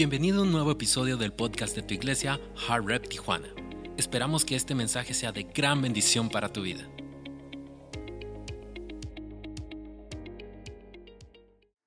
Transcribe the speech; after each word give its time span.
Bienvenido 0.00 0.40
a 0.40 0.44
un 0.44 0.50
nuevo 0.50 0.70
episodio 0.70 1.18
del 1.18 1.30
podcast 1.30 1.76
de 1.76 1.82
tu 1.82 1.92
iglesia, 1.92 2.40
Hard 2.66 2.86
Rep 2.86 3.06
Tijuana. 3.06 3.52
Esperamos 3.98 4.46
que 4.46 4.56
este 4.56 4.74
mensaje 4.74 5.12
sea 5.12 5.30
de 5.30 5.42
gran 5.42 5.82
bendición 5.82 6.30
para 6.30 6.50
tu 6.50 6.62
vida. 6.62 6.88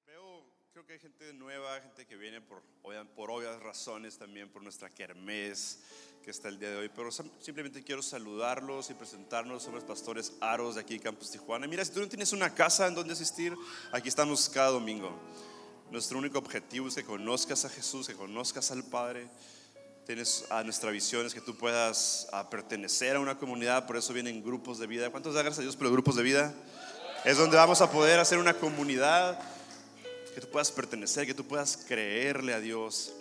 Veo, 0.06 0.46
creo 0.74 0.86
que 0.86 0.94
hay 0.94 1.00
gente 1.00 1.34
nueva, 1.34 1.82
gente 1.82 2.06
que 2.06 2.16
viene 2.16 2.40
por, 2.40 2.62
por 3.16 3.32
obvias 3.32 3.60
razones 3.64 4.16
también, 4.20 4.48
por 4.48 4.62
nuestra 4.62 4.92
kermés 4.92 5.82
que 6.24 6.30
está 6.30 6.50
el 6.50 6.60
día 6.60 6.70
de 6.70 6.78
hoy, 6.78 6.92
pero 6.96 7.12
sim- 7.12 7.32
simplemente 7.40 7.84
quiero 7.84 8.04
saludarlos 8.04 8.92
y 8.92 8.94
presentarnos. 8.94 9.64
Somos 9.64 9.84
pastores 9.84 10.34
Aros 10.40 10.76
de 10.76 10.82
aquí, 10.82 11.00
Campus 11.00 11.32
Tijuana. 11.32 11.66
Mira, 11.66 11.84
si 11.84 11.92
tú 11.92 12.00
no 12.00 12.08
tienes 12.08 12.32
una 12.32 12.54
casa 12.54 12.86
en 12.86 12.94
donde 12.94 13.14
asistir, 13.14 13.56
aquí 13.92 14.08
estamos 14.08 14.48
cada 14.50 14.70
domingo. 14.70 15.20
Nuestro 15.94 16.18
único 16.18 16.40
objetivo 16.40 16.88
es 16.88 16.96
que 16.96 17.04
conozcas 17.04 17.66
a 17.66 17.70
Jesús, 17.70 18.08
que 18.08 18.16
conozcas 18.16 18.72
al 18.72 18.84
Padre. 18.84 19.28
Tienes 20.08 20.44
a 20.50 20.64
nuestra 20.64 20.90
visión 20.90 21.24
es 21.24 21.36
que 21.36 21.40
tú 21.40 21.56
puedas 21.56 22.28
a 22.34 22.50
pertenecer 22.50 23.16
a 23.16 23.20
una 23.20 23.38
comunidad, 23.38 23.86
por 23.86 23.96
eso 23.96 24.12
vienen 24.12 24.44
grupos 24.44 24.80
de 24.80 24.88
vida. 24.88 25.12
¿Cuántos 25.12 25.36
da 25.36 25.44
gracias 25.44 25.60
a 25.60 25.62
Dios 25.62 25.76
por 25.76 25.84
los 25.84 25.92
grupos 25.92 26.16
de 26.16 26.24
vida? 26.24 26.52
Es 27.26 27.38
donde 27.38 27.58
vamos 27.58 27.80
a 27.82 27.92
poder 27.92 28.20
hacer 28.20 28.40
una 28.40 28.56
comunidad 28.56 29.40
que 30.34 30.42
tú 30.42 30.48
puedas 30.48 30.72
pertenecer, 30.72 31.28
que 31.28 31.36
tú 31.36 31.46
puedas 31.46 31.78
creerle 31.78 32.56
a 32.56 32.60
Dios, 32.60 33.14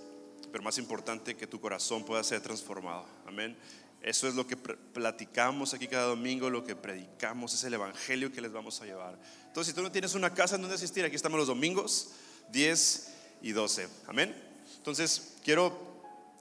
pero 0.51 0.65
más 0.65 0.79
importante, 0.79 1.37
que 1.37 1.47
tu 1.47 1.61
corazón 1.61 2.07
pueda 2.07 2.25
ser 2.25 2.41
transformado. 2.41 3.05
Amén. 3.27 3.55
Eso 4.01 4.27
es 4.27 4.35
lo 4.35 4.47
que 4.47 4.57
platicamos 4.57 5.75
aquí 5.75 5.89
cada 5.89 6.07
domingo, 6.07 6.49
lo 6.49 6.65
que 6.65 6.75
predicamos, 6.75 7.53
es 7.53 7.65
el 7.65 7.75
evangelio 7.75 8.33
que 8.33 8.41
les 8.41 8.51
vamos 8.51 8.81
a 8.81 8.87
llevar. 8.87 9.19
Entonces, 9.47 9.73
si 9.73 9.77
tú 9.77 9.83
no 9.83 9.93
tienes 9.93 10.15
una 10.15 10.33
casa 10.33 10.55
en 10.55 10.63
donde 10.63 10.77
asistir, 10.77 11.05
aquí 11.05 11.17
estamos 11.17 11.39
los 11.39 11.49
domingos, 11.49 12.13
10 12.53 13.13
y 13.43 13.53
12. 13.53 13.89
Amén. 14.07 14.35
Entonces, 14.77 15.35
quiero 15.43 15.77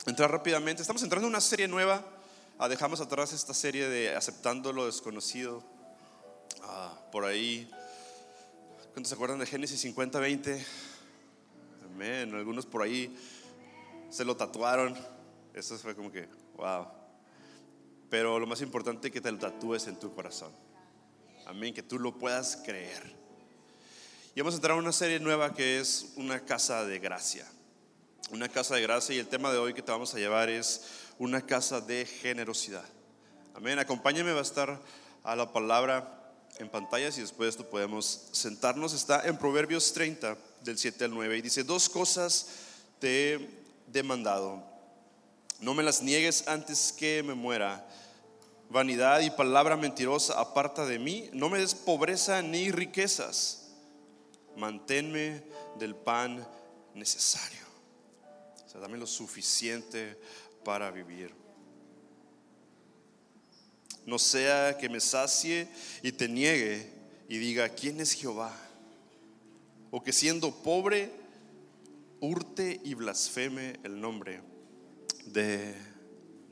entrar 0.05 0.29
rápidamente. 0.31 0.81
Estamos 0.81 1.01
entrando 1.03 1.27
en 1.27 1.33
una 1.33 1.41
serie 1.41 1.67
nueva. 1.67 2.05
Ah, 2.59 2.69
dejamos 2.69 3.01
atrás 3.01 3.33
esta 3.33 3.53
serie 3.53 3.89
de 3.89 4.15
Aceptando 4.15 4.71
lo 4.71 4.85
desconocido. 4.85 5.63
Ah, 6.63 6.93
por 7.11 7.25
ahí 7.25 7.69
¿Cuántos 8.93 9.07
se 9.07 9.15
acuerdan 9.15 9.39
de 9.39 9.45
Génesis 9.45 9.79
50, 9.79 10.19
20? 10.19 10.65
Amén. 11.85 12.35
Algunos 12.35 12.65
por 12.65 12.81
ahí 12.81 13.17
se 14.09 14.25
lo 14.25 14.35
tatuaron. 14.35 14.97
Eso 15.53 15.77
fue 15.77 15.95
como 15.95 16.11
que, 16.11 16.27
wow. 16.57 16.87
Pero 18.09 18.37
lo 18.37 18.45
más 18.45 18.61
importante 18.61 19.07
es 19.07 19.13
que 19.13 19.21
te 19.21 19.31
lo 19.31 19.37
tatúes 19.37 19.87
en 19.87 19.97
tu 19.97 20.13
corazón. 20.13 20.51
Amén. 21.45 21.73
Que 21.73 21.83
tú 21.83 21.99
lo 21.99 22.17
puedas 22.17 22.57
creer. 22.65 23.20
Y 24.33 24.39
vamos 24.39 24.53
a 24.53 24.57
entrar 24.57 24.77
a 24.77 24.79
una 24.79 24.93
serie 24.93 25.19
nueva 25.19 25.53
que 25.53 25.81
es 25.81 26.13
una 26.15 26.39
casa 26.39 26.85
de 26.85 26.99
gracia. 26.99 27.45
Una 28.31 28.47
casa 28.47 28.75
de 28.75 28.81
gracia 28.81 29.13
y 29.13 29.19
el 29.19 29.27
tema 29.27 29.51
de 29.51 29.57
hoy 29.57 29.73
que 29.73 29.81
te 29.81 29.91
vamos 29.91 30.15
a 30.15 30.19
llevar 30.19 30.47
es 30.47 30.85
una 31.19 31.45
casa 31.45 31.81
de 31.81 32.05
generosidad. 32.05 32.85
Amén. 33.53 33.77
Acompáñame, 33.77 34.31
va 34.31 34.39
a 34.39 34.43
estar 34.43 34.79
a 35.25 35.35
la 35.35 35.51
palabra 35.51 36.33
en 36.59 36.69
pantallas 36.69 37.17
y 37.17 37.21
después 37.21 37.47
de 37.47 37.49
esto 37.49 37.69
podemos 37.69 38.29
sentarnos. 38.31 38.93
Está 38.93 39.27
en 39.27 39.35
Proverbios 39.35 39.91
30, 39.91 40.37
del 40.63 40.77
7 40.77 41.03
al 41.03 41.11
9, 41.11 41.37
y 41.37 41.41
dice, 41.41 41.65
dos 41.65 41.89
cosas 41.89 42.47
te 42.99 43.33
he 43.33 43.49
demandado. 43.87 44.63
No 45.59 45.73
me 45.73 45.83
las 45.83 46.01
niegues 46.01 46.47
antes 46.47 46.93
que 46.93 47.21
me 47.21 47.33
muera. 47.33 47.85
Vanidad 48.69 49.19
y 49.19 49.29
palabra 49.29 49.75
mentirosa 49.75 50.39
aparta 50.39 50.85
de 50.85 50.99
mí. 50.99 51.29
No 51.33 51.49
me 51.49 51.59
des 51.59 51.75
pobreza 51.75 52.41
ni 52.41 52.71
riquezas. 52.71 53.60
Manténme 54.61 55.41
del 55.79 55.95
pan 55.95 56.47
necesario. 56.93 57.65
O 58.63 58.69
sea, 58.69 58.79
dame 58.79 58.95
lo 58.95 59.07
suficiente 59.07 60.15
para 60.63 60.91
vivir. 60.91 61.33
No 64.05 64.19
sea 64.19 64.77
que 64.77 64.87
me 64.87 64.99
sacie 64.99 65.67
y 66.03 66.11
te 66.11 66.29
niegue 66.29 66.87
y 67.27 67.39
diga, 67.39 67.69
¿quién 67.69 67.99
es 68.01 68.13
Jehová? 68.13 68.55
O 69.89 70.03
que 70.03 70.13
siendo 70.13 70.51
pobre, 70.51 71.11
hurte 72.19 72.79
y 72.83 72.93
blasfeme 72.93 73.79
el 73.83 73.99
nombre 73.99 74.43
de 75.25 75.73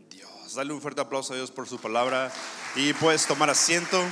Dios. 0.09 0.55
Dale 0.55 0.73
un 0.73 0.81
fuerte 0.81 1.01
aplauso 1.01 1.33
a 1.33 1.35
Dios 1.35 1.51
por 1.51 1.69
su 1.69 1.79
palabra 1.79 2.33
y 2.75 2.91
puedes 2.93 3.27
tomar 3.27 3.51
asiento. 3.51 4.03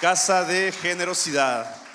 Casa 0.00 0.44
de 0.44 0.70
generosidad. 0.70 1.87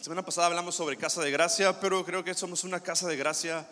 Semana 0.00 0.24
pasada 0.24 0.46
hablamos 0.46 0.74
sobre 0.74 0.96
casa 0.96 1.20
de 1.20 1.30
gracia, 1.30 1.78
pero 1.78 2.02
creo 2.06 2.24
que 2.24 2.32
somos 2.32 2.64
una 2.64 2.80
casa 2.80 3.06
de 3.06 3.18
gracia 3.18 3.68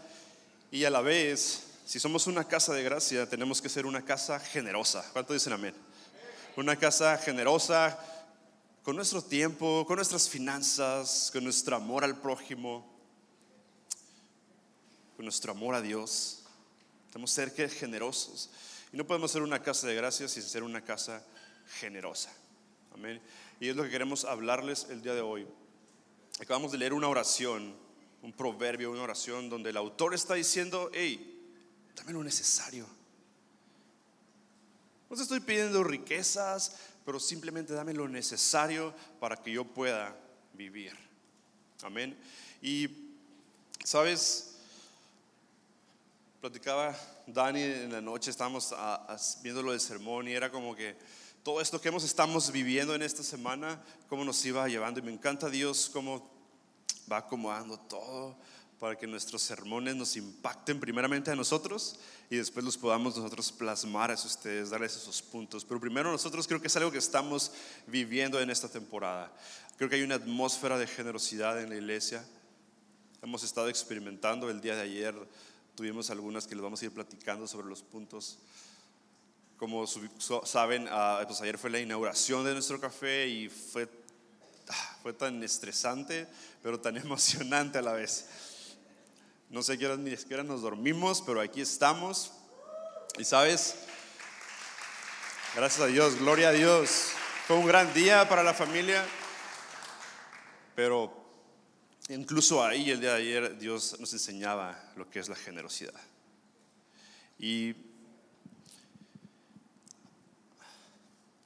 y 0.71 0.85
a 0.85 0.91
la 0.91 1.01
vez, 1.01 1.63
si 1.87 1.99
somos 1.99 2.27
una 2.27 2.45
casa 2.45 2.75
de 2.75 2.83
gracia, 2.83 3.27
tenemos 3.27 3.63
que 3.63 3.71
ser 3.71 3.87
una 3.87 4.05
casa 4.05 4.39
generosa. 4.39 5.03
¿Cuánto 5.15 5.33
dicen 5.33 5.55
amén? 5.55 5.75
Una 6.55 6.77
casa 6.77 7.17
generosa 7.17 7.99
con 8.83 8.95
nuestro 8.95 9.23
tiempo, 9.23 9.87
con 9.87 9.97
nuestras 9.97 10.29
finanzas, 10.29 11.31
con 11.33 11.45
nuestro 11.45 11.77
amor 11.77 12.05
al 12.05 12.21
prójimo, 12.21 12.87
con 15.17 15.25
nuestro 15.25 15.53
amor 15.53 15.77
a 15.77 15.81
Dios. 15.81 16.41
Tenemos 17.11 17.35
que 17.35 17.49
ser 17.57 17.71
generosos. 17.71 18.51
Y 18.93 18.99
no 18.99 19.07
podemos 19.07 19.31
ser 19.31 19.41
una 19.41 19.63
casa 19.63 19.87
de 19.87 19.95
gracia 19.95 20.29
sin 20.29 20.43
ser 20.43 20.63
una 20.63 20.83
casa 20.83 21.25
generosa. 21.81 22.31
Amén. 22.93 23.19
Y 23.61 23.71
es 23.71 23.77
lo 23.77 23.83
que 23.83 23.89
queremos 23.89 24.27
hablarles 24.27 24.89
el 24.91 25.01
día 25.01 25.15
de 25.15 25.23
hoy. 25.23 25.47
Acabamos 26.41 26.71
de 26.71 26.79
leer 26.79 26.93
una 26.93 27.09
oración, 27.09 27.75
un 28.23 28.33
proverbio, 28.33 28.91
una 28.93 29.03
oración 29.03 29.49
donde 29.49 29.71
el 29.71 29.77
autor 29.77 30.15
está 30.15 30.35
diciendo, 30.35 30.91
hey, 30.95 31.39
dame 31.97 32.13
lo 32.13 32.23
necesario. 32.23 32.87
No 35.11 35.17
te 35.17 35.23
estoy 35.23 35.41
pidiendo 35.41 35.83
riquezas, 35.83 36.77
pero 37.05 37.19
simplemente 37.19 37.73
dame 37.73 37.93
lo 37.93 38.07
necesario 38.07 38.95
para 39.19 39.37
que 39.37 39.53
yo 39.53 39.65
pueda 39.65 40.17
vivir. 40.53 40.93
Amén. 41.83 42.17
Y, 42.61 42.89
¿sabes? 43.83 44.59
Platicaba 46.41 46.97
Dani 47.27 47.63
en 47.63 47.93
la 47.93 48.01
noche, 48.01 48.31
estábamos 48.31 48.75
viendo 49.43 49.63
lo 49.63 49.73
del 49.73 49.81
sermón 49.81 50.29
y 50.29 50.33
era 50.33 50.51
como 50.51 50.77
que 50.77 50.97
todo 51.49 51.63
esto 51.63 51.81
que 51.81 51.89
hemos 51.89 52.05
estamos 52.05 52.53
viviendo 52.53 52.95
en 52.95 53.01
esta 53.01 53.23
semana, 53.23 53.83
cómo 54.11 54.23
nos 54.23 54.45
iba 54.45 54.69
llevando. 54.69 55.01
Y 55.01 55.03
me 55.03 55.11
encanta 55.11 55.49
Dios 55.49 55.89
cómo 55.91 56.31
va 57.11 57.17
acomodando 57.17 57.79
todo 57.79 58.37
para 58.79 58.99
que 58.99 59.07
nuestros 59.07 59.41
sermones 59.41 59.97
nos 59.97 60.15
impacten 60.19 60.79
primeramente 60.79 61.31
a 61.31 61.35
nosotros 61.35 62.01
y 62.29 62.37
después 62.37 62.67
los 62.67 62.77
podamos 62.77 63.17
nosotros 63.17 63.51
plasmar 63.51 64.11
a 64.11 64.15
ustedes, 64.15 64.69
darles 64.69 64.95
esos 64.97 65.23
puntos. 65.23 65.65
Pero 65.65 65.81
primero 65.81 66.13
nosotros 66.13 66.47
creo 66.47 66.61
que 66.61 66.67
es 66.67 66.77
algo 66.77 66.93
que 66.93 66.99
estamos 66.99 67.51
viviendo 67.87 68.39
en 68.43 68.51
esta 68.51 68.69
temporada. 68.69 69.33
Creo 69.79 69.89
que 69.89 69.97
hay 69.97 70.03
una 70.03 70.17
atmósfera 70.17 70.77
de 70.77 70.87
generosidad 70.87 71.63
en 71.63 71.71
la 71.71 71.77
iglesia. 71.77 72.23
Hemos 73.23 73.43
estado 73.43 73.71
experimentando 73.71 74.51
el 74.51 74.61
día 74.61 74.77
de 74.77 74.83
ayer, 74.83 75.15
tuvimos 75.75 76.11
algunas 76.11 76.47
que 76.47 76.57
les 76.57 76.63
vamos 76.63 76.83
a 76.83 76.85
ir 76.85 76.93
platicando 76.93 77.49
sobre 77.49 77.69
los 77.69 77.81
puntos. 77.81 78.37
Como 79.59 79.85
saben, 79.87 80.87
ah, 80.89 81.23
pues 81.27 81.41
ayer 81.41 81.59
fue 81.59 81.69
la 81.69 81.81
inauguración 81.81 82.45
de 82.45 82.53
nuestro 82.53 82.81
café 82.81 83.27
y 83.27 83.49
fue, 83.49 83.89
ah, 84.69 84.97
fue 85.03 85.13
tan 85.13 85.43
estresante, 85.43 86.29
pero 86.63 86.79
tan 86.81 86.97
emocionante 86.97 87.79
a 87.79 87.83
la 87.83 87.93
vez. 87.93 88.27
No 89.51 89.63
sé 89.63 89.77
qué 89.77 89.87
hora 89.87 89.97
ni 89.97 90.17
siquiera 90.17 90.45
nos 90.45 90.63
dormimos, 90.63 91.23
pero 91.23 91.41
aquí 91.41 91.61
estamos. 91.61 92.31
Y 93.19 93.25
sabes, 93.25 93.75
gracias 95.57 95.81
a 95.81 95.87
Dios, 95.87 96.17
gloria 96.21 96.51
a 96.51 96.53
Dios. 96.53 97.09
Fue 97.49 97.57
un 97.57 97.67
gran 97.67 97.93
día 97.95 98.29
para 98.29 98.45
la 98.45 98.55
familia, 98.55 99.05
pero 100.77 101.13
incluso 102.11 102.65
ahí 102.65 102.91
el 102.91 103.01
día 103.01 103.15
de 103.15 103.23
ayer 103.23 103.59
Dios 103.59 103.99
nos 103.99 104.13
enseñaba 104.13 104.79
lo 104.95 105.11
que 105.11 105.19
es 105.19 105.29
la 105.29 105.35
generosidad. 105.35 106.01
Y 107.39 107.88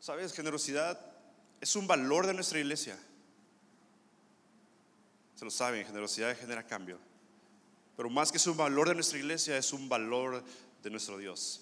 ¿Sabes? 0.03 0.33
Generosidad 0.33 0.99
es 1.61 1.77
un 1.77 1.87
valor 1.87 2.27
de 2.27 2.35
nuestra 2.35 2.59
iglesia. 2.59 2.99
Se 5.37 5.45
lo 5.45 5.51
saben, 5.53 5.87
generosidad 5.87 6.37
genera 6.37 6.67
cambio. 6.67 6.99
Pero 7.97 8.11
más 8.11 8.33
que 8.33 8.39
es 8.39 8.47
un 8.49 8.57
valor 8.57 8.89
de 8.89 8.97
nuestra 8.97 9.21
iglesia, 9.21 9.57
es 9.57 9.73
un 9.73 9.89
valor 9.89 10.43
de 10.83 10.91
nuestro 10.91 11.19
Dios. 11.19 11.61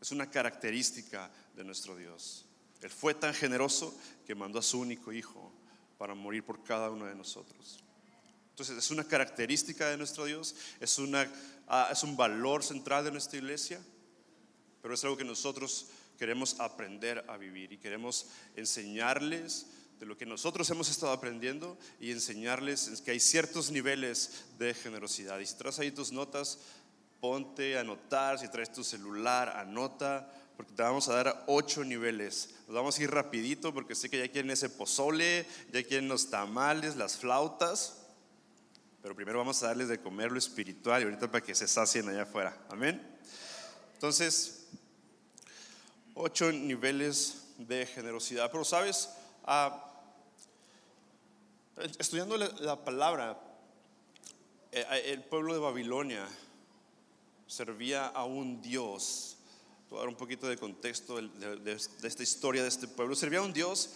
Es 0.00 0.10
una 0.10 0.28
característica 0.28 1.30
de 1.54 1.62
nuestro 1.62 1.94
Dios. 1.94 2.46
Él 2.80 2.90
fue 2.90 3.14
tan 3.14 3.32
generoso 3.32 3.96
que 4.26 4.34
mandó 4.34 4.58
a 4.58 4.62
su 4.62 4.80
único 4.80 5.12
hijo 5.12 5.52
para 5.98 6.16
morir 6.16 6.42
por 6.42 6.64
cada 6.64 6.90
uno 6.90 7.06
de 7.06 7.14
nosotros. 7.14 7.78
Entonces 8.50 8.76
es 8.76 8.90
una 8.90 9.04
característica 9.04 9.88
de 9.88 9.96
nuestro 9.96 10.24
Dios, 10.24 10.56
es, 10.80 10.98
una, 10.98 11.32
ah, 11.68 11.90
es 11.92 12.02
un 12.02 12.16
valor 12.16 12.64
central 12.64 13.04
de 13.04 13.12
nuestra 13.12 13.38
iglesia, 13.38 13.80
pero 14.82 14.94
es 14.94 15.04
algo 15.04 15.16
que 15.16 15.24
nosotros 15.24 15.86
queremos 16.18 16.60
aprender 16.60 17.24
a 17.28 17.36
vivir 17.36 17.72
y 17.72 17.78
queremos 17.78 18.26
enseñarles 18.56 19.66
de 19.98 20.06
lo 20.06 20.16
que 20.16 20.26
nosotros 20.26 20.68
hemos 20.70 20.88
estado 20.90 21.12
aprendiendo 21.12 21.78
y 22.00 22.10
enseñarles 22.10 23.00
que 23.04 23.12
hay 23.12 23.20
ciertos 23.20 23.70
niveles 23.70 24.44
de 24.58 24.74
generosidad. 24.74 25.38
Y 25.38 25.46
si 25.46 25.54
traes 25.54 25.78
ahí 25.78 25.90
tus 25.90 26.12
notas, 26.12 26.58
ponte 27.20 27.76
a 27.76 27.80
anotar, 27.80 28.38
si 28.38 28.48
traes 28.48 28.72
tu 28.72 28.84
celular, 28.84 29.56
anota, 29.56 30.30
porque 30.56 30.72
te 30.72 30.82
vamos 30.82 31.08
a 31.08 31.14
dar 31.14 31.44
ocho 31.46 31.84
niveles. 31.84 32.50
Nos 32.66 32.76
vamos 32.76 32.98
a 32.98 33.02
ir 33.02 33.10
rapidito 33.10 33.72
porque 33.72 33.94
sé 33.94 34.08
que 34.08 34.18
ya 34.18 34.28
quieren 34.28 34.50
ese 34.50 34.68
pozole, 34.68 35.46
ya 35.72 35.82
quieren 35.82 36.08
los 36.08 36.30
tamales, 36.30 36.96
las 36.96 37.16
flautas. 37.16 38.00
Pero 39.02 39.14
primero 39.14 39.38
vamos 39.38 39.62
a 39.62 39.68
darles 39.68 39.88
de 39.88 40.00
comer 40.00 40.32
lo 40.32 40.38
espiritual 40.38 41.02
y 41.02 41.04
ahorita 41.04 41.30
para 41.30 41.44
que 41.44 41.54
se 41.54 41.68
sacien 41.68 42.08
allá 42.08 42.22
afuera. 42.22 42.56
Amén. 42.70 43.02
Entonces, 43.94 44.63
ocho 46.14 46.50
niveles 46.52 47.48
de 47.58 47.86
generosidad. 47.86 48.50
Pero 48.50 48.64
sabes, 48.64 49.10
ah, 49.44 49.92
estudiando 51.98 52.36
la, 52.36 52.84
palabra, 52.84 53.40
eh, 54.72 55.02
el 55.06 55.22
pueblo 55.22 55.54
de 55.54 55.60
Babilonia 55.60 56.26
servía 57.46 58.06
a 58.06 58.24
un 58.24 58.62
Dios. 58.62 59.36
Voy 59.90 59.98
a 59.98 60.00
dar 60.00 60.08
un 60.08 60.16
poquito 60.16 60.48
de 60.48 60.56
contexto 60.56 61.16
de, 61.16 61.56
de, 61.58 61.72
esta 61.72 62.22
historia 62.22 62.62
de 62.62 62.68
este 62.68 62.88
pueblo. 62.88 63.14
Servía 63.14 63.40
a 63.40 63.42
un 63.42 63.52
Dios, 63.52 63.90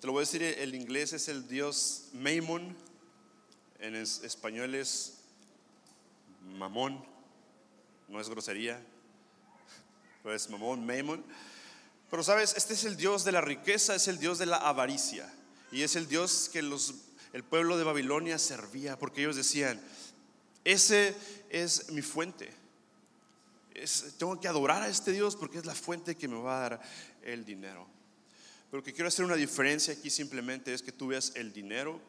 te 0.00 0.06
lo 0.06 0.12
voy 0.12 0.20
a 0.20 0.26
decir, 0.26 0.42
el 0.42 0.74
inglés 0.74 1.12
es 1.12 1.28
el 1.28 1.48
Dios 1.48 2.08
Maimon 2.12 2.76
en 3.78 3.94
español 3.94 4.74
es 4.74 5.20
mamón, 6.58 7.04
no 8.08 8.20
es 8.20 8.28
grosería, 8.28 8.84
pero 10.22 10.34
es 10.34 10.50
mamón, 10.50 10.84
maimon. 10.84 11.24
Pero 12.10 12.22
sabes, 12.22 12.54
este 12.56 12.74
es 12.74 12.84
el 12.84 12.96
Dios 12.96 13.24
de 13.24 13.32
la 13.32 13.40
riqueza, 13.40 13.94
es 13.94 14.08
el 14.08 14.18
Dios 14.18 14.38
de 14.38 14.46
la 14.46 14.56
avaricia. 14.56 15.32
Y 15.70 15.82
es 15.82 15.96
el 15.96 16.08
Dios 16.08 16.48
que 16.52 16.62
los, 16.62 16.94
el 17.32 17.44
pueblo 17.44 17.76
de 17.76 17.84
Babilonia 17.84 18.38
servía, 18.38 18.98
porque 18.98 19.20
ellos 19.20 19.36
decían, 19.36 19.80
ese 20.64 21.14
es 21.50 21.90
mi 21.90 22.02
fuente. 22.02 22.52
tengo 24.18 24.40
que 24.40 24.48
adorar 24.48 24.82
a 24.82 24.88
este 24.88 25.12
Dios 25.12 25.36
porque 25.36 25.58
es 25.58 25.66
la 25.66 25.74
fuente 25.74 26.16
que 26.16 26.28
me 26.28 26.40
va 26.40 26.58
a 26.58 26.68
dar 26.70 26.82
el 27.22 27.44
dinero. 27.44 27.86
Pero 28.70 28.82
que 28.82 28.92
quiero 28.92 29.08
hacer 29.08 29.24
una 29.24 29.36
diferencia 29.36 29.94
aquí 29.94 30.10
simplemente 30.10 30.74
es 30.74 30.82
que 30.82 30.92
tú 30.92 31.08
veas 31.08 31.32
el 31.36 31.52
dinero 31.52 32.00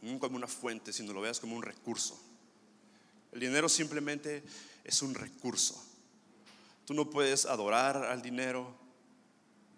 no 0.00 0.18
como 0.18 0.36
una 0.36 0.46
fuente, 0.46 0.92
sino 0.92 1.12
lo 1.12 1.20
veas 1.20 1.40
como 1.40 1.56
un 1.56 1.62
recurso. 1.62 2.18
El 3.32 3.40
dinero 3.40 3.68
simplemente 3.68 4.42
es 4.84 5.02
un 5.02 5.14
recurso. 5.14 5.82
Tú 6.86 6.94
no 6.94 7.10
puedes 7.10 7.44
adorar 7.44 7.96
al 7.96 8.22
dinero 8.22 8.74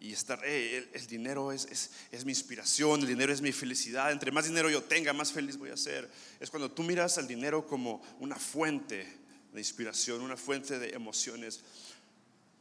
y 0.01 0.13
estar, 0.13 0.43
el, 0.45 1.07
dinero 1.07 1.53
es, 1.53 1.91
es, 2.11 2.25
mi 2.25 2.33
inspiración, 2.33 3.01
el 3.01 3.07
dinero 3.07 3.33
es 3.33 3.41
mi 3.41 3.53
felicidad. 3.53 4.11
Entre 4.11 4.33
más 4.33 4.47
dinero 4.47 4.71
yo 4.71 4.83
tenga, 4.83 5.13
más 5.13 5.31
feliz 5.31 5.57
voy 5.57 5.71
a 5.71 5.77
ser. 5.77 6.11
Es 6.41 6.51
cuando 6.51 6.71
tú 6.71 6.83
miras 6.83 7.19
al 7.19 7.29
dinero 7.29 7.67
como 7.67 8.03
una 8.19 8.37
fuente 8.37 9.07
de 9.53 9.61
inspiración, 9.61 10.23
una 10.23 10.37
fuente 10.37 10.79
de 10.79 10.91
emociones. 10.91 11.61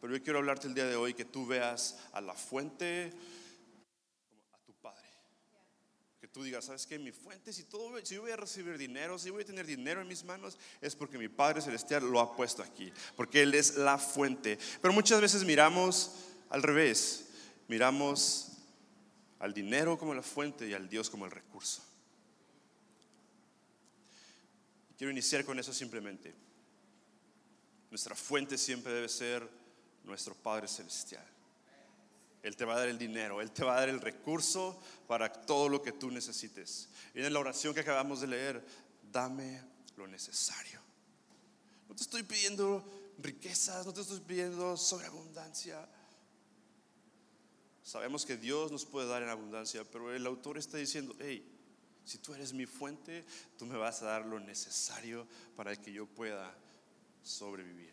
Pero 0.02 0.16
yo 0.16 0.24
quiero 0.24 0.40
hablarte 0.40 0.68
el 0.68 0.74
día 0.74 0.86
de 0.86 0.96
hoy 0.96 1.14
que 1.14 1.26
tú 1.26 1.48
veas 1.48 1.98
a 2.12 2.22
la 2.22 2.34
fuente 2.34 3.14
tú 6.32 6.44
digas, 6.44 6.66
¿sabes 6.66 6.86
qué? 6.86 7.00
Mi 7.00 7.12
fuente, 7.12 7.52
si, 7.52 7.64
todo, 7.64 7.98
si 8.04 8.16
yo 8.16 8.22
voy 8.22 8.32
a 8.32 8.36
recibir 8.36 8.78
dinero, 8.78 9.18
si 9.18 9.30
voy 9.30 9.44
a 9.44 9.46
tener 9.46 9.66
dinero 9.66 10.02
en 10.02 10.08
mis 10.08 10.24
manos, 10.24 10.58
es 10.82 10.96
porque 10.96 11.18
mi 11.18 11.28
Padre 11.28 11.62
Celestial 11.62 12.10
lo 12.10 12.20
ha 12.20 12.36
puesto 12.36 12.62
aquí, 12.62 12.92
porque 13.16 13.42
Él 13.42 13.54
es 13.56 13.76
la 13.78 13.98
fuente. 13.98 14.58
Pero 14.82 14.94
muchas 14.94 15.22
veces 15.22 15.44
miramos 15.44 16.12
al 16.50 16.62
revés, 16.62 17.29
miramos 17.70 18.50
al 19.40 19.54
dinero 19.54 19.98
como 19.98 20.14
la 20.14 20.22
fuente 20.22 20.68
y 20.68 20.74
al 20.74 20.90
Dios 20.90 21.10
como 21.10 21.26
el 21.26 21.32
recurso. 21.32 21.82
Quiero 24.98 25.12
iniciar 25.12 25.46
con 25.46 25.58
eso 25.58 25.72
simplemente. 25.72 26.36
Nuestra 27.90 28.16
fuente 28.16 28.58
siempre 28.58 28.92
debe 28.92 29.08
ser 29.08 29.48
nuestro 30.04 30.36
Padre 30.36 30.68
Celestial. 30.68 31.26
Él 32.44 32.56
te 32.56 32.66
va 32.66 32.76
a 32.76 32.80
dar 32.80 32.90
el 32.90 32.98
dinero, 32.98 33.42
Él 33.42 33.52
te 33.52 33.64
va 33.64 33.78
a 33.78 33.80
dar 33.82 33.90
el 33.90 34.02
recurso 34.02 34.82
para 35.08 35.32
todo 35.32 35.70
lo 35.70 35.82
que 35.82 35.92
tú 35.92 36.10
necesites. 36.10 36.90
Y 37.14 37.22
en 37.22 37.32
la 37.32 37.40
oración 37.40 37.74
que 37.74 37.82
acabamos 37.82 38.22
de 38.22 38.28
leer, 38.28 38.66
dame 39.12 39.62
lo 39.96 40.08
necesario. 40.08 40.80
No 41.88 41.96
te 41.96 42.04
estoy 42.04 42.24
pidiendo 42.24 42.84
riquezas, 43.20 43.86
no 43.86 43.94
te 43.94 44.02
estoy 44.02 44.22
pidiendo 44.22 44.76
sobreabundancia. 44.78 45.88
Sabemos 47.90 48.24
que 48.24 48.38
Dios 48.38 48.72
nos 48.72 48.86
puede 48.86 49.08
dar 49.08 49.24
en 49.24 49.30
abundancia, 49.30 49.84
pero 49.84 50.14
el 50.14 50.24
autor 50.28 50.60
está 50.60 50.78
diciendo, 50.78 51.16
hey, 51.18 51.44
si 52.06 52.20
tú 52.20 52.36
eres 52.36 52.54
mi 52.54 52.68
fuente, 52.68 53.26
tú 53.58 53.66
me 53.66 53.80
vas 53.80 54.04
a 54.04 54.06
dar 54.06 54.28
lo 54.28 54.40
necesario 54.40 55.26
para 55.56 55.76
que 55.76 55.92
yo 55.92 56.06
pueda 56.06 56.54
sobrevivir. 57.24 57.92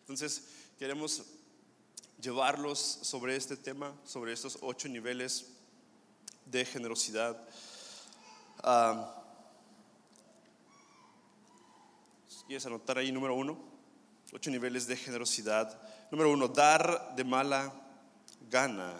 Entonces, 0.00 0.46
queremos 0.78 1.24
llevarlos 2.18 2.78
sobre 2.78 3.36
este 3.36 3.58
tema, 3.58 3.94
sobre 4.02 4.32
estos 4.32 4.56
ocho 4.62 4.88
niveles 4.88 5.44
de 6.46 6.64
generosidad. 6.64 7.46
¿Quieres 12.46 12.64
anotar 12.64 12.96
ahí 12.96 13.12
número 13.12 13.34
uno? 13.34 13.58
Ocho 14.32 14.50
niveles 14.50 14.86
de 14.86 14.96
generosidad. 14.96 15.78
Número 16.10 16.30
uno, 16.30 16.48
dar 16.48 17.14
de 17.14 17.24
mala 17.24 17.82
gana. 18.54 18.94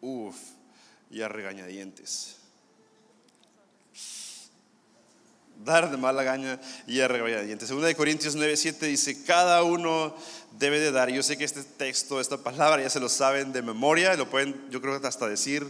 Uf, 0.00 0.36
y 1.10 1.20
a 1.20 1.28
regañadientes 1.28 2.36
dar 5.64 5.90
de 5.90 5.96
mala 5.96 6.22
gaña 6.22 6.60
y 6.86 7.00
a 7.00 7.08
regañadientes. 7.08 7.68
Segunda 7.68 7.88
de 7.88 7.94
Corintios 7.94 8.34
9, 8.34 8.56
7 8.56 8.86
dice, 8.86 9.24
cada 9.24 9.62
uno 9.62 10.14
debe 10.58 10.78
de 10.78 10.90
dar. 10.90 11.08
Yo 11.10 11.22
sé 11.22 11.38
que 11.38 11.44
este 11.44 11.62
texto, 11.62 12.20
esta 12.20 12.38
palabra 12.38 12.82
ya 12.82 12.90
se 12.90 13.00
lo 13.00 13.08
saben 13.08 13.52
de 13.52 13.62
memoria, 13.62 14.14
lo 14.16 14.28
pueden, 14.28 14.68
yo 14.70 14.82
creo 14.82 15.00
hasta 15.02 15.26
decir 15.26 15.66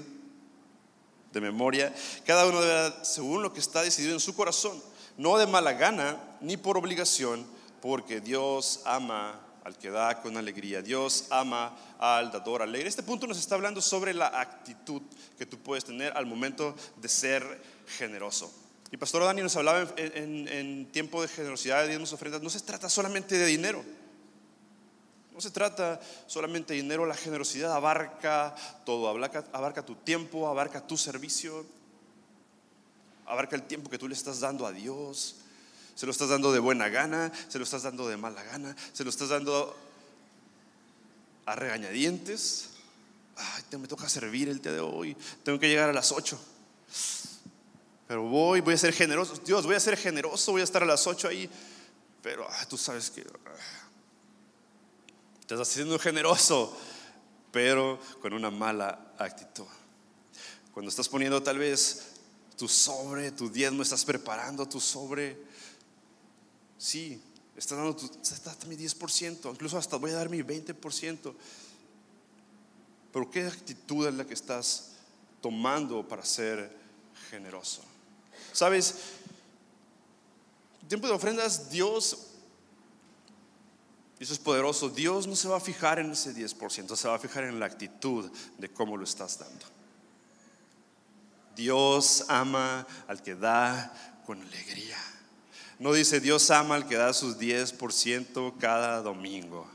de 1.32 1.40
memoria. 1.40 1.94
Cada 2.26 2.46
uno 2.46 2.60
debe 2.60 2.72
dar 2.72 3.04
según 3.04 3.42
lo 3.42 3.52
que 3.52 3.60
está 3.60 3.82
decidido 3.82 4.14
en 4.14 4.20
su 4.20 4.34
corazón, 4.34 4.82
no 5.16 5.36
de 5.38 5.46
mala 5.46 5.74
gana 5.74 6.18
ni 6.40 6.56
por 6.56 6.76
obligación, 6.76 7.46
porque 7.80 8.20
Dios 8.20 8.80
ama 8.84 9.43
al 9.64 9.78
que 9.78 9.90
da 9.90 10.20
con 10.20 10.36
alegría. 10.36 10.82
Dios 10.82 11.26
ama 11.30 11.74
al 11.98 12.30
dador 12.30 12.62
alegre. 12.62 12.88
Este 12.88 13.02
punto 13.02 13.26
nos 13.26 13.38
está 13.38 13.54
hablando 13.54 13.80
sobre 13.80 14.12
la 14.12 14.26
actitud 14.28 15.02
que 15.38 15.46
tú 15.46 15.58
puedes 15.58 15.84
tener 15.84 16.16
al 16.16 16.26
momento 16.26 16.76
de 16.96 17.08
ser 17.08 17.62
generoso. 17.98 18.52
Y 18.90 18.96
Pastor 18.98 19.24
Dani 19.24 19.42
nos 19.42 19.56
hablaba 19.56 19.88
en, 19.96 20.86
tiempo 20.92 21.22
de 21.22 21.28
generosidad, 21.28 21.82
de 21.82 21.88
diezmos, 21.88 22.12
ofrendas. 22.12 22.42
No 22.42 22.50
se 22.50 22.60
trata 22.60 22.88
solamente 22.90 23.36
de 23.36 23.46
dinero. 23.46 23.82
No 25.32 25.40
se 25.40 25.50
trata 25.50 25.98
solamente 26.26 26.74
de 26.74 26.82
dinero. 26.82 27.06
La 27.06 27.16
generosidad 27.16 27.72
abarca 27.72 28.54
todo. 28.84 29.08
Abarca, 29.08 29.44
abarca 29.52 29.84
tu 29.84 29.96
tiempo, 29.96 30.46
abarca 30.46 30.86
tu 30.86 30.96
servicio, 30.96 31.64
abarca 33.26 33.56
el 33.56 33.62
tiempo 33.62 33.90
que 33.90 33.98
tú 33.98 34.06
le 34.06 34.14
estás 34.14 34.40
dando 34.40 34.66
a 34.66 34.72
Dios. 34.72 35.36
Se 35.94 36.06
lo 36.06 36.12
estás 36.12 36.28
dando 36.28 36.52
de 36.52 36.58
buena 36.58 36.88
gana, 36.88 37.32
se 37.48 37.58
lo 37.58 37.64
estás 37.64 37.82
dando 37.82 38.08
de 38.08 38.16
mala 38.16 38.42
gana, 38.42 38.74
se 38.92 39.04
lo 39.04 39.10
estás 39.10 39.28
dando 39.28 39.76
a 41.46 41.54
regañadientes. 41.54 42.70
Ay, 43.36 43.78
me 43.78 43.88
toca 43.88 44.08
servir 44.08 44.48
el 44.48 44.60
día 44.60 44.72
de 44.72 44.80
hoy. 44.80 45.16
Tengo 45.42 45.58
que 45.58 45.68
llegar 45.68 45.88
a 45.88 45.92
las 45.92 46.12
8. 46.12 46.38
Pero 48.06 48.22
voy, 48.22 48.60
voy 48.60 48.74
a 48.74 48.78
ser 48.78 48.92
generoso. 48.92 49.34
Dios, 49.44 49.64
voy 49.64 49.74
a 49.74 49.80
ser 49.80 49.96
generoso, 49.96 50.52
voy 50.52 50.60
a 50.60 50.64
estar 50.64 50.82
a 50.82 50.86
las 50.86 51.06
8 51.06 51.28
ahí. 51.28 51.48
Pero 52.22 52.46
ah, 52.48 52.66
tú 52.68 52.76
sabes 52.76 53.10
que 53.10 53.22
ah, 53.22 53.88
estás 55.40 55.60
haciendo 55.60 55.98
generoso, 55.98 56.76
pero 57.52 58.00
con 58.20 58.32
una 58.32 58.50
mala 58.50 59.12
actitud. 59.18 59.66
Cuando 60.72 60.90
estás 60.90 61.08
poniendo 61.08 61.42
tal 61.42 61.58
vez 61.58 62.14
tu 62.56 62.68
sobre, 62.68 63.30
tu 63.30 63.50
diezmo, 63.50 63.82
estás 63.82 64.04
preparando 64.04 64.68
tu 64.68 64.80
sobre. 64.80 65.53
Sí, 66.78 67.20
estás 67.56 67.78
dando 67.78 67.96
tu, 67.96 68.06
mi 68.68 68.76
10%, 68.76 69.50
incluso 69.50 69.78
hasta 69.78 69.96
voy 69.96 70.10
a 70.10 70.14
dar 70.14 70.28
mi 70.28 70.38
20%. 70.38 71.34
Pero 73.12 73.30
¿qué 73.30 73.46
actitud 73.46 74.06
es 74.06 74.14
la 74.14 74.24
que 74.24 74.34
estás 74.34 74.92
tomando 75.40 76.06
para 76.06 76.24
ser 76.24 76.70
generoso? 77.30 77.82
Sabes, 78.52 78.96
tiempo 80.88 81.06
de 81.06 81.12
ofrendas, 81.12 81.70
Dios, 81.70 82.18
eso 84.18 84.32
es 84.32 84.38
poderoso, 84.38 84.88
Dios 84.88 85.26
no 85.26 85.36
se 85.36 85.48
va 85.48 85.56
a 85.56 85.60
fijar 85.60 85.98
en 85.98 86.10
ese 86.10 86.34
10%, 86.34 86.96
se 86.96 87.08
va 87.08 87.14
a 87.14 87.18
fijar 87.18 87.44
en 87.44 87.60
la 87.60 87.66
actitud 87.66 88.30
de 88.58 88.68
cómo 88.68 88.96
lo 88.96 89.04
estás 89.04 89.38
dando. 89.38 89.66
Dios 91.54 92.24
ama 92.28 92.86
al 93.06 93.22
que 93.22 93.34
da 93.34 94.22
con 94.26 94.40
alegría. 94.40 94.98
No 95.78 95.92
dice 95.92 96.20
Dios 96.20 96.50
ama 96.50 96.76
al 96.76 96.86
que 96.86 96.96
da 96.96 97.12
sus 97.12 97.38
10% 97.38 98.58
cada 98.58 99.02
domingo. 99.02 99.66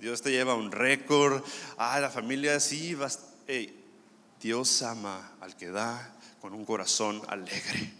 Dios 0.00 0.22
te 0.22 0.30
lleva 0.30 0.54
un 0.54 0.70
récord. 0.70 1.42
Ah, 1.76 1.98
la 1.98 2.10
familia 2.10 2.60
sí, 2.60 2.94
va, 2.94 3.08
Dios 4.40 4.82
ama 4.82 5.32
al 5.40 5.56
que 5.56 5.70
da 5.70 6.14
con 6.40 6.52
un 6.52 6.64
corazón 6.64 7.22
alegre. 7.28 7.92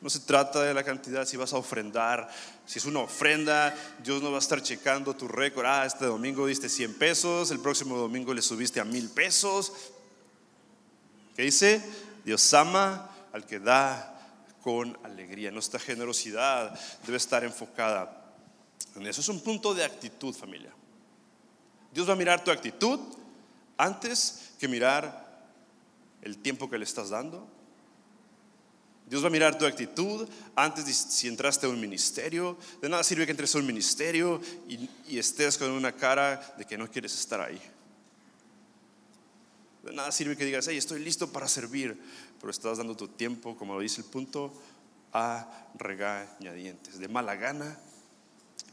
No 0.00 0.08
se 0.08 0.20
trata 0.20 0.62
de 0.62 0.72
la 0.72 0.84
cantidad, 0.84 1.26
si 1.26 1.36
vas 1.36 1.52
a 1.52 1.56
ofrendar, 1.56 2.30
si 2.64 2.78
es 2.78 2.84
una 2.84 3.00
ofrenda, 3.00 3.74
Dios 4.04 4.22
no 4.22 4.30
va 4.30 4.36
a 4.36 4.40
estar 4.40 4.62
checando 4.62 5.16
tu 5.16 5.26
récord. 5.26 5.66
Ah, 5.66 5.84
este 5.84 6.04
domingo 6.04 6.46
diste 6.46 6.68
100 6.68 6.94
pesos, 6.94 7.50
el 7.50 7.58
próximo 7.58 7.96
domingo 7.96 8.32
le 8.32 8.42
subiste 8.42 8.78
a 8.78 8.84
mil 8.84 9.10
pesos. 9.10 9.72
¿Qué 11.34 11.42
dice? 11.42 11.82
Dios 12.24 12.54
ama 12.54 13.10
al 13.32 13.44
que 13.44 13.58
da 13.58 14.17
con 14.62 14.98
alegría. 15.04 15.50
Nuestra 15.50 15.80
generosidad 15.80 16.78
debe 17.04 17.16
estar 17.16 17.44
enfocada 17.44 18.34
en 18.96 19.06
eso. 19.06 19.20
Es 19.20 19.28
un 19.28 19.40
punto 19.40 19.74
de 19.74 19.84
actitud, 19.84 20.34
familia. 20.34 20.72
Dios 21.92 22.08
va 22.08 22.12
a 22.12 22.16
mirar 22.16 22.44
tu 22.44 22.50
actitud 22.50 23.00
antes 23.76 24.50
que 24.58 24.68
mirar 24.68 25.28
el 26.22 26.38
tiempo 26.38 26.68
que 26.68 26.78
le 26.78 26.84
estás 26.84 27.10
dando, 27.10 27.46
Dios 29.08 29.22
va 29.22 29.28
a 29.28 29.30
mirar 29.30 29.56
tu 29.56 29.64
actitud 29.64 30.28
antes 30.54 30.84
de 30.84 30.92
si 30.92 31.28
entraste 31.28 31.66
a 31.66 31.70
un 31.70 31.80
ministerio. 31.80 32.58
De 32.82 32.88
nada 32.90 33.02
sirve 33.02 33.24
que 33.24 33.30
entres 33.30 33.54
a 33.54 33.58
un 33.58 33.66
ministerio 33.66 34.40
y, 34.68 35.18
estés 35.18 35.56
con 35.56 35.70
una 35.70 35.92
cara 35.92 36.54
de 36.58 36.66
que 36.66 36.76
no 36.76 36.90
quieres 36.90 37.18
estar 37.18 37.40
ahí. 37.40 37.60
De 39.82 39.92
nada 39.92 40.12
sirve 40.12 40.36
que 40.36 40.44
digas, 40.44 40.66
hey, 40.68 40.76
estoy 40.76 41.00
listo 41.00 41.32
para 41.32 41.48
servir, 41.48 42.00
pero 42.40 42.50
estás 42.50 42.78
dando 42.78 42.96
tu 42.96 43.08
tiempo, 43.08 43.56
como 43.56 43.74
lo 43.74 43.80
dice 43.80 44.00
el 44.00 44.06
punto, 44.06 44.52
a 45.12 45.68
regañadientes, 45.78 46.98
de 46.98 47.08
mala 47.08 47.36
gana 47.36 47.78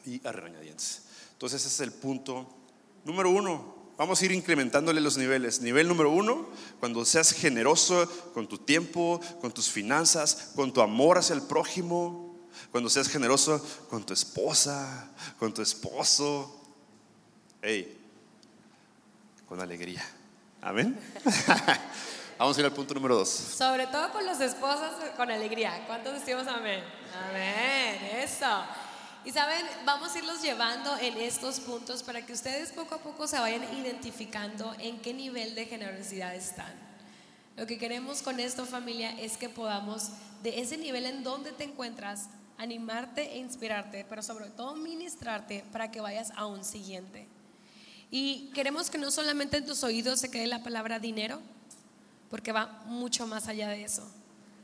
y 0.06 0.26
a 0.28 0.32
regañadientes. 0.32 1.04
Entonces 1.34 1.62
ese 1.62 1.74
es 1.74 1.80
el 1.82 1.92
punto 1.92 2.50
número 3.04 3.30
uno 3.30 3.76
Vamos 3.98 4.22
a 4.22 4.26
ir 4.26 4.34
incrementándole 4.34 5.00
los 5.00 5.18
niveles. 5.18 5.62
Nivel 5.62 5.88
número 5.88 6.12
uno, 6.12 6.50
cuando 6.80 7.06
seas 7.06 7.32
generoso 7.32 8.08
con 8.34 8.48
tu 8.48 8.58
tiempo, 8.58 9.22
con 9.40 9.54
tus 9.54 9.70
finanzas, 9.70 10.52
con 10.56 10.74
tu 10.74 10.82
amor 10.82 11.18
hacia 11.18 11.36
el 11.36 11.42
prójimo, 11.42 12.36
cuando 12.72 12.90
seas 12.90 13.08
generoso 13.08 13.66
con 13.90 14.06
tu 14.06 14.14
esposa, 14.14 15.10
con 15.40 15.54
tu 15.54 15.62
esposo. 15.62 16.62
Hey, 17.62 17.98
con 19.48 19.62
alegría. 19.62 20.04
Amén. 20.66 20.98
Vamos 22.40 22.58
a 22.58 22.60
ir 22.60 22.66
al 22.66 22.74
punto 22.74 22.96
número 22.96 23.18
dos. 23.18 23.30
Sobre 23.30 23.86
todo 23.86 24.12
con 24.12 24.26
los 24.26 24.40
esposos, 24.40 24.96
con 25.16 25.30
alegría. 25.30 25.84
¿Cuántos 25.86 26.16
decimos 26.16 26.48
amén? 26.48 26.84
Amén, 27.30 28.24
eso. 28.24 28.64
Y 29.24 29.32
saben, 29.32 29.64
vamos 29.86 30.16
a 30.16 30.18
irlos 30.18 30.42
llevando 30.42 30.98
en 30.98 31.18
estos 31.18 31.60
puntos 31.60 32.02
para 32.02 32.26
que 32.26 32.34
ustedes 32.34 32.72
poco 32.72 32.96
a 32.96 32.98
poco 32.98 33.28
se 33.28 33.38
vayan 33.38 33.64
identificando 33.78 34.76
en 34.80 35.00
qué 35.02 35.14
nivel 35.14 35.54
de 35.54 35.66
generosidad 35.66 36.34
están. 36.34 36.74
Lo 37.58 37.68
que 37.68 37.78
queremos 37.78 38.24
con 38.24 38.40
esto 38.40 38.66
familia 38.66 39.12
es 39.20 39.38
que 39.38 39.50
podamos, 39.50 40.10
de 40.42 40.62
ese 40.62 40.78
nivel 40.78 41.06
en 41.06 41.24
donde 41.24 41.52
te 41.52 41.64
encuentras, 41.64 42.28
animarte 42.58 43.34
e 43.34 43.38
inspirarte, 43.38 44.04
pero 44.10 44.24
sobre 44.24 44.50
todo 44.50 44.76
ministrarte 44.76 45.64
para 45.72 45.92
que 45.92 46.02
vayas 46.02 46.32
a 46.36 46.48
un 46.48 46.66
siguiente. 46.66 47.35
Y 48.18 48.50
queremos 48.54 48.90
que 48.90 48.98
no 48.98 49.12
solamente 49.12 49.58
en 49.58 49.66
tus 49.66 49.84
oídos 49.84 50.22
se 50.22 50.32
quede 50.32 50.48
la 50.48 50.64
palabra 50.64 51.00
dinero, 51.00 51.42
porque 52.30 52.54
va 52.54 52.82
mucho 52.86 53.28
más 53.28 53.50
allá 53.50 53.68
de 53.68 53.84
eso. 53.84 54.10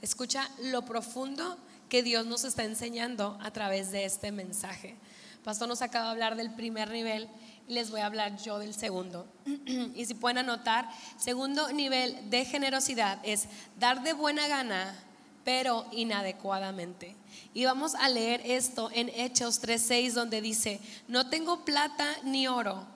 Escucha 0.02 0.50
lo 0.62 0.86
profundo 0.86 1.58
que 1.90 2.02
Dios 2.02 2.26
nos 2.26 2.46
está 2.46 2.64
enseñando 2.64 3.38
a 3.42 3.52
través 3.52 3.92
de 3.92 4.06
este 4.06 4.32
mensaje. 4.32 4.96
Pastor 5.44 5.68
nos 5.68 5.82
acaba 5.82 6.06
de 6.06 6.12
hablar 6.12 6.38
del 6.38 6.54
primer 6.54 6.92
nivel 6.92 7.28
y 7.68 7.74
les 7.74 7.92
voy 7.92 8.00
a 8.00 8.06
hablar 8.06 8.38
yo 8.38 8.58
del 8.58 8.74
segundo. 8.74 9.28
y 9.96 10.06
si 10.06 10.14
pueden 10.14 10.38
anotar, 10.38 10.88
segundo 11.18 11.74
nivel 11.74 12.30
de 12.30 12.46
generosidad 12.46 13.20
es 13.22 13.50
dar 13.78 14.02
de 14.02 14.14
buena 14.14 14.48
gana, 14.48 14.96
pero 15.44 15.88
inadecuadamente. 15.92 17.18
Y 17.54 17.66
vamos 17.66 17.96
a 17.96 18.08
leer 18.08 18.40
esto 18.46 18.90
en 18.94 19.10
Hechos 19.10 19.62
3:6 19.62 20.14
donde 20.14 20.40
dice, 20.40 20.80
"No 21.10 21.30
tengo 21.30 21.66
plata 21.66 22.16
ni 22.24 22.48
oro", 22.48 22.88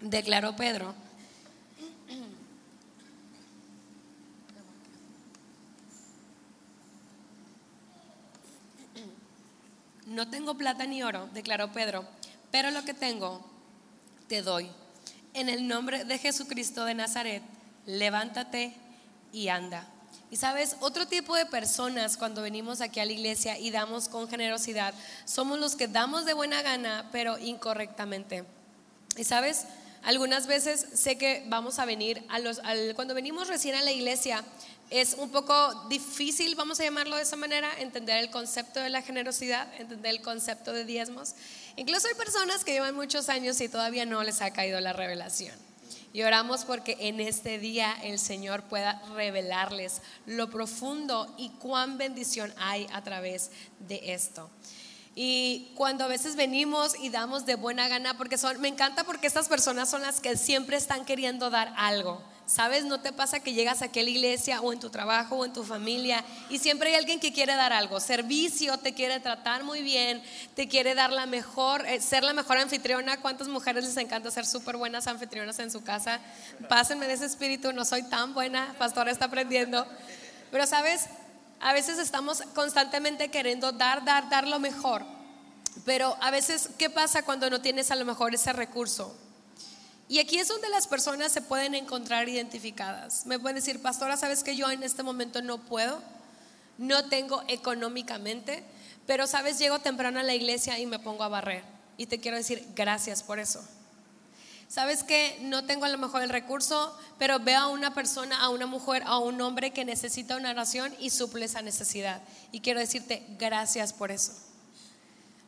declaró 0.00 0.56
Pedro 0.56 0.94
No 10.14 10.28
tengo 10.28 10.54
plata 10.54 10.86
ni 10.86 11.02
oro, 11.02 11.28
declaró 11.32 11.72
Pedro, 11.72 12.04
pero 12.50 12.70
lo 12.70 12.84
que 12.84 12.94
tengo 12.94 13.44
te 14.28 14.42
doy. 14.42 14.70
En 15.32 15.48
el 15.48 15.66
nombre 15.66 16.04
de 16.04 16.18
Jesucristo 16.18 16.84
de 16.84 16.94
Nazaret, 16.94 17.42
levántate 17.86 18.76
y 19.32 19.48
anda. 19.48 19.88
Y 20.30 20.36
sabes, 20.36 20.76
otro 20.80 21.08
tipo 21.08 21.34
de 21.34 21.46
personas 21.46 22.16
cuando 22.16 22.42
venimos 22.42 22.80
aquí 22.80 23.00
a 23.00 23.04
la 23.06 23.12
iglesia 23.12 23.58
y 23.58 23.72
damos 23.72 24.08
con 24.08 24.28
generosidad, 24.28 24.94
somos 25.24 25.58
los 25.58 25.74
que 25.74 25.88
damos 25.88 26.26
de 26.26 26.34
buena 26.34 26.62
gana, 26.62 27.08
pero 27.10 27.36
incorrectamente. 27.38 28.44
Y 29.16 29.24
sabes, 29.24 29.66
algunas 30.04 30.46
veces 30.46 30.86
sé 30.94 31.16
que 31.16 31.44
vamos 31.46 31.78
a 31.78 31.84
venir 31.84 32.22
a 32.28 32.38
los, 32.38 32.60
cuando 32.94 33.14
venimos 33.14 33.48
recién 33.48 33.74
a 33.74 33.82
la 33.82 33.92
iglesia, 33.92 34.44
es 34.90 35.14
un 35.14 35.30
poco 35.30 35.86
difícil, 35.88 36.54
vamos 36.56 36.78
a 36.78 36.84
llamarlo 36.84 37.16
de 37.16 37.22
esa 37.22 37.36
manera, 37.36 37.70
entender 37.78 38.18
el 38.18 38.30
concepto 38.30 38.80
de 38.80 38.90
la 38.90 39.02
generosidad, 39.02 39.68
entender 39.80 40.12
el 40.12 40.20
concepto 40.20 40.72
de 40.72 40.84
diezmos. 40.84 41.34
Incluso 41.76 42.06
hay 42.06 42.14
personas 42.14 42.64
que 42.64 42.72
llevan 42.72 42.94
muchos 42.94 43.28
años 43.28 43.60
y 43.60 43.68
todavía 43.68 44.04
no 44.04 44.22
les 44.22 44.42
ha 44.42 44.52
caído 44.52 44.80
la 44.80 44.92
revelación. 44.92 45.54
Y 46.12 46.22
oramos 46.22 46.64
porque 46.64 46.96
en 47.00 47.18
este 47.18 47.58
día 47.58 47.92
el 48.04 48.20
Señor 48.20 48.62
pueda 48.64 49.02
revelarles 49.16 50.00
lo 50.26 50.48
profundo 50.48 51.34
y 51.38 51.48
cuán 51.50 51.98
bendición 51.98 52.54
hay 52.56 52.86
a 52.92 53.02
través 53.02 53.50
de 53.80 54.12
esto. 54.12 54.48
Y 55.14 55.72
cuando 55.76 56.04
a 56.04 56.08
veces 56.08 56.36
venimos 56.36 56.94
y 56.98 57.10
damos 57.10 57.46
de 57.46 57.54
buena 57.54 57.88
gana, 57.88 58.16
porque 58.16 58.36
me 58.58 58.68
encanta 58.68 59.04
porque 59.04 59.26
estas 59.26 59.48
personas 59.48 59.88
son 59.88 60.02
las 60.02 60.20
que 60.20 60.36
siempre 60.36 60.76
están 60.76 61.04
queriendo 61.04 61.50
dar 61.50 61.72
algo 61.76 62.20
¿Sabes? 62.46 62.84
No 62.84 63.00
te 63.00 63.10
pasa 63.10 63.40
que 63.40 63.54
llegas 63.54 63.80
a 63.80 63.86
la 63.86 64.00
iglesia 64.02 64.60
o 64.60 64.70
en 64.70 64.78
tu 64.78 64.90
trabajo 64.90 65.36
o 65.36 65.44
en 65.46 65.54
tu 65.54 65.64
familia 65.64 66.22
y 66.50 66.58
siempre 66.58 66.90
hay 66.90 66.96
alguien 66.96 67.18
que 67.18 67.32
quiere 67.32 67.54
dar 67.54 67.72
algo, 67.72 68.00
servicio, 68.00 68.76
te 68.76 68.92
quiere 68.92 69.18
tratar 69.18 69.64
muy 69.64 69.80
bien, 69.80 70.22
te 70.54 70.68
quiere 70.68 70.94
dar 70.94 71.10
la 71.10 71.24
mejor, 71.24 71.86
eh, 71.86 72.02
ser 72.02 72.22
la 72.22 72.34
mejor 72.34 72.58
anfitriona. 72.58 73.18
¿Cuántas 73.18 73.48
mujeres 73.48 73.84
les 73.84 73.96
encanta 73.96 74.30
ser 74.30 74.44
súper 74.44 74.76
buenas 74.76 75.06
anfitrionas 75.06 75.58
en 75.58 75.70
su 75.70 75.82
casa? 75.82 76.20
Pásenme 76.68 77.06
de 77.06 77.14
ese 77.14 77.24
espíritu, 77.24 77.72
no 77.72 77.86
soy 77.86 78.02
tan 78.02 78.34
buena, 78.34 78.74
pastora 78.78 79.10
está 79.10 79.24
aprendiendo. 79.24 79.86
Pero 80.50 80.66
sabes, 80.66 81.06
a 81.64 81.72
veces 81.72 81.98
estamos 81.98 82.42
constantemente 82.54 83.30
queriendo 83.30 83.72
dar, 83.72 84.04
dar, 84.04 84.28
dar 84.28 84.46
lo 84.46 84.60
mejor. 84.60 85.02
Pero 85.86 86.14
a 86.20 86.30
veces, 86.30 86.68
¿qué 86.76 86.90
pasa 86.90 87.22
cuando 87.22 87.48
no 87.48 87.62
tienes 87.62 87.90
a 87.90 87.96
lo 87.96 88.04
mejor 88.04 88.34
ese 88.34 88.52
recurso? 88.52 89.16
Y 90.06 90.18
aquí 90.18 90.38
es 90.38 90.48
donde 90.48 90.68
las 90.68 90.86
personas 90.86 91.32
se 91.32 91.40
pueden 91.40 91.74
encontrar 91.74 92.28
identificadas. 92.28 93.24
Me 93.24 93.38
pueden 93.38 93.54
decir, 93.54 93.80
pastora, 93.80 94.18
¿sabes 94.18 94.44
que 94.44 94.56
yo 94.56 94.70
en 94.70 94.82
este 94.82 95.02
momento 95.02 95.40
no 95.40 95.56
puedo? 95.56 96.02
No 96.76 97.06
tengo 97.06 97.42
económicamente, 97.48 98.62
pero 99.06 99.26
sabes, 99.26 99.58
llego 99.58 99.78
temprano 99.78 100.20
a 100.20 100.22
la 100.22 100.34
iglesia 100.34 100.78
y 100.78 100.84
me 100.84 100.98
pongo 100.98 101.24
a 101.24 101.28
barrer. 101.28 101.64
Y 101.96 102.04
te 102.04 102.20
quiero 102.20 102.36
decir, 102.36 102.62
gracias 102.76 103.22
por 103.22 103.38
eso. 103.38 103.66
Sabes 104.74 105.04
que 105.04 105.38
no 105.40 105.64
tengo 105.64 105.84
a 105.84 105.88
lo 105.88 105.98
mejor 105.98 106.24
el 106.24 106.30
recurso, 106.30 106.98
pero 107.16 107.38
veo 107.38 107.60
a 107.60 107.68
una 107.68 107.94
persona, 107.94 108.40
a 108.40 108.48
una 108.48 108.66
mujer, 108.66 109.04
a 109.06 109.18
un 109.18 109.40
hombre 109.40 109.70
que 109.70 109.84
necesita 109.84 110.36
una 110.36 110.50
oración 110.50 110.92
y 110.98 111.10
suple 111.10 111.44
esa 111.44 111.62
necesidad. 111.62 112.20
Y 112.50 112.58
quiero 112.58 112.80
decirte, 112.80 113.24
gracias 113.38 113.92
por 113.92 114.10
eso. 114.10 114.32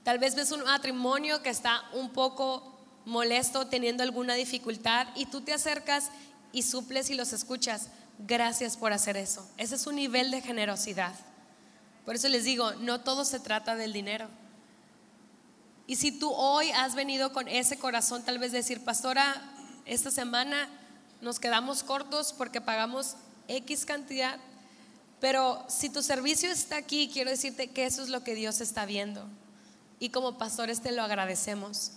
Tal 0.05 0.21
vez 0.21 0.37
ves 0.37 0.53
un 0.53 0.63
matrimonio 0.63 1.43
que 1.43 1.51
está 1.51 1.83
un 1.93 2.11
poco 2.11 2.79
molesto, 3.05 3.67
teniendo 3.67 4.05
alguna 4.05 4.35
dificultad, 4.35 5.09
y 5.17 5.27
tú 5.27 5.41
te 5.41 5.53
acercas 5.53 6.11
y 6.53 6.63
suples 6.63 7.11
y 7.11 7.17
los 7.17 7.33
escuchas. 7.33 7.89
Gracias 8.21 8.77
por 8.77 8.93
hacer 8.93 9.17
eso. 9.17 9.45
Ese 9.57 9.75
es 9.75 9.89
un 9.89 9.97
nivel 9.97 10.31
de 10.31 10.41
generosidad. 10.41 11.15
Por 12.05 12.15
eso 12.15 12.29
les 12.29 12.45
digo, 12.45 12.75
no 12.75 13.01
todo 13.01 13.25
se 13.25 13.41
trata 13.41 13.75
del 13.75 13.93
dinero. 13.93 14.29
Y 15.87 15.97
si 15.97 16.13
tú 16.13 16.33
hoy 16.33 16.71
has 16.73 16.95
venido 16.95 17.33
con 17.33 17.47
ese 17.49 17.79
corazón, 17.79 18.23
tal 18.25 18.39
vez 18.39 18.53
decir, 18.53 18.85
pastora, 18.85 19.41
esta 19.85 20.11
semana 20.11 20.69
nos 21.21 21.39
quedamos 21.39 21.85
cortos 21.85 22.33
porque 22.33 22.61
pagamos 22.61 23.15
X 23.49 23.87
cantidad, 23.87 24.39
pero 25.21 25.65
si 25.69 25.89
tu 25.89 26.03
servicio 26.03 26.51
está 26.51 26.77
aquí, 26.77 27.09
quiero 27.13 27.31
decirte 27.31 27.69
que 27.71 27.87
eso 27.87 28.03
es 28.03 28.09
lo 28.09 28.23
que 28.23 28.35
Dios 28.35 28.61
está 28.61 28.85
viendo. 28.85 29.27
Y 29.99 30.11
como 30.11 30.37
pastores 30.37 30.81
te 30.81 30.93
lo 30.93 31.03
agradecemos. 31.03 31.93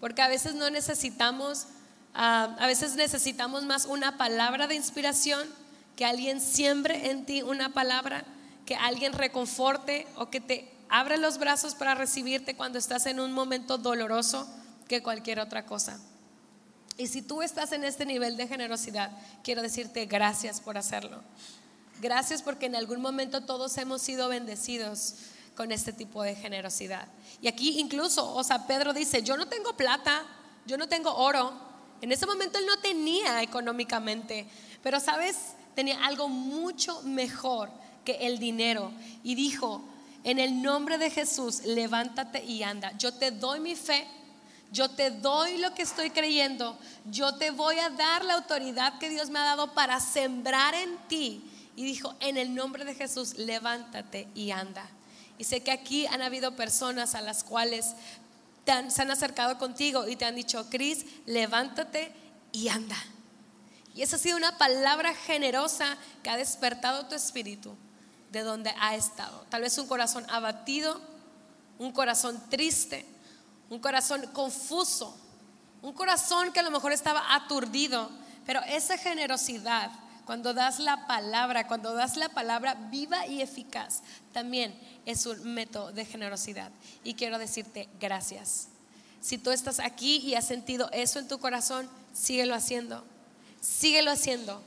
Porque 0.00 0.22
a 0.22 0.28
veces 0.28 0.54
no 0.54 0.70
necesitamos, 0.70 1.66
ah, 2.14 2.54
a 2.58 2.66
veces 2.66 2.94
necesitamos 2.94 3.64
más 3.64 3.86
una 3.86 4.16
palabra 4.16 4.66
de 4.66 4.74
inspiración, 4.74 5.48
que 5.96 6.04
alguien 6.04 6.40
siembre 6.40 7.10
en 7.10 7.24
ti 7.24 7.42
una 7.42 7.72
palabra, 7.72 8.24
que 8.66 8.76
alguien 8.76 9.14
reconforte 9.14 10.06
o 10.16 10.28
que 10.28 10.40
te 10.40 10.75
abra 10.88 11.16
los 11.16 11.38
brazos 11.38 11.74
para 11.74 11.94
recibirte 11.94 12.56
cuando 12.56 12.78
estás 12.78 13.06
en 13.06 13.20
un 13.20 13.32
momento 13.32 13.78
doloroso 13.78 14.48
que 14.88 15.02
cualquier 15.02 15.40
otra 15.40 15.66
cosa. 15.66 15.98
Y 16.98 17.08
si 17.08 17.22
tú 17.22 17.42
estás 17.42 17.72
en 17.72 17.84
este 17.84 18.06
nivel 18.06 18.36
de 18.36 18.48
generosidad, 18.48 19.10
quiero 19.42 19.62
decirte 19.62 20.06
gracias 20.06 20.60
por 20.60 20.78
hacerlo. 20.78 21.22
Gracias 22.00 22.42
porque 22.42 22.66
en 22.66 22.76
algún 22.76 23.00
momento 23.00 23.42
todos 23.42 23.76
hemos 23.78 24.02
sido 24.02 24.28
bendecidos 24.28 25.14
con 25.56 25.72
este 25.72 25.92
tipo 25.92 26.22
de 26.22 26.34
generosidad. 26.34 27.08
Y 27.40 27.48
aquí 27.48 27.80
incluso, 27.80 28.34
o 28.34 28.44
sea, 28.44 28.66
Pedro 28.66 28.92
dice, 28.92 29.22
yo 29.22 29.36
no 29.36 29.46
tengo 29.46 29.76
plata, 29.76 30.24
yo 30.66 30.76
no 30.76 30.88
tengo 30.88 31.14
oro. 31.14 31.52
En 32.00 32.12
ese 32.12 32.26
momento 32.26 32.58
él 32.58 32.66
no 32.66 32.78
tenía 32.78 33.42
económicamente, 33.42 34.46
pero 34.82 35.00
sabes, 35.00 35.36
tenía 35.74 36.04
algo 36.04 36.28
mucho 36.28 37.02
mejor 37.02 37.70
que 38.04 38.26
el 38.26 38.38
dinero. 38.38 38.92
Y 39.22 39.34
dijo, 39.34 39.82
en 40.26 40.40
el 40.40 40.60
nombre 40.60 40.98
de 40.98 41.08
Jesús, 41.08 41.64
levántate 41.64 42.44
y 42.44 42.64
anda. 42.64 42.90
Yo 42.98 43.14
te 43.14 43.30
doy 43.30 43.60
mi 43.60 43.76
fe, 43.76 44.08
yo 44.72 44.90
te 44.90 45.12
doy 45.12 45.56
lo 45.58 45.72
que 45.72 45.82
estoy 45.82 46.10
creyendo, 46.10 46.76
yo 47.04 47.36
te 47.36 47.52
voy 47.52 47.78
a 47.78 47.90
dar 47.90 48.24
la 48.24 48.34
autoridad 48.34 48.98
que 48.98 49.08
Dios 49.08 49.30
me 49.30 49.38
ha 49.38 49.44
dado 49.44 49.72
para 49.72 50.00
sembrar 50.00 50.74
en 50.74 50.98
ti. 51.06 51.48
Y 51.76 51.84
dijo, 51.84 52.16
en 52.18 52.38
el 52.38 52.56
nombre 52.56 52.84
de 52.84 52.96
Jesús, 52.96 53.38
levántate 53.38 54.26
y 54.34 54.50
anda. 54.50 54.84
Y 55.38 55.44
sé 55.44 55.62
que 55.62 55.70
aquí 55.70 56.08
han 56.08 56.22
habido 56.22 56.56
personas 56.56 57.14
a 57.14 57.20
las 57.20 57.44
cuales 57.44 57.94
se 58.64 59.02
han 59.02 59.10
acercado 59.12 59.58
contigo 59.58 60.08
y 60.08 60.16
te 60.16 60.24
han 60.24 60.34
dicho, 60.34 60.68
Cris, 60.70 61.06
levántate 61.26 62.12
y 62.50 62.66
anda. 62.66 62.96
Y 63.94 64.02
esa 64.02 64.16
ha 64.16 64.18
sido 64.18 64.36
una 64.36 64.58
palabra 64.58 65.14
generosa 65.14 65.96
que 66.24 66.30
ha 66.30 66.36
despertado 66.36 67.06
tu 67.06 67.14
espíritu 67.14 67.76
de 68.36 68.44
donde 68.44 68.74
ha 68.78 68.94
estado. 68.94 69.46
Tal 69.48 69.62
vez 69.62 69.78
un 69.78 69.86
corazón 69.86 70.28
abatido, 70.28 71.00
un 71.78 71.92
corazón 71.92 72.42
triste, 72.50 73.06
un 73.70 73.78
corazón 73.78 74.26
confuso, 74.32 75.16
un 75.82 75.92
corazón 75.92 76.52
que 76.52 76.60
a 76.60 76.62
lo 76.62 76.70
mejor 76.70 76.92
estaba 76.92 77.34
aturdido, 77.34 78.10
pero 78.44 78.60
esa 78.64 78.98
generosidad, 78.98 79.90
cuando 80.26 80.52
das 80.52 80.78
la 80.80 81.06
palabra, 81.06 81.66
cuando 81.66 81.94
das 81.94 82.16
la 82.16 82.28
palabra 82.28 82.74
viva 82.74 83.26
y 83.26 83.40
eficaz, 83.40 84.02
también 84.32 84.78
es 85.06 85.24
un 85.24 85.54
método 85.54 85.92
de 85.92 86.04
generosidad. 86.04 86.70
Y 87.04 87.14
quiero 87.14 87.38
decirte 87.38 87.88
gracias. 87.98 88.68
Si 89.20 89.38
tú 89.38 89.50
estás 89.50 89.80
aquí 89.80 90.18
y 90.18 90.34
has 90.34 90.46
sentido 90.46 90.90
eso 90.92 91.18
en 91.18 91.28
tu 91.28 91.38
corazón, 91.38 91.88
síguelo 92.12 92.54
haciendo. 92.54 93.04
Síguelo 93.60 94.10
haciendo. 94.10 94.62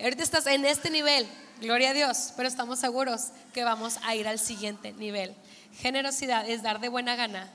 Ahorita 0.00 0.22
estás 0.22 0.46
en 0.46 0.64
este 0.64 0.90
nivel, 0.90 1.26
gloria 1.60 1.90
a 1.90 1.92
Dios, 1.92 2.32
pero 2.36 2.48
estamos 2.48 2.78
seguros 2.78 3.28
que 3.54 3.64
vamos 3.64 3.98
a 4.02 4.14
ir 4.14 4.26
al 4.26 4.38
siguiente 4.38 4.92
nivel. 4.92 5.34
Generosidad 5.78 6.48
es 6.48 6.62
dar 6.62 6.80
de 6.80 6.88
buena 6.88 7.16
gana 7.16 7.50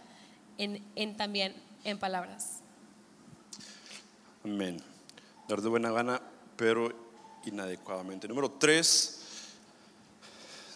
en, 0.58 1.17
también 1.17 1.53
en 1.84 2.00
palabras. 2.00 2.60
Amén. 4.44 4.82
Dar 5.48 5.62
de 5.62 5.70
buena 5.70 5.91
gana, 5.91 6.22
pero 6.56 6.91
inadecuadamente. 7.46 8.27
Número 8.27 8.51
tres, 8.51 9.20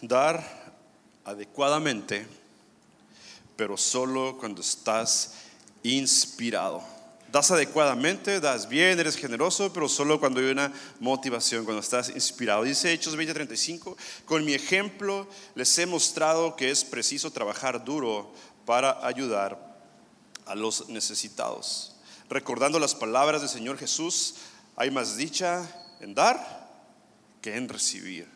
dar 0.00 0.44
adecuadamente, 1.24 2.26
pero 3.56 3.76
solo 3.76 4.36
cuando 4.38 4.60
estás 4.60 5.34
inspirado. 5.82 6.82
Das 7.32 7.50
adecuadamente, 7.50 8.40
das 8.40 8.68
bien, 8.68 9.00
eres 9.00 9.16
generoso, 9.16 9.72
pero 9.72 9.88
solo 9.88 10.20
cuando 10.20 10.38
hay 10.40 10.50
una 10.50 10.70
motivación, 11.00 11.64
cuando 11.64 11.80
estás 11.80 12.10
inspirado. 12.10 12.62
Dice 12.62 12.92
Hechos 12.92 13.16
20:35, 13.16 13.96
con 14.26 14.44
mi 14.44 14.52
ejemplo 14.52 15.26
les 15.54 15.78
he 15.78 15.86
mostrado 15.86 16.54
que 16.56 16.70
es 16.70 16.84
preciso 16.84 17.30
trabajar 17.30 17.82
duro 17.82 18.34
para 18.66 19.06
ayudar 19.06 19.58
a 20.44 20.54
los 20.54 20.90
necesitados. 20.90 21.96
Recordando 22.28 22.78
las 22.78 22.94
palabras 22.94 23.40
del 23.40 23.48
Señor 23.48 23.78
Jesús, 23.78 24.34
hay 24.76 24.90
más 24.90 25.16
dicha 25.16 25.66
en 26.00 26.14
dar 26.14 26.68
que 27.40 27.56
en 27.56 27.66
recibir. 27.70 28.28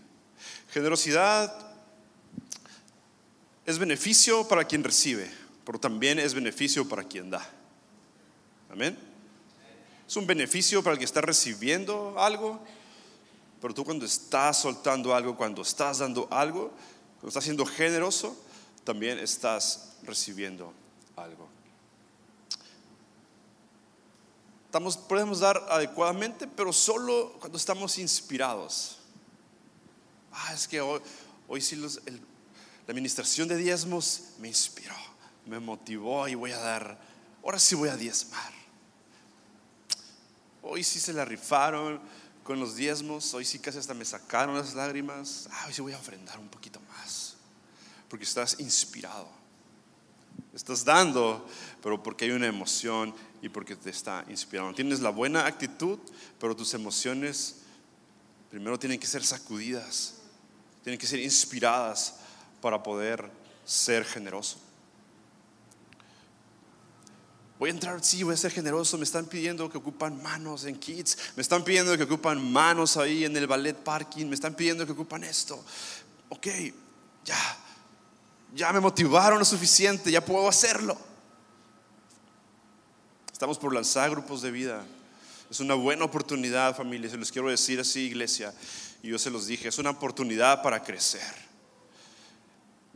Generosidad 0.71 1.55
es 3.67 3.79
beneficio 3.79 4.49
para 4.49 4.65
quien 4.65 4.83
recibe, 4.83 5.31
pero 5.67 5.79
también 5.79 6.19
es 6.19 6.33
beneficio 6.33 6.89
para 6.89 7.05
quien 7.05 7.29
da. 7.29 7.56
Amén. 8.71 8.99
Es 10.07 10.17
un 10.17 10.27
beneficio 10.27 10.83
para 10.83 10.95
el 10.95 10.99
que 10.99 11.05
está 11.05 11.21
recibiendo 11.21 12.15
algo, 12.19 12.61
pero 13.61 13.75
tú 13.75 13.85
cuando 13.85 14.05
estás 14.05 14.61
soltando 14.61 15.15
algo, 15.15 15.37
cuando 15.37 15.63
estás 15.63 15.99
dando 15.99 16.29
algo, 16.31 16.71
cuando 17.15 17.29
estás 17.29 17.45
siendo 17.45 17.67
generoso, 17.67 18.37
también 18.85 19.19
estás 19.19 19.97
recibiendo 20.05 20.73
algo. 21.17 21.49
podemos 25.09 25.41
dar 25.41 25.67
adecuadamente, 25.71 26.47
pero 26.47 26.73
solo 26.73 27.33
cuando 27.41 27.59
estamos 27.59 27.99
inspirados. 27.99 28.99
Ah, 30.31 30.53
es 30.53 30.69
que 30.69 30.81
hoy, 30.81 31.01
hoy 31.49 31.61
sí 31.63 31.77
la 31.77 31.91
administración 32.87 33.49
de 33.49 33.57
diezmos 33.57 34.35
me 34.39 34.49
inspiró, 34.49 34.95
me 35.47 35.59
motivó 35.59 36.29
y 36.29 36.35
voy 36.35 36.53
a 36.53 36.59
dar, 36.59 36.99
ahora 37.43 37.59
sí 37.59 37.75
voy 37.75 37.89
a 37.89 37.97
diezmar. 37.97 38.56
Hoy 40.69 40.83
sí 40.83 40.99
se 40.99 41.13
la 41.13 41.25
rifaron 41.25 42.01
con 42.43 42.59
los 42.61 42.77
diezmos, 42.77 43.35
hoy 43.35 43.45
sí 43.45 43.59
casi 43.59 43.79
hasta 43.79 43.95
me 43.95 44.05
sacaron 44.05 44.57
las 44.57 44.75
lágrimas. 44.75 45.49
Ah, 45.51 45.65
hoy 45.67 45.73
sí 45.73 45.81
voy 45.81 45.93
a 45.93 45.99
ofrendar 45.99 46.39
un 46.39 46.49
poquito 46.49 46.81
más, 46.89 47.35
porque 48.09 48.25
estás 48.25 48.59
inspirado. 48.59 49.29
Estás 50.55 50.85
dando, 50.85 51.47
pero 51.83 52.03
porque 52.03 52.25
hay 52.25 52.31
una 52.33 52.47
emoción 52.47 53.15
y 53.43 53.49
porque 53.49 53.77
te 53.77 53.91
está 53.91 54.25
inspirando. 54.29 54.75
Tienes 54.75 55.01
la 55.01 55.11
buena 55.11 55.47
actitud, 55.47 55.99
pero 56.39 56.57
tus 56.57 56.75
emociones 56.75 57.57
primero 58.51 58.79
tienen 58.79 58.99
que 58.99 59.07
ser 59.07 59.25
sacudidas, 59.25 60.15
tienen 60.83 60.99
que 60.99 61.07
ser 61.07 61.21
inspiradas 61.21 62.17
para 62.61 62.83
poder 62.83 63.31
ser 63.65 64.05
generoso. 64.05 64.59
Voy 67.59 67.71
a 67.71 67.73
entrar, 67.73 68.05
sí, 68.05 68.23
voy 68.23 68.35
a 68.35 68.37
ser 68.37 68.53
generoso. 68.53 68.99
Me 68.99 69.05
están 69.05 69.27
pidiendo 69.27 69.71
que 69.71 69.79
ocupan 69.79 70.23
manos 70.23 70.65
en 70.65 70.79
kids. 70.79 71.17
Me 71.37 71.43
están 71.43 71.65
pidiendo 71.65 71.97
que 71.97 72.03
ocupan 72.03 72.53
manos 72.53 72.97
ahí 72.97 73.25
en 73.25 73.37
el 73.37 73.47
ballet 73.47 73.77
parking. 73.77 74.27
Me 74.27 74.35
están 74.35 74.55
pidiendo 74.55 74.85
que 74.85 74.93
ocupan 74.93 75.25
esto. 75.25 75.63
Ok, 76.29 76.47
ya. 77.25 77.59
Ya 78.55 78.73
me 78.73 78.81
motivaron 78.81 79.39
lo 79.39 79.45
suficiente. 79.45 80.11
Ya 80.11 80.23
puedo 80.23 80.49
hacerlo. 80.49 80.99
Estamos 83.33 83.59
por 83.59 83.75
lanzar 83.75 84.11
grupos 84.11 84.43
de 84.43 84.51
vida. 84.51 84.85
Es 85.51 85.61
una 85.61 85.75
buena 85.75 86.05
oportunidad, 86.05 86.77
familia. 86.77 87.09
Se 87.09 87.17
los 87.17 87.33
quiero 87.33 87.49
decir 87.49 87.81
así, 87.81 88.01
iglesia. 88.01 88.53
Y 89.03 89.09
yo 89.09 89.19
se 89.19 89.31
los 89.31 89.47
dije, 89.47 89.69
es 89.69 89.79
una 89.79 89.91
oportunidad 89.91 90.63
para 90.63 90.83
crecer. 90.83 91.47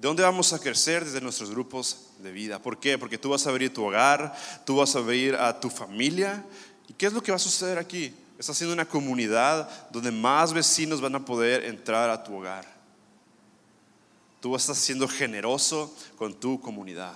¿De 0.00 0.08
dónde 0.08 0.22
vamos 0.22 0.54
a 0.54 0.58
crecer? 0.58 1.04
Desde 1.04 1.20
nuestros 1.20 1.50
grupos 1.50 2.06
de 2.20 2.32
vida. 2.32 2.58
¿Por 2.58 2.80
qué? 2.80 2.96
Porque 2.96 3.18
tú 3.18 3.28
vas 3.28 3.46
a 3.46 3.50
abrir 3.50 3.74
tu 3.74 3.84
hogar, 3.84 4.34
tú 4.64 4.76
vas 4.76 4.96
a 4.96 5.00
abrir 5.00 5.34
a 5.34 5.60
tu 5.60 5.68
familia. 5.68 6.42
¿Y 6.88 6.94
qué 6.94 7.04
es 7.04 7.12
lo 7.12 7.22
que 7.22 7.32
va 7.32 7.36
a 7.36 7.38
suceder 7.38 7.76
aquí? 7.76 8.14
Estás 8.38 8.56
haciendo 8.56 8.72
una 8.72 8.88
comunidad 8.88 9.68
donde 9.90 10.10
más 10.10 10.54
vecinos 10.54 11.02
van 11.02 11.16
a 11.16 11.24
poder 11.26 11.66
entrar 11.66 12.08
a 12.08 12.24
tu 12.24 12.34
hogar. 12.34 12.64
Tú 14.40 14.56
estás 14.56 14.78
siendo 14.78 15.06
generoso 15.06 15.94
con 16.16 16.32
tu 16.32 16.58
comunidad. 16.58 17.12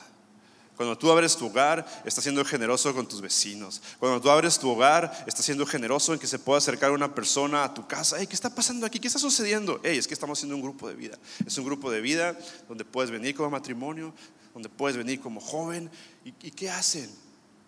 Cuando 0.76 0.98
tú 0.98 1.10
abres 1.10 1.36
tu 1.36 1.46
hogar, 1.46 1.86
estás 2.04 2.24
siendo 2.24 2.44
generoso 2.44 2.92
con 2.94 3.06
tus 3.06 3.20
vecinos. 3.20 3.80
Cuando 4.00 4.20
tú 4.20 4.28
abres 4.28 4.58
tu 4.58 4.68
hogar, 4.68 5.24
estás 5.26 5.44
siendo 5.44 5.64
generoso 5.64 6.12
en 6.12 6.18
que 6.18 6.26
se 6.26 6.38
pueda 6.38 6.58
acercar 6.58 6.90
una 6.90 7.14
persona 7.14 7.62
a 7.62 7.72
tu 7.72 7.86
casa. 7.86 8.24
¿qué 8.26 8.34
está 8.34 8.52
pasando 8.52 8.84
aquí? 8.84 8.98
¿Qué 8.98 9.06
está 9.06 9.20
sucediendo? 9.20 9.80
Hey, 9.84 9.98
es 9.98 10.08
que 10.08 10.14
estamos 10.14 10.38
haciendo 10.38 10.56
un 10.56 10.62
grupo 10.62 10.88
de 10.88 10.94
vida. 10.94 11.16
Es 11.46 11.56
un 11.58 11.64
grupo 11.64 11.92
de 11.92 12.00
vida 12.00 12.36
donde 12.68 12.84
puedes 12.84 13.12
venir 13.12 13.36
como 13.36 13.50
matrimonio, 13.50 14.12
donde 14.52 14.68
puedes 14.68 14.96
venir 14.96 15.20
como 15.20 15.40
joven. 15.40 15.88
¿Y, 16.24 16.30
y 16.44 16.50
qué 16.50 16.70
hacen? 16.70 17.08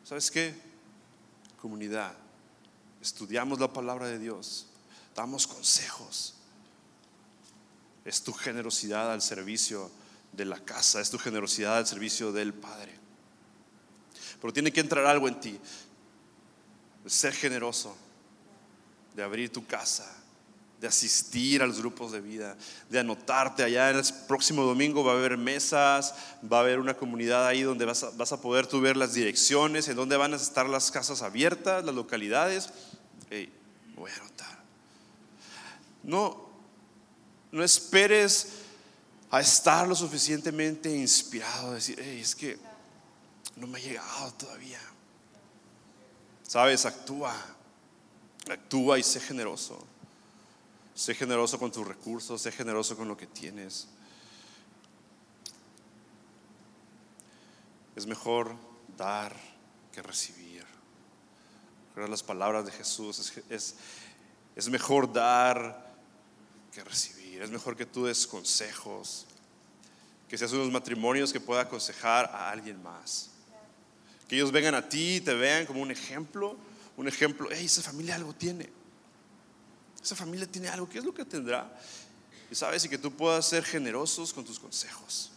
¿Sabes 0.03 0.29
qué? 0.29 0.55
Comunidad. 1.63 2.13
Estudiamos 3.01 3.61
la 3.61 3.73
palabra 3.73 4.09
de 4.09 4.19
Dios. 4.19 4.67
Damos 5.15 5.47
consejos. 5.47 6.35
Es 8.05 8.23
tu 8.23 8.33
generosidad 8.33 9.13
al 9.13 9.23
servicio 9.23 9.91
de 10.33 10.45
la 10.45 10.59
casa, 10.61 11.01
es 11.01 11.11
tu 11.11 11.19
generosidad 11.19 11.79
al 11.79 11.87
servicio 11.87 12.33
del 12.33 12.53
Padre. 12.53 12.93
Pero 14.41 14.53
tiene 14.53 14.73
que 14.73 14.81
entrar 14.81 15.07
algo 15.07 15.29
en 15.29 15.41
ti, 15.41 15.59
ser 17.07 17.33
generoso, 17.33 17.97
de 19.15 19.23
abrir 19.23 19.51
tu 19.51 19.67
casa, 19.67 20.15
de 20.81 20.87
asistir 20.87 21.63
a 21.63 21.67
los 21.67 21.79
grupos 21.79 22.13
de 22.13 22.21
vida, 22.21 22.57
de 22.91 22.99
anotarte 22.99 23.63
allá 23.63 23.91
en 23.91 23.97
el 23.97 24.05
próximo 24.29 24.63
domingo 24.63 25.03
va 25.03 25.13
a 25.13 25.17
haber 25.17 25.39
mesas, 25.39 26.15
va 26.53 26.59
a 26.59 26.61
haber 26.61 26.79
una 26.81 26.95
comunidad 26.95 27.47
ahí 27.47 27.63
donde 27.63 27.87
vas 27.87 28.03
a, 28.03 28.11
vas 28.11 28.33
a 28.33 28.41
poder 28.43 28.67
tú 28.67 28.81
ver 28.81 28.97
las 28.97 29.15
direcciones, 29.15 29.89
en 29.89 29.97
donde 29.97 30.19
van 30.19 30.35
a 30.35 30.37
estar 30.37 30.69
las 30.69 30.91
casas 30.91 31.23
abiertas, 31.23 31.85
las 31.85 31.95
localidades. 31.95 32.71
Hey, 33.31 33.51
voy 33.95 34.11
a 34.11 34.17
anotar. 34.17 34.63
No, 36.03 36.47
no 37.53 37.65
esperes 37.65 38.66
a 39.31 39.41
estar 39.41 39.87
lo 39.87 39.95
suficientemente 39.95 40.95
inspirado, 40.95 41.71
a 41.71 41.75
decir, 41.75 41.99
es 42.01 42.35
que 42.35 42.59
no 43.57 43.67
me 43.67 43.79
ha 43.79 43.83
llegado 43.83 44.33
todavía. 44.35 44.81
Sabes, 46.43 46.87
actúa. 46.87 47.35
Actúa 48.49 48.99
y 48.99 49.03
sé 49.03 49.21
generoso. 49.21 49.85
Sé 50.95 51.15
generoso 51.15 51.59
con 51.59 51.73
tus 51.73 51.87
recursos, 51.87 52.41
sé 52.41 52.53
generoso 52.53 52.97
con 52.97 53.09
lo 53.09 53.17
que 53.17 53.27
tienes. 53.27 53.89
Es 57.97 58.07
mejor 58.07 58.55
dar 58.97 59.35
que 59.93 60.03
recibir. 60.03 60.65
las 61.97 62.23
palabras 62.23 62.65
de 62.65 62.73
Jesús. 62.73 63.33
Es, 63.49 63.75
es 64.55 64.69
mejor 64.69 65.13
dar 65.13 65.95
que 66.73 66.85
recibir. 66.85 67.16
Es 67.43 67.51
mejor 67.51 67.77
que 67.77 67.87
tú 67.87 68.07
des 68.07 68.27
consejos. 68.27 69.27
Que 70.29 70.37
seas 70.37 70.53
unos 70.53 70.71
matrimonios 70.71 71.33
que 71.33 71.41
pueda 71.41 71.63
aconsejar 71.63 72.27
a 72.27 72.51
alguien 72.51 72.83
más. 72.83 73.31
Que 74.29 74.37
ellos 74.37 74.51
vengan 74.51 74.75
a 74.75 74.89
ti 74.89 75.17
y 75.17 75.21
te 75.21 75.35
vean 75.35 75.67
como 75.67 75.81
un 75.81 75.91
ejemplo. 75.91 76.57
Un 76.97 77.09
ejemplo, 77.09 77.49
hey, 77.53 77.67
esa 77.67 77.83
familia 77.83 78.17
algo 78.17 78.33
tiene. 78.33 78.71
Esa 80.03 80.17
familia 80.17 80.47
tiene 80.47 80.69
algo. 80.69 80.89
¿Qué 80.89 80.99
es 80.99 81.05
lo 81.05 81.15
que 81.15 81.25
tendrá? 81.25 81.71
Y 82.51 82.55
sabes, 82.55 82.85
y 82.85 82.89
que 82.89 82.99
tú 82.99 83.13
puedas 83.13 83.47
ser 83.47 83.65
generosos 83.65 84.33
con 84.33 84.45
tus 84.45 84.59
consejos. 84.59 85.31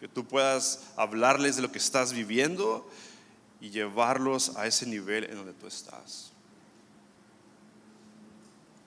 Que 0.00 0.08
tú 0.08 0.26
puedas 0.26 0.80
hablarles 0.96 1.56
de 1.56 1.62
lo 1.62 1.72
que 1.72 1.78
estás 1.78 2.12
viviendo 2.12 2.90
y 3.60 3.70
llevarlos 3.70 4.56
a 4.56 4.66
ese 4.66 4.84
nivel 4.84 5.24
en 5.24 5.36
donde 5.36 5.54
tú 5.54 5.66
estás. 5.66 6.33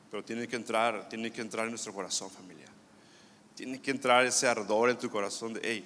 Pero 0.10 0.24
tiene 0.24 0.48
que 0.48 0.56
entrar, 0.56 1.10
tiene 1.10 1.32
que 1.32 1.41
entrar 1.41 1.65
en 1.65 1.72
nuestro 1.72 1.93
corazón, 1.93 2.30
familia. 2.30 2.67
Tiene 3.56 3.82
que 3.82 3.91
entrar 3.91 4.26
ese 4.26 4.48
ardor 4.48 4.89
en 4.89 4.98
tu 4.98 5.10
corazón 5.10 5.54
de, 5.54 5.62
hey, 5.63 5.86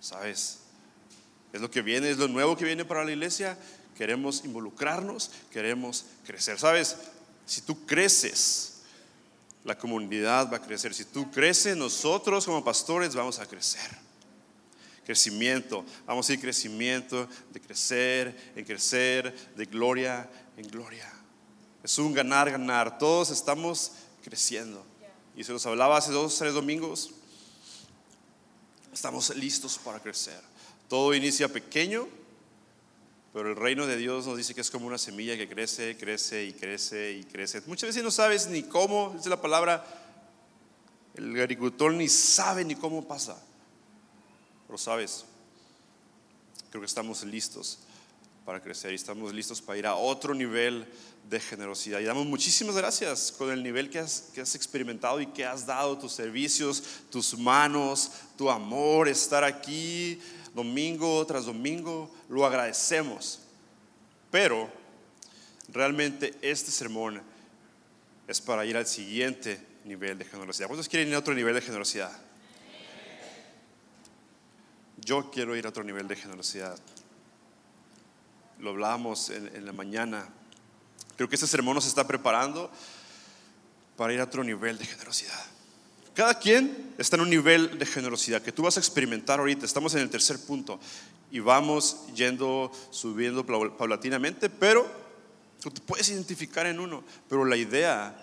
¿sabes? 0.00 0.60
Es 1.52 1.60
lo 1.60 1.70
que 1.70 1.82
viene, 1.82 2.10
es 2.10 2.18
lo 2.18 2.28
nuevo 2.28 2.56
que 2.56 2.64
viene 2.64 2.84
para 2.84 3.04
la 3.04 3.10
iglesia. 3.10 3.58
Queremos 3.96 4.44
involucrarnos, 4.44 5.30
queremos 5.50 6.06
crecer. 6.24 6.58
¿Sabes? 6.58 6.96
Si 7.46 7.62
tú 7.62 7.84
creces, 7.86 8.82
la 9.64 9.76
comunidad 9.76 10.50
va 10.52 10.56
a 10.56 10.62
crecer. 10.62 10.94
Si 10.94 11.04
tú 11.04 11.30
creces, 11.30 11.76
nosotros 11.76 12.46
como 12.46 12.64
pastores 12.64 13.14
vamos 13.14 13.38
a 13.38 13.46
crecer. 13.46 13.90
Crecimiento, 15.04 15.84
vamos 16.06 16.28
a 16.30 16.32
ir 16.32 16.40
crecimiento, 16.40 17.28
de 17.52 17.60
crecer, 17.60 18.52
en 18.54 18.64
crecer, 18.64 19.34
de 19.56 19.66
gloria 19.66 20.28
en 20.56 20.68
gloria. 20.68 21.11
Es 21.82 21.98
un 21.98 22.12
ganar, 22.14 22.50
ganar. 22.50 22.98
Todos 22.98 23.30
estamos 23.30 23.92
creciendo. 24.22 24.84
Y 25.36 25.44
se 25.44 25.52
los 25.52 25.66
hablaba 25.66 25.96
hace 25.96 26.12
dos, 26.12 26.36
tres 26.38 26.54
domingos. 26.54 27.10
Estamos 28.92 29.34
listos 29.34 29.78
para 29.78 30.00
crecer. 30.00 30.40
Todo 30.88 31.14
inicia 31.14 31.48
pequeño, 31.48 32.06
pero 33.32 33.50
el 33.50 33.56
reino 33.56 33.86
de 33.86 33.96
Dios 33.96 34.26
nos 34.26 34.36
dice 34.36 34.54
que 34.54 34.60
es 34.60 34.70
como 34.70 34.86
una 34.86 34.98
semilla 34.98 35.36
que 35.36 35.48
crece, 35.48 35.96
crece 35.96 36.44
y 36.44 36.52
crece 36.52 37.12
y 37.12 37.24
crece. 37.24 37.62
Muchas 37.66 37.88
veces 37.88 38.04
no 38.04 38.10
sabes 38.10 38.46
ni 38.48 38.62
cómo, 38.62 39.14
dice 39.16 39.30
la 39.30 39.40
palabra, 39.40 39.84
el 41.14 41.40
agricultor 41.40 41.94
ni 41.94 42.08
sabe 42.08 42.64
ni 42.64 42.74
cómo 42.74 43.08
pasa. 43.08 43.42
Pero 44.66 44.78
sabes, 44.78 45.24
creo 46.70 46.82
que 46.82 46.86
estamos 46.86 47.24
listos 47.24 47.78
para 48.44 48.60
crecer 48.60 48.92
y 48.92 48.96
estamos 48.96 49.32
listos 49.32 49.60
para 49.60 49.78
ir 49.78 49.86
a 49.86 49.94
otro 49.94 50.34
nivel 50.34 50.86
de 51.28 51.40
generosidad. 51.40 52.00
Y 52.00 52.04
damos 52.04 52.26
muchísimas 52.26 52.76
gracias 52.76 53.32
con 53.32 53.50
el 53.50 53.62
nivel 53.62 53.88
que 53.88 54.00
has, 54.00 54.54
experimentado 54.54 55.20
y 55.20 55.26
que 55.26 55.44
has 55.44 55.64
dado, 55.66 55.96
tus 55.96 56.12
servicios, 56.12 56.82
tus 57.10 57.38
manos, 57.38 58.10
tu 58.36 58.50
amor, 58.50 59.08
estar 59.08 59.44
aquí 59.44 60.20
domingo 60.54 61.24
tras 61.26 61.46
domingo, 61.46 62.12
lo 62.28 62.44
agradecemos. 62.44 63.40
Pero 64.30 64.70
realmente 65.68 66.34
este 66.42 66.70
sermón 66.70 67.22
es 68.26 68.40
para 68.40 68.64
ir 68.66 68.76
al 68.76 68.86
siguiente 68.86 69.60
nivel 69.84 70.18
de 70.18 70.24
generosidad. 70.24 70.66
¿Cuántos 70.66 70.88
quieren 70.88 71.08
ir 71.08 71.14
a 71.14 71.18
otro 71.18 71.34
nivel 71.34 71.54
de 71.54 71.60
generosidad? 71.60 72.12
Yo 74.98 75.30
quiero 75.30 75.56
ir 75.56 75.66
a 75.66 75.70
otro 75.70 75.82
nivel 75.82 76.06
de 76.06 76.16
generosidad. 76.16 76.78
Lo 78.62 78.70
hablábamos 78.70 79.28
en, 79.30 79.48
en 79.56 79.66
la 79.66 79.72
mañana. 79.72 80.28
Creo 81.16 81.28
que 81.28 81.34
este 81.34 81.48
sermón 81.48 81.74
nos 81.74 81.86
está 81.86 82.06
preparando 82.06 82.70
para 83.96 84.14
ir 84.14 84.20
a 84.20 84.24
otro 84.24 84.44
nivel 84.44 84.78
de 84.78 84.86
generosidad. 84.86 85.44
Cada 86.14 86.38
quien 86.38 86.94
está 86.96 87.16
en 87.16 87.22
un 87.22 87.30
nivel 87.30 87.76
de 87.76 87.84
generosidad 87.86 88.40
que 88.40 88.52
tú 88.52 88.62
vas 88.62 88.76
a 88.76 88.80
experimentar 88.80 89.40
ahorita. 89.40 89.66
Estamos 89.66 89.94
en 89.94 90.02
el 90.02 90.10
tercer 90.10 90.38
punto 90.38 90.78
y 91.32 91.40
vamos 91.40 92.06
yendo, 92.14 92.70
subiendo 92.92 93.44
paulatinamente, 93.44 94.48
pero 94.48 94.86
tú 95.60 95.70
te 95.72 95.80
puedes 95.80 96.08
identificar 96.10 96.64
en 96.66 96.78
uno. 96.78 97.02
Pero 97.28 97.44
la 97.44 97.56
idea 97.56 98.14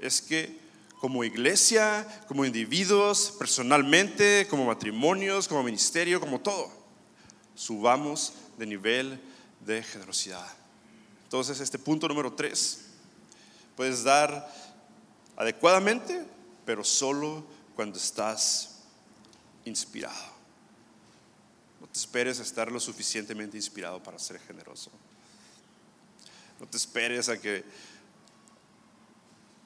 es 0.00 0.22
que 0.22 0.60
como 0.98 1.24
iglesia, 1.24 2.06
como 2.26 2.46
individuos, 2.46 3.34
personalmente, 3.38 4.46
como 4.48 4.64
matrimonios, 4.64 5.46
como 5.46 5.62
ministerio, 5.62 6.20
como 6.20 6.40
todo, 6.40 6.72
subamos 7.54 8.32
de 8.56 8.64
nivel 8.64 9.20
de 9.64 9.82
generosidad. 9.82 10.46
Entonces, 11.24 11.60
este 11.60 11.78
punto 11.78 12.06
número 12.08 12.32
tres, 12.32 12.86
puedes 13.76 14.04
dar 14.04 14.52
adecuadamente 15.36 16.24
pero 16.64 16.84
solo 16.84 17.44
cuando 17.74 17.98
estás 17.98 18.80
inspirado. 19.64 20.34
No 21.80 21.86
te 21.86 21.98
esperes 21.98 22.40
a 22.40 22.42
estar 22.42 22.70
lo 22.70 22.80
suficientemente 22.80 23.56
inspirado 23.56 24.02
para 24.02 24.18
ser 24.18 24.40
generoso. 24.40 24.90
No 26.60 26.66
te 26.66 26.76
esperes 26.76 27.28
a 27.28 27.38
que, 27.38 27.64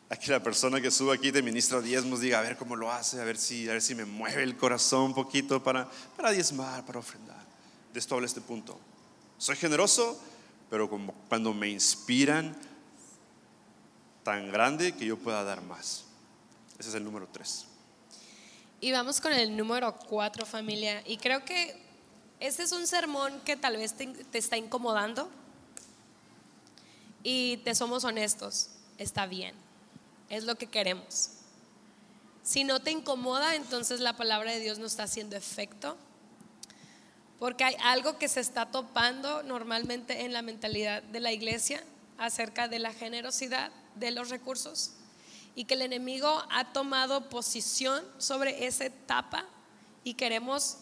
a 0.08 0.16
que 0.16 0.30
la 0.30 0.42
persona 0.42 0.80
que 0.80 0.90
sube 0.90 1.14
aquí 1.14 1.30
te 1.30 1.42
ministra 1.42 1.80
diezmos 1.80 2.20
diga 2.20 2.38
a 2.38 2.42
ver 2.42 2.56
cómo 2.56 2.76
lo 2.76 2.90
hace, 2.90 3.20
a 3.20 3.24
ver 3.24 3.36
si, 3.36 3.68
a 3.68 3.72
ver 3.72 3.82
si 3.82 3.94
me 3.94 4.04
mueve 4.04 4.42
el 4.42 4.56
corazón 4.56 5.02
un 5.02 5.14
poquito 5.14 5.62
para, 5.62 5.88
para 6.16 6.30
diezmar, 6.30 6.84
para 6.84 6.98
ofrendar. 6.98 7.46
De 7.92 8.00
esto 8.00 8.14
habla 8.14 8.26
este 8.26 8.40
punto. 8.40 8.78
Soy 9.38 9.54
generoso, 9.54 10.20
pero 10.68 10.90
cuando 11.28 11.54
me 11.54 11.68
inspiran 11.68 12.56
tan 14.24 14.50
grande 14.50 14.94
que 14.94 15.06
yo 15.06 15.16
pueda 15.16 15.44
dar 15.44 15.62
más. 15.62 16.04
Ese 16.78 16.90
es 16.90 16.94
el 16.96 17.04
número 17.04 17.28
tres. 17.32 17.64
Y 18.80 18.92
vamos 18.92 19.20
con 19.20 19.32
el 19.32 19.56
número 19.56 19.96
cuatro, 19.96 20.44
familia. 20.44 21.02
Y 21.06 21.16
creo 21.18 21.44
que 21.44 21.80
este 22.40 22.64
es 22.64 22.72
un 22.72 22.86
sermón 22.86 23.40
que 23.44 23.56
tal 23.56 23.76
vez 23.76 23.94
te 23.94 24.38
está 24.38 24.56
incomodando. 24.56 25.30
Y 27.22 27.58
te 27.58 27.74
somos 27.74 28.04
honestos, 28.04 28.70
está 28.98 29.26
bien. 29.26 29.54
Es 30.28 30.44
lo 30.44 30.56
que 30.56 30.66
queremos. 30.66 31.30
Si 32.42 32.64
no 32.64 32.80
te 32.80 32.90
incomoda, 32.90 33.54
entonces 33.54 34.00
la 34.00 34.16
palabra 34.16 34.52
de 34.52 34.60
Dios 34.60 34.78
no 34.78 34.86
está 34.86 35.04
haciendo 35.04 35.36
efecto. 35.36 35.96
Porque 37.38 37.64
hay 37.64 37.76
algo 37.82 38.18
que 38.18 38.28
se 38.28 38.40
está 38.40 38.66
topando 38.66 39.42
normalmente 39.42 40.24
en 40.24 40.32
la 40.32 40.42
mentalidad 40.42 41.02
de 41.02 41.20
la 41.20 41.32
iglesia 41.32 41.82
acerca 42.18 42.68
de 42.68 42.80
la 42.80 42.92
generosidad 42.92 43.70
de 43.94 44.10
los 44.10 44.28
recursos 44.28 44.92
y 45.54 45.64
que 45.64 45.74
el 45.74 45.82
enemigo 45.82 46.44
ha 46.50 46.72
tomado 46.72 47.28
posición 47.28 48.04
sobre 48.18 48.66
esa 48.66 48.84
etapa 48.86 49.44
y 50.04 50.14
queremos 50.14 50.78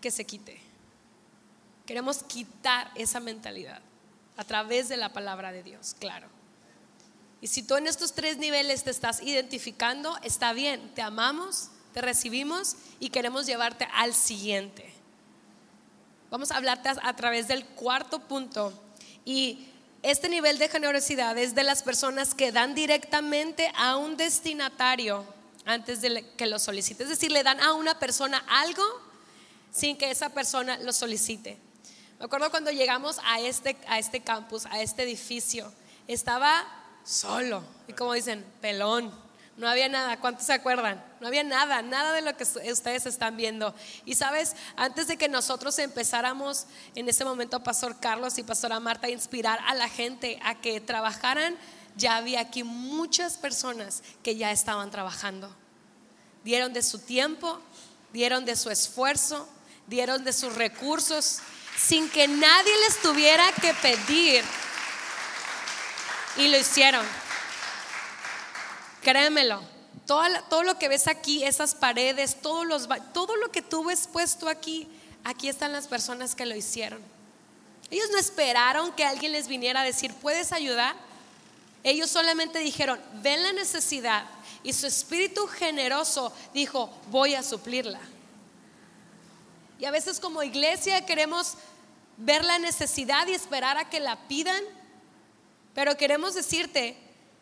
que 0.00 0.10
se 0.10 0.24
quite. 0.24 0.60
Queremos 1.86 2.22
quitar 2.24 2.90
esa 2.94 3.20
mentalidad 3.20 3.80
a 4.36 4.44
través 4.44 4.88
de 4.88 4.96
la 4.96 5.12
palabra 5.12 5.52
de 5.52 5.62
Dios, 5.62 5.96
claro. 5.98 6.28
Y 7.40 7.46
si 7.46 7.62
tú 7.62 7.76
en 7.76 7.86
estos 7.86 8.12
tres 8.12 8.38
niveles 8.38 8.84
te 8.84 8.90
estás 8.90 9.22
identificando, 9.22 10.18
está 10.22 10.52
bien, 10.52 10.92
te 10.94 11.02
amamos, 11.02 11.70
te 11.94 12.00
recibimos 12.00 12.76
y 12.98 13.10
queremos 13.10 13.46
llevarte 13.46 13.86
al 13.94 14.14
siguiente. 14.14 14.92
Vamos 16.30 16.50
a 16.50 16.56
hablarte 16.56 16.90
a, 16.90 17.16
través 17.16 17.48
del 17.48 17.64
cuarto 17.64 18.20
punto 18.20 18.72
y 19.24 19.66
este 20.02 20.28
nivel 20.28 20.58
de 20.58 20.68
generosidad 20.68 21.36
es 21.38 21.54
de 21.54 21.62
las 21.62 21.82
personas 21.82 22.34
que 22.34 22.52
dan 22.52 22.74
directamente 22.74 23.72
a 23.74 23.96
un 23.96 24.16
destinatario 24.16 25.24
antes 25.64 26.00
de 26.02 26.24
que 26.36 26.46
lo 26.46 26.58
solicite. 26.58 27.02
Es 27.02 27.08
decir, 27.08 27.32
le 27.32 27.42
dan 27.42 27.60
a 27.60 27.72
una 27.72 27.98
persona 27.98 28.44
algo 28.48 28.82
sin 29.72 29.96
que 29.96 30.10
esa 30.10 30.28
persona 30.28 30.78
lo 30.78 30.92
solicite. 30.92 31.56
Me 32.18 32.26
acuerdo 32.26 32.50
cuando 32.50 32.70
llegamos 32.70 33.20
a 33.24 33.40
este, 33.40 33.76
a 33.88 33.98
este 33.98 34.20
campus, 34.20 34.66
a 34.66 34.82
este 34.82 35.04
edificio, 35.04 35.72
estaba 36.06 36.66
solo 37.04 37.62
y 37.86 37.94
como 37.94 38.12
dicen, 38.12 38.44
pelón 38.60 39.27
no 39.58 39.68
había 39.68 39.88
nada. 39.88 40.18
¿Cuántos 40.20 40.46
se 40.46 40.52
acuerdan? 40.52 41.04
No 41.20 41.26
había 41.26 41.42
nada, 41.42 41.82
nada 41.82 42.12
de 42.12 42.22
lo 42.22 42.36
que 42.36 42.44
ustedes 42.44 43.06
están 43.06 43.36
viendo. 43.36 43.74
Y 44.04 44.14
sabes, 44.14 44.54
antes 44.76 45.08
de 45.08 45.16
que 45.16 45.28
nosotros 45.28 45.78
empezáramos 45.80 46.66
en 46.94 47.08
ese 47.08 47.24
momento, 47.24 47.62
Pastor 47.62 47.98
Carlos 47.98 48.38
y 48.38 48.44
Pastora 48.44 48.78
Marta, 48.78 49.08
a 49.08 49.10
inspirar 49.10 49.58
a 49.66 49.74
la 49.74 49.88
gente 49.88 50.38
a 50.44 50.54
que 50.54 50.80
trabajaran, 50.80 51.56
ya 51.96 52.16
había 52.16 52.40
aquí 52.40 52.62
muchas 52.62 53.36
personas 53.36 54.04
que 54.22 54.36
ya 54.36 54.52
estaban 54.52 54.92
trabajando. 54.92 55.52
Dieron 56.44 56.72
de 56.72 56.82
su 56.82 57.00
tiempo, 57.00 57.60
dieron 58.12 58.44
de 58.44 58.54
su 58.54 58.70
esfuerzo, 58.70 59.48
dieron 59.88 60.22
de 60.22 60.32
sus 60.32 60.54
recursos 60.54 61.40
sin 61.76 62.08
que 62.08 62.28
nadie 62.28 62.72
les 62.86 63.02
tuviera 63.02 63.44
que 63.60 63.74
pedir. 63.74 64.44
Y 66.36 66.46
lo 66.46 66.58
hicieron. 66.58 67.04
Créemelo. 69.02 69.60
Todo, 70.06 70.22
todo 70.48 70.62
lo 70.62 70.78
que 70.78 70.88
ves 70.88 71.06
aquí, 71.06 71.44
esas 71.44 71.74
paredes, 71.74 72.40
todo 72.40 72.64
lo 72.64 73.50
que 73.52 73.62
tú 73.62 73.84
ves 73.84 74.08
puesto 74.10 74.48
aquí, 74.48 74.88
aquí 75.24 75.48
están 75.48 75.72
las 75.72 75.86
personas 75.86 76.34
que 76.34 76.46
lo 76.46 76.56
hicieron. 76.56 77.02
Ellos 77.90 78.08
no 78.10 78.18
esperaron 78.18 78.92
que 78.92 79.04
alguien 79.04 79.32
les 79.32 79.48
viniera 79.48 79.80
a 79.80 79.84
decir, 79.84 80.14
¿puedes 80.14 80.52
ayudar? 80.52 80.94
Ellos 81.84 82.10
solamente 82.10 82.58
dijeron, 82.58 83.00
ven 83.22 83.42
la 83.42 83.52
necesidad. 83.52 84.24
Y 84.62 84.72
su 84.72 84.86
espíritu 84.86 85.46
generoso 85.46 86.32
dijo, 86.52 86.90
voy 87.10 87.34
a 87.34 87.42
suplirla. 87.42 88.00
Y 89.78 89.84
a 89.84 89.90
veces 89.90 90.20
como 90.20 90.42
iglesia 90.42 91.06
queremos 91.06 91.54
ver 92.16 92.44
la 92.44 92.58
necesidad 92.58 93.26
y 93.28 93.32
esperar 93.32 93.78
a 93.78 93.88
que 93.88 94.00
la 94.00 94.16
pidan, 94.26 94.62
pero 95.72 95.96
queremos 95.96 96.34
decirte 96.34 96.96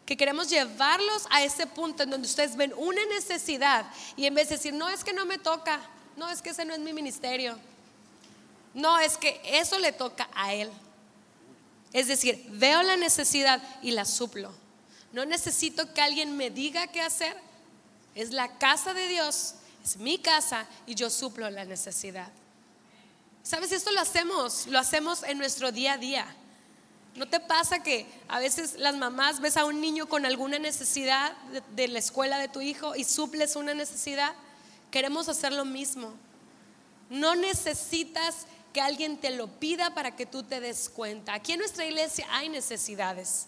que 0.07 0.17
queremos 0.17 0.49
llevarlos 0.49 1.27
a 1.31 1.43
ese 1.43 1.67
punto 1.67 2.05
en 2.05 2.11
donde 2.11 2.29
ustedes 2.29 2.57
ven 2.57 2.73
una 2.77 3.05
necesidad 3.07 3.85
y 4.17 4.27
en 4.27 4.35
vez 4.35 4.49
de 4.49 4.57
decir, 4.57 4.73
no 4.73 4.89
es 4.89 5.03
que 5.03 5.13
no 5.13 5.27
me 5.27 5.37
toca, 5.37 5.81
no 6.17 6.31
es 6.31 6.41
que 6.41 6.51
ese 6.51 6.65
no 6.65 6.73
es 6.73 6.81
mi 6.81 6.93
ministerio, 6.93 7.59
no 8.73 8.99
es 9.01 9.17
que 9.17 9.41
eso 9.45 9.79
le 9.81 9.93
toca 9.93 10.31
a 10.33 10.55
él. 10.55 10.71
Es 11.93 12.07
decir, 12.07 12.47
veo 12.51 12.83
la 12.83 12.97
necesidad 12.97 13.61
y 13.83 13.91
la 13.91 14.05
suplo. 14.05 14.53
No 15.13 15.25
necesito 15.25 15.93
que 15.93 16.03
alguien 16.03 16.37
me 16.37 16.51
diga 16.51 16.87
qué 16.89 17.01
hacer. 17.01 17.37
Es 18.15 18.31
la 18.31 18.59
casa 18.59 18.95
de 18.95 19.09
Dios, 19.09 19.55
es 19.85 19.97
mi 19.97 20.19
casa 20.19 20.67
y 20.87 20.95
yo 20.95 21.11
suplo 21.11 21.51
la 21.51 21.65
necesidad. 21.65 22.29
¿Sabes? 23.43 23.73
Esto 23.73 23.93
lo 23.93 24.01
hacemos, 24.01 24.67
lo 24.67 24.79
hacemos 24.79 25.23
en 25.23 25.39
nuestro 25.39 25.73
día 25.73 25.95
a 25.95 25.99
día. 25.99 26.37
¿No 27.17 27.27
te 27.27 27.41
pasa 27.41 27.83
que 27.83 28.07
a 28.29 28.39
veces 28.39 28.75
las 28.79 28.95
mamás 28.95 29.41
ves 29.41 29.57
a 29.57 29.65
un 29.65 29.81
niño 29.81 30.07
con 30.07 30.27
alguna 30.27 30.59
necesidad 30.59 31.33
de, 31.75 31.89
la 31.89 31.99
escuela 31.99 32.39
de 32.39 32.49
tu 32.49 32.61
hijo 32.61 32.95
y 32.95 33.05
suples 33.05 33.57
una 33.57 33.73
necesidad? 33.73 34.35
Queremos 34.91 35.29
hacer 35.29 35.53
lo 35.53 35.65
mismo. 35.65 36.13
No 37.09 37.35
necesitas 37.35 38.47
que 38.75 38.83
alguien 38.83 39.17
te 39.17 39.31
lo 39.31 39.49
pida 39.49 39.95
para 39.95 40.15
que 40.15 40.27
tú 40.27 40.43
te 40.43 40.61
des 40.61 40.91
cuenta. 40.91 41.33
Aquí 41.33 41.53
en 41.53 41.61
nuestra 41.61 41.87
iglesia 41.87 42.27
hay 42.31 42.51
necesidades 42.51 43.47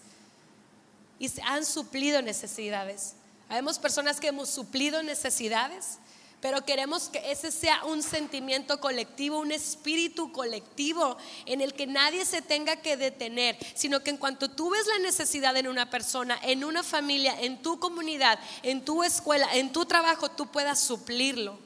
y 1.19 1.29
se 1.29 1.43
han 1.43 1.67
suplido 1.67 2.23
necesidades. 2.23 3.15
Habemos 3.51 3.79
personas 3.79 4.19
que 4.19 4.29
hemos 4.29 4.49
suplido 4.49 5.03
necesidades, 5.03 5.99
pero 6.41 6.65
queremos 6.65 7.09
que 7.09 7.33
ese 7.33 7.51
sea 7.51 7.85
un 7.85 8.03
sentimiento 8.03 8.81
colectivo, 8.81 9.41
un 9.41 9.51
espíritu 9.51 10.31
colectivo 10.31 11.17
en 11.47 11.61
el 11.61 11.75
que 11.75 11.87
nadie 11.87 12.25
se 12.25 12.43
tenga 12.43 12.77
que 12.77 12.97
detener, 12.97 13.57
sino 13.75 14.01
que 14.01 14.11
en 14.11 14.19
cuanto 14.19 14.49
tú 14.49 14.71
ves 14.71 14.87
la 14.87 14.99
necesidad 15.01 15.57
en 15.57 15.67
una 15.67 15.91
persona, 15.91 16.39
en 16.43 16.65
una 16.65 16.83
familia, 16.83 17.35
en 17.41 17.61
tu 17.61 17.81
comunidad, 17.81 18.39
en 18.63 18.85
tu 18.85 19.03
escuela, 19.03 19.49
en 19.55 19.73
tu 19.73 19.85
trabajo, 19.85 20.31
tú 20.31 20.47
puedas 20.47 20.79
suplirlo 20.79 21.59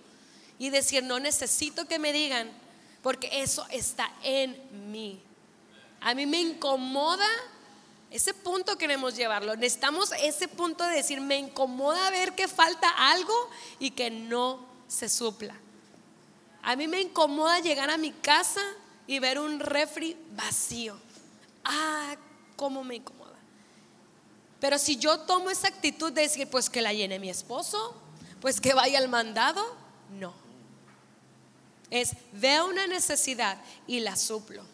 y 0.59 0.71
decir, 0.71 1.03
no 1.03 1.19
necesito 1.19 1.87
que 1.87 1.99
me 1.99 2.13
digan, 2.13 2.51
porque 3.03 3.29
eso 3.43 3.67
está 3.71 4.11
en 4.23 4.57
mí. 4.91 5.21
A 6.01 6.15
mí 6.15 6.25
me 6.25 6.41
incomoda 6.41 7.27
ese 8.13 8.35
punto 8.35 8.77
queremos 8.77 9.17
llevarlo. 9.17 9.57
Necesitamos 9.57 10.13
ese 10.23 10.49
punto 10.49 10.85
de 10.85 10.97
decir, 10.97 11.21
me 11.21 11.39
incomoda 11.39 12.11
ver 12.11 12.35
que 12.35 12.49
falta 12.49 12.89
algo 12.89 13.35
y 13.79 13.91
que 13.91 14.11
no 14.11 14.67
se 14.87 15.09
supla. 15.09 15.55
A 16.63 16.77
mí 16.77 16.87
me 16.87 17.01
incomoda 17.01 17.59
llegar 17.61 17.91
a 17.91 17.97
mi 17.97 18.13
casa 18.13 18.63
y 19.07 19.19
ver 19.19 19.39
un 19.39 19.59
refri 19.59 20.17
vacío. 20.31 20.97
Ah, 21.65 22.17
cómo 22.57 22.85
me 22.85 22.97
incomoda. 22.97 23.39
Pero 24.61 24.79
si 24.79 24.97
yo 24.97 25.21
tomo 25.21 25.51
esa 25.51 25.69
actitud 25.69 26.13
de 26.13 26.23
decir, 26.23 26.49
pues 26.49 26.71
que 26.71 26.83
la 26.83 26.93
llene 26.93 27.19
mi 27.19 27.31
esposo, 27.31 27.97
pues 28.41 28.61
que 28.61 28.75
vaya 28.75 28.99
al 28.99 29.09
mandado, 29.09 29.65
no 30.11 30.43
es 31.93 32.17
veo 32.33 32.69
una 32.69 32.87
necesidad 32.87 33.59
y 33.87 34.01
la 34.01 34.17
suplo. 34.17 34.65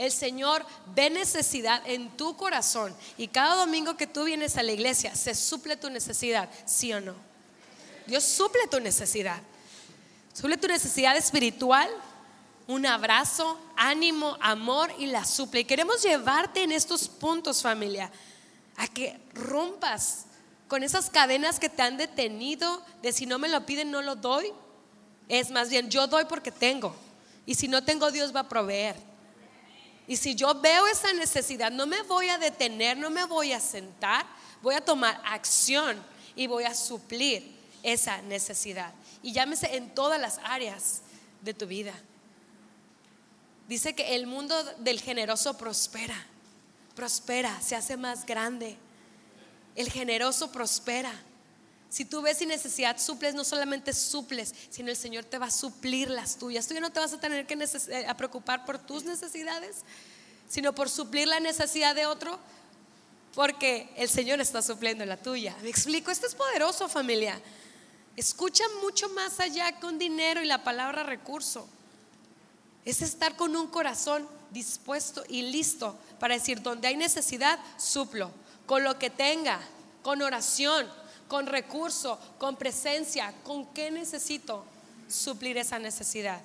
El 0.00 0.12
Señor 0.12 0.64
ve 0.94 1.10
necesidad 1.10 1.82
en 1.86 2.16
tu 2.16 2.36
corazón 2.36 2.94
y 3.18 3.28
cada 3.28 3.56
domingo 3.56 3.96
que 3.96 4.06
tú 4.06 4.24
vienes 4.24 4.56
a 4.56 4.62
la 4.62 4.72
iglesia 4.72 5.14
se 5.14 5.34
suple 5.34 5.76
tu 5.76 5.90
necesidad, 5.90 6.48
¿sí 6.64 6.92
o 6.92 7.00
no? 7.00 7.14
Dios 8.06 8.24
suple 8.24 8.66
tu 8.70 8.80
necesidad. 8.80 9.40
Suple 10.32 10.56
tu 10.56 10.68
necesidad 10.68 11.16
espiritual, 11.16 11.88
un 12.66 12.86
abrazo, 12.86 13.58
ánimo, 13.76 14.36
amor 14.40 14.92
y 14.98 15.06
la 15.06 15.24
suple. 15.24 15.60
Y 15.60 15.64
queremos 15.64 16.02
llevarte 16.02 16.62
en 16.62 16.72
estos 16.72 17.08
puntos, 17.08 17.60
familia, 17.60 18.10
a 18.76 18.86
que 18.88 19.20
rompas 19.34 20.26
con 20.68 20.82
esas 20.82 21.10
cadenas 21.10 21.60
que 21.60 21.68
te 21.68 21.82
han 21.82 21.96
detenido 21.96 22.82
de 23.02 23.12
si 23.12 23.26
no 23.26 23.38
me 23.38 23.48
lo 23.48 23.66
piden, 23.66 23.90
no 23.90 24.00
lo 24.02 24.16
doy 24.16 24.52
es 25.30 25.48
más 25.52 25.70
bien, 25.70 25.88
yo 25.88 26.08
doy 26.08 26.24
porque 26.24 26.50
tengo. 26.50 26.92
Y 27.46 27.54
si 27.54 27.68
no 27.68 27.84
tengo, 27.84 28.10
Dios 28.10 28.34
va 28.34 28.40
a 28.40 28.48
proveer. 28.48 28.96
Y 30.10 30.16
si 30.16 30.34
yo 30.34 30.60
veo 30.60 30.88
esa 30.88 31.12
necesidad, 31.12 31.70
no 31.70 31.86
me 31.86 32.02
voy 32.02 32.30
a 32.30 32.36
detener, 32.36 32.96
no 32.96 33.10
me 33.10 33.26
voy 33.26 33.52
a 33.52 33.60
sentar, 33.60 34.26
voy 34.60 34.74
a 34.74 34.84
tomar 34.84 35.22
acción 35.24 36.04
y 36.34 36.48
voy 36.48 36.64
a 36.64 36.74
suplir 36.74 37.56
esa 37.84 38.20
necesidad. 38.22 38.92
Y 39.22 39.30
llámese 39.30 39.76
en 39.76 39.94
todas 39.94 40.20
las 40.20 40.38
áreas 40.42 41.02
de 41.42 41.54
tu 41.54 41.68
vida. 41.68 41.94
Dice 43.68 43.94
que 43.94 44.16
el 44.16 44.26
mundo 44.26 44.60
del 44.78 45.00
generoso 45.00 45.56
prospera, 45.56 46.26
prospera, 46.96 47.60
se 47.62 47.76
hace 47.76 47.96
más 47.96 48.26
grande. 48.26 48.76
El 49.76 49.92
generoso 49.92 50.50
prospera. 50.50 51.12
Si 51.90 52.04
tú 52.04 52.22
ves 52.22 52.38
sin 52.38 52.48
necesidad 52.48 52.98
suples, 52.98 53.34
no 53.34 53.42
solamente 53.42 53.92
suples, 53.92 54.54
sino 54.70 54.90
el 54.90 54.96
Señor 54.96 55.24
te 55.24 55.38
va 55.38 55.46
a 55.46 55.50
suplir 55.50 56.08
las 56.08 56.36
tuyas. 56.36 56.68
Tú 56.68 56.74
ya 56.74 56.80
no 56.80 56.92
te 56.92 57.00
vas 57.00 57.12
a 57.12 57.18
tener 57.18 57.48
que 57.48 57.54
eh, 57.54 58.06
a 58.06 58.16
preocupar 58.16 58.64
por 58.64 58.78
tus 58.78 59.02
necesidades, 59.02 59.78
sino 60.48 60.72
por 60.72 60.88
suplir 60.88 61.26
la 61.26 61.40
necesidad 61.40 61.96
de 61.96 62.06
otro, 62.06 62.38
porque 63.34 63.92
el 63.96 64.08
Señor 64.08 64.40
está 64.40 64.62
supliendo 64.62 65.04
la 65.04 65.16
tuya. 65.16 65.56
Me 65.62 65.68
explico, 65.68 66.12
esto 66.12 66.28
es 66.28 66.36
poderoso 66.36 66.88
familia. 66.88 67.40
Escucha 68.16 68.64
mucho 68.82 69.08
más 69.08 69.40
allá 69.40 69.80
con 69.80 69.98
dinero 69.98 70.40
y 70.42 70.46
la 70.46 70.62
palabra 70.62 71.02
recurso. 71.02 71.68
Es 72.84 73.02
estar 73.02 73.34
con 73.34 73.56
un 73.56 73.66
corazón 73.66 74.28
dispuesto 74.52 75.24
y 75.28 75.42
listo 75.42 75.98
para 76.20 76.34
decir, 76.34 76.62
donde 76.62 76.86
hay 76.86 76.96
necesidad, 76.96 77.58
suplo, 77.78 78.30
con 78.66 78.84
lo 78.84 78.96
que 78.96 79.10
tenga, 79.10 79.60
con 80.02 80.22
oración 80.22 80.99
con 81.30 81.46
recurso, 81.46 82.18
con 82.38 82.56
presencia, 82.56 83.32
con 83.44 83.64
qué 83.66 83.92
necesito 83.92 84.64
suplir 85.08 85.58
esa 85.58 85.78
necesidad. 85.78 86.40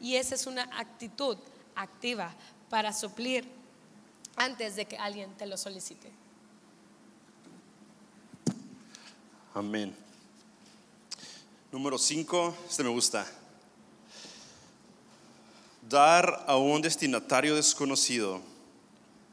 Y 0.00 0.16
esa 0.16 0.34
es 0.34 0.46
una 0.46 0.62
actitud 0.78 1.36
activa 1.76 2.32
para 2.70 2.94
suplir 2.94 3.46
antes 4.34 4.76
de 4.76 4.86
que 4.86 4.96
alguien 4.96 5.30
te 5.34 5.44
lo 5.44 5.58
solicite. 5.58 6.10
Amén. 9.52 9.94
Número 11.70 11.98
5, 11.98 12.56
este 12.66 12.82
me 12.82 12.88
gusta. 12.88 13.26
Dar 15.86 16.46
a 16.46 16.56
un 16.56 16.80
destinatario 16.80 17.54
desconocido, 17.56 18.40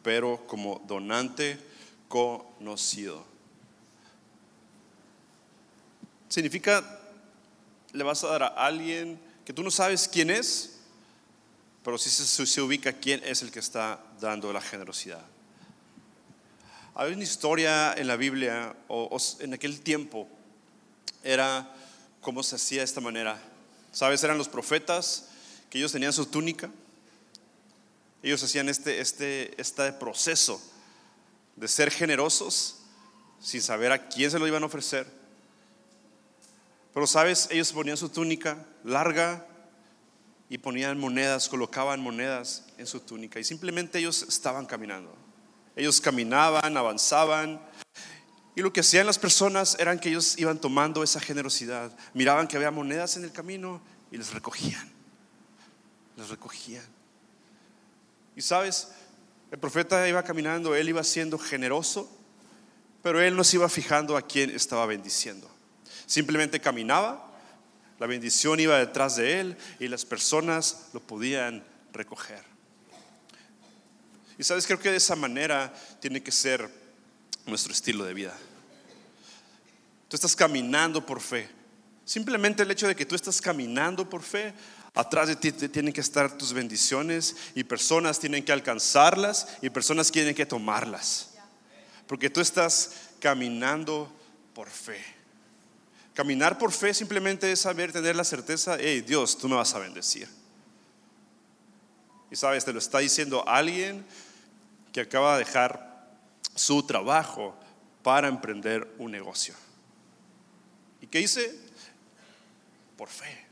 pero 0.04 0.45
como 0.47 0.82
donante 0.86 1.58
conocido. 2.10 3.31
Significa, 6.32 6.82
le 7.91 8.06
vas 8.06 8.24
a 8.24 8.28
dar 8.28 8.44
a 8.44 8.48
alguien 8.48 9.20
que 9.44 9.52
tú 9.52 9.63
no 9.63 9.70
sabes 9.70 10.08
quién 10.08 10.30
es, 10.30 10.78
pero 11.84 11.98
sí 11.98 12.10
se, 12.10 12.62
ubica 12.62 12.94
quién 12.94 13.22
es 13.26 13.41
el 13.41 13.52
que 13.52 13.60
está 13.60 14.00
dando 14.22 14.54
la 14.54 14.62
generosidad. 14.62 15.20
Hay 16.96 17.12
una 17.12 17.24
historia 17.24 17.94
en 17.98 18.08
la 18.08 18.15
Biblia, 18.15 18.74
o, 18.88 19.17
en 19.41 19.54
aquel 19.54 19.82
tiempo, 19.82 20.26
era 21.22 21.70
cómo 22.22 22.44
se 22.44 22.56
hacía 22.56 22.80
de 22.80 22.86
esta 22.86 23.02
manera. 23.02 23.38
¿Sabes? 23.91 24.24
Eran 24.24 24.38
los 24.38 24.48
profetas, 24.48 25.28
que 25.70 25.80
ellos 25.80 25.91
tenían 25.91 26.13
su 26.13 26.28
túnica. 26.28 26.72
Ellos 28.24 28.41
hacían 28.41 28.70
este, 28.70 29.02
este, 29.02 29.62
este 29.62 29.91
proceso 29.91 30.62
de 31.58 31.67
ser 31.67 31.91
generosos 31.91 32.78
sin 33.41 33.62
saber 33.62 33.91
a 33.91 34.08
quién 34.08 34.32
se 34.32 34.39
lo 34.39 34.48
iban 34.48 34.63
a 34.63 34.67
ofrecer 34.67 35.20
pero 36.93 37.08
sabes, 37.08 37.47
ellos 37.51 37.71
ponían 37.71 37.97
su 37.97 38.10
túnica 38.10 38.65
larga 38.84 39.45
y 40.49 40.58
ponían 40.58 40.99
monedas, 40.99 41.47
colocaban 41.47 42.01
monedas 42.01 42.65
en 42.77 42.86
su 42.86 42.99
túnica 42.99 43.39
y 43.39 43.43
simplemente 43.43 43.99
ellos 43.99 44.23
estaban 44.23 44.65
caminando. 44.65 45.15
Ellos 45.75 46.01
caminaban, 46.01 46.75
avanzaban 46.75 47.62
y 48.56 48.62
lo 48.62 48.73
que 48.73 48.82
hacían 48.82 49.06
las 49.06 49.17
personas 49.17 49.77
eran 49.80 49.99
que 49.99 50.10
ellos 50.10 50.38
iban 50.38 50.60
tomando 50.60 51.04
esa 51.04 51.21
generosidad, 51.21 51.97
miraban 52.13 52.47
que 52.47 52.58
había 52.58 52.71
monedas 52.71 53.15
en 53.15 53.23
el 53.23 53.32
camino 53.32 53.82
y 54.12 54.17
les 54.17 54.34
recogían, 54.34 54.91
les 56.17 56.27
recogían. 56.27 56.86
Y 58.36 58.41
sabes, 58.41 58.89
el 59.51 59.60
profeta 59.60 60.08
iba 60.08 60.21
caminando, 60.23 60.75
él 60.75 60.89
iba 60.89 61.04
siendo 61.04 61.38
generoso, 61.38 62.10
pero 63.01 63.21
él 63.21 63.38
no 63.38 63.45
se 63.45 63.56
iba 63.56 63.69
fijando 63.69 64.17
a 64.17 64.21
quién 64.21 64.49
estaba 64.49 64.86
bendiciendo. 64.86 65.49
Simplemente 66.12 66.60
caminaba, 66.60 67.26
la 67.97 68.06
bendición 68.06 68.60
iba 68.60 68.78
detrás 68.78 69.15
de 69.15 69.39
él 69.39 69.58
y 69.80 69.88
las 69.88 70.04
personas 70.04 70.88
lo 70.91 71.00
podían 71.00 71.63
recoger. 71.93 72.43
Y 74.38 74.43
sabes, 74.43 74.67
creo 74.67 74.78
que 74.78 74.91
de 74.91 74.97
esa 74.97 75.15
manera 75.15 75.74
tiene 76.02 76.21
que 76.21 76.34
ser 76.34 76.69
nuestro 77.45 77.71
estilo 77.71 78.04
de 78.04 78.13
vida. 78.13 78.38
Tú 80.10 80.17
estás 80.17 80.36
caminando 80.36 81.06
por 81.06 81.21
fe. 81.21 81.47
Simplemente 82.04 82.63
el 82.63 82.71
hecho 82.71 82.89
de 82.89 82.95
que 82.97 83.06
tú 83.06 83.15
estás 83.15 83.39
caminando 83.39 84.10
por 84.10 84.21
fe, 84.21 84.54
atrás 84.93 85.30
de 85.30 85.38
ti 85.38 85.54
tienen 85.54 85.93
que 85.93 86.02
estar 86.02 86.38
tus 86.38 86.52
bendiciones 86.52 87.38
y 87.56 87.63
personas 87.63 88.19
tienen 88.19 88.43
que 88.43 88.52
alcanzarlas 88.52 89.47
y 89.62 89.69
personas 89.69 90.12
tienen 90.12 90.36
que 90.36 90.45
tomarlas. 90.45 91.30
Porque 92.06 92.30
tú 92.30 92.41
estás 92.41 92.95
caminando 93.21 94.13
por 94.54 94.69
fe. 94.69 95.20
Caminar 96.21 96.60
por 96.60 96.71
fe 96.71 96.93
simplemente 96.93 97.51
es 97.51 97.62
saber, 97.62 97.91
tener 97.91 98.15
la 98.15 98.23
certeza, 98.23 98.77
hey 98.79 99.01
Dios, 99.01 99.36
tú 99.36 99.49
me 99.49 99.55
vas 99.55 99.73
a 99.73 99.79
bendecir. 99.79 100.27
Y 102.29 102.36
sabes, 102.36 102.63
te 102.63 102.71
lo 102.71 102.77
está 102.77 102.99
diciendo 102.99 103.43
alguien 103.47 104.05
que 104.93 105.01
acaba 105.01 105.34
de 105.34 105.45
dejar 105.45 106.07
su 106.53 106.84
trabajo 106.84 107.57
para 108.03 108.27
emprender 108.27 108.88
un 108.99 109.10
negocio. 109.10 109.55
¿Y 111.01 111.07
qué 111.07 111.21
hice? 111.21 111.57
Por 112.95 113.10
fe. 113.10 113.47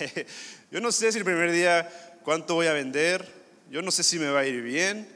Yo 0.70 0.80
no 0.80 0.90
sé 0.90 1.12
si 1.12 1.18
el 1.18 1.26
primer 1.26 1.52
día 1.52 2.18
cuánto 2.24 2.54
voy 2.54 2.68
a 2.68 2.72
vender, 2.72 3.30
yo 3.70 3.82
no 3.82 3.90
sé 3.90 4.02
si 4.02 4.18
me 4.18 4.30
va 4.30 4.40
a 4.40 4.46
ir 4.46 4.62
bien, 4.62 5.06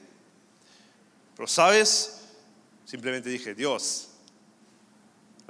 pero 1.35 1.49
sabes, 1.49 2.21
simplemente 2.85 3.31
dije, 3.31 3.55
Dios, 3.55 4.10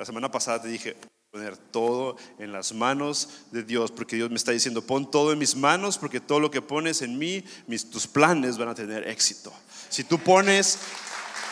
la 0.01 0.07
semana 0.07 0.31
pasada 0.31 0.63
te 0.63 0.69
dije, 0.69 0.97
poner 1.31 1.59
todo 1.59 2.17
en 2.39 2.53
las 2.53 2.73
manos 2.73 3.29
de 3.51 3.63
Dios, 3.63 3.93
porque 3.93 4.17
Dios 4.17 4.31
me 4.31 4.37
está 4.37 4.51
diciendo, 4.51 4.81
pon 4.81 5.11
todo 5.11 5.31
en 5.31 5.39
mis 5.39 5.55
manos, 5.55 5.99
porque 5.99 6.21
todo 6.21 6.41
lo 6.41 6.51
que 6.51 6.63
pones 6.63 7.03
en 7.03 7.19
mí, 7.19 7.45
tus 7.93 8.07
planes 8.07 8.57
van 8.57 8.71
a 8.71 8.75
tener 8.75 9.07
éxito. 9.07 9.53
Si 9.91 10.03
tú 10.05 10.19
pones 10.19 10.79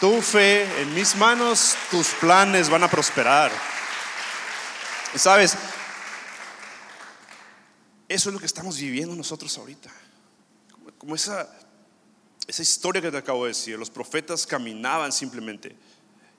tu 0.00 0.22
fe 0.22 0.62
en 0.80 0.94
mis 0.94 1.14
manos, 1.16 1.74
tus 1.90 2.08
planes 2.14 2.70
van 2.70 2.84
a 2.84 2.90
prosperar. 2.90 3.52
Sabes, 5.14 5.54
eso 8.08 8.30
es 8.30 8.32
lo 8.32 8.40
que 8.40 8.46
estamos 8.46 8.78
viviendo 8.78 9.14
nosotros 9.14 9.58
ahorita. 9.58 9.90
Como, 10.96 11.14
esa, 11.14 11.54
esa 12.46 12.62
historia 12.62 13.02
que 13.02 13.10
te 13.10 13.18
acabo 13.18 13.44
de 13.44 13.50
decir. 13.50 13.78
Los 13.78 13.90
profetas 13.90 14.46
caminaban 14.46 15.12
simplemente 15.12 15.76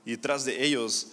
y 0.06 0.12
detrás 0.14 0.44
de 0.44 0.66
ellos 0.66 1.10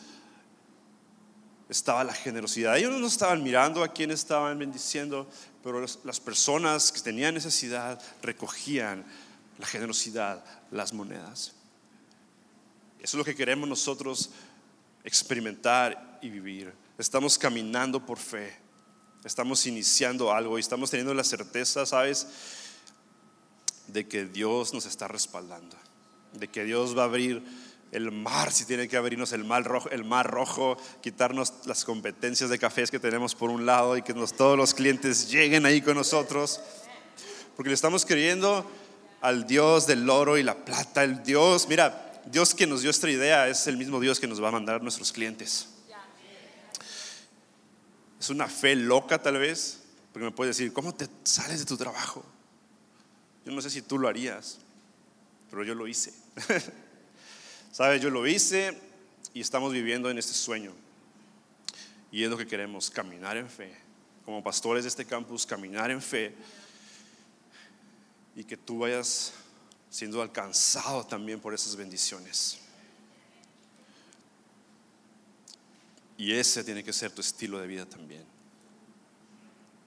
estaba 1.69 2.05
la 2.05 2.13
generosidad. 2.13 2.77
Ellos 2.77 2.93
no 3.01 3.07
estaban 3.07 3.43
mirando 3.43 3.83
a 3.83 3.89
quién 3.89 4.11
estaban 4.11 4.59
bendiciendo, 4.59 5.29
pero 5.63 5.81
las 5.81 6.21
personas 6.21 6.93
que 6.93 7.01
tenían 7.01 7.35
necesidad 7.35 8.01
recogían 8.23 9.05
la 9.59 9.67
generosidad, 9.67 10.45
las 10.71 10.93
monedas. 10.93 11.53
Eso 12.99 13.17
es 13.17 13.19
lo 13.19 13.25
que 13.25 13.35
queremos 13.35 13.69
nosotros 13.69 14.31
experimentar 15.05 16.19
y 16.23 16.29
vivir. 16.29 16.73
Estamos 16.99 17.39
caminando 17.39 18.05
por 18.05 18.19
fe. 18.19 18.57
Estamos 19.25 19.67
iniciando 19.67 20.33
algo 20.33 20.57
y 20.57 20.61
estamos 20.61 20.91
teniendo 20.91 21.15
la 21.15 21.25
certeza, 21.25 21.85
¿sabes? 21.85 22.27
De 23.89 24.07
que 24.07 24.25
Dios 24.25 24.73
nos 24.73 24.87
está 24.87 25.09
respaldando. 25.09 25.77
De 26.33 26.49
que 26.49 26.65
Dios 26.65 26.97
va 26.97 27.03
a 27.03 27.07
abrir 27.07 27.43
el 27.93 28.11
mar, 28.11 28.53
si 28.53 28.65
tiene 28.65 28.89
que 28.89 28.97
abrirnos 28.97 29.33
el 29.33 29.45
mar 29.45 29.65
rojo, 29.65 29.89
el 29.91 30.05
mar 30.05 30.31
rojo, 30.31 30.77
quitarnos 31.01 31.53
las 31.67 31.85
competencias 31.85 32.51
de 32.51 32.59
cafés 32.59 32.91
que 32.91 32.99
tenemos 32.99 33.35
por 33.35 33.51
un 33.51 33.65
lado 33.65 33.97
y 33.97 34.03
que 34.03 34.13
todos 34.15 34.57
los 34.57 34.75
clientes 34.75 35.31
lleguen 35.31 35.67
ahí 35.67 35.81
con 35.81 35.97
nosotros. 35.97 36.61
Porque 37.55 37.71
le 37.71 37.75
estamos 37.75 38.05
creyendo 38.05 38.71
al 39.21 39.47
Dios 39.47 39.87
del 39.87 40.09
oro 40.11 40.37
y 40.37 40.43
la 40.43 40.65
plata, 40.65 41.05
el 41.05 41.23
Dios, 41.23 41.69
mira, 41.69 42.21
Dios 42.27 42.55
que 42.55 42.67
nos 42.67 42.83
dio 42.83 42.91
esta 42.91 43.09
idea 43.09 43.49
es 43.49 43.67
el 43.67 43.77
mismo 43.77 44.01
Dios 44.01 44.21
que 44.21 44.27
nos 44.27 44.43
va 44.43 44.49
a 44.49 44.53
mandar 44.53 44.83
nuestros 44.83 45.13
clientes. 45.13 45.69
Es 48.19 48.31
una 48.31 48.49
fe 48.49 48.75
loca 48.75 49.23
tal 49.23 49.39
vez, 49.39 49.81
porque 50.13 50.25
me 50.25 50.33
puedes 50.33 50.57
decir, 50.57 50.73
¿cómo 50.73 50.93
te 50.95 51.07
sales 51.23 51.61
de 51.61 51.65
tu 51.67 51.77
trabajo? 51.77 52.25
Yo 53.45 53.53
no 53.53 53.63
sé 53.63 53.71
si 53.71 53.83
tú 53.83 53.99
lo 53.99 54.09
harías, 54.09 54.59
pero 55.51 55.63
yo 55.63 55.75
lo 55.75 55.87
hice. 55.87 56.13
¿Sabes? 57.77 58.01
Yo 58.01 58.09
lo 58.09 58.27
hice 58.27 58.75
y 59.35 59.43
estamos 59.43 59.71
viviendo 59.71 60.09
en 60.09 60.17
este 60.17 60.33
sueño. 60.33 60.73
Y 62.11 62.25
es 62.25 62.31
lo 62.31 62.39
que 62.39 62.47
queremos, 62.47 62.89
caminar 62.89 63.37
en 63.37 63.51
fe. 63.51 63.71
Como 64.25 64.43
pastores 64.43 64.85
de 64.85 64.89
este 64.89 65.05
campus, 65.05 65.45
caminar 65.45 65.91
en 65.91 66.01
fe. 66.01 66.35
Y 68.35 68.45
que 68.45 68.57
tú 68.57 68.79
vayas 68.79 69.35
siendo 69.91 70.23
alcanzado 70.23 71.05
también 71.05 71.39
por 71.39 71.53
esas 71.53 71.77
bendiciones. 71.77 72.61
Y 76.17 76.33
ese 76.33 76.65
tiene 76.65 76.83
que 76.83 76.95
ser 76.95 77.11
tu 77.11 77.21
estilo 77.21 77.59
de 77.59 77.67
vida 77.67 77.85
también. 77.85 78.25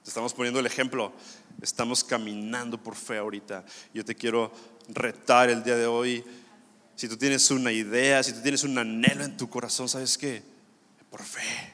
Estamos 0.06 0.32
poniendo 0.32 0.60
el 0.60 0.66
ejemplo. 0.66 1.12
Estamos 1.60 2.04
caminando 2.04 2.80
por 2.80 2.94
fe 2.94 3.18
ahorita. 3.18 3.64
Yo 3.92 4.04
te 4.04 4.14
quiero 4.14 4.52
retar 4.90 5.50
el 5.50 5.64
día 5.64 5.74
de 5.74 5.86
hoy. 5.86 6.24
Si 7.00 7.08
tú 7.08 7.16
tienes 7.16 7.50
una 7.50 7.72
idea, 7.72 8.22
si 8.22 8.30
tú 8.30 8.42
tienes 8.42 8.62
un 8.62 8.76
anhelo 8.76 9.24
en 9.24 9.34
tu 9.34 9.48
corazón, 9.48 9.88
¿sabes 9.88 10.18
qué? 10.18 10.42
Por 11.10 11.22
fe. 11.22 11.72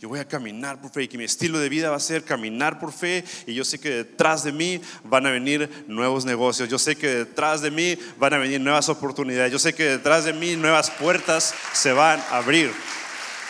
Yo 0.00 0.08
voy 0.08 0.18
a 0.18 0.26
caminar 0.26 0.80
por 0.80 0.90
fe 0.90 1.04
y 1.04 1.08
que 1.08 1.16
mi 1.16 1.22
estilo 1.22 1.60
de 1.60 1.68
vida 1.68 1.88
va 1.88 1.98
a 1.98 2.00
ser 2.00 2.24
caminar 2.24 2.80
por 2.80 2.92
fe 2.92 3.22
y 3.46 3.54
yo 3.54 3.64
sé 3.64 3.78
que 3.78 3.90
detrás 3.90 4.42
de 4.42 4.50
mí 4.50 4.80
van 5.04 5.24
a 5.26 5.30
venir 5.30 5.84
nuevos 5.86 6.24
negocios, 6.24 6.68
yo 6.68 6.80
sé 6.80 6.96
que 6.96 7.06
detrás 7.10 7.60
de 7.60 7.70
mí 7.70 7.96
van 8.18 8.34
a 8.34 8.38
venir 8.38 8.60
nuevas 8.60 8.88
oportunidades, 8.88 9.52
yo 9.52 9.60
sé 9.60 9.72
que 9.72 9.84
detrás 9.84 10.24
de 10.24 10.32
mí 10.32 10.56
nuevas 10.56 10.90
puertas 10.90 11.54
se 11.72 11.92
van 11.92 12.18
a 12.32 12.38
abrir 12.38 12.72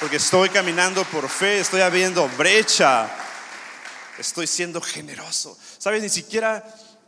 porque 0.01 0.17
estoy 0.17 0.51
caminando 0.51 1.03
por 1.07 1.31
fe, 1.31 1.61
estoy 1.61 1.81
abriendo 1.81 2.29
brecha, 2.37 3.11
estoy 4.19 4.47
siendo 4.47 4.83
generoso. 4.83 5.59
¿Sabes? 5.79 6.03
Ni 6.03 6.11
siquiera, 6.11 6.63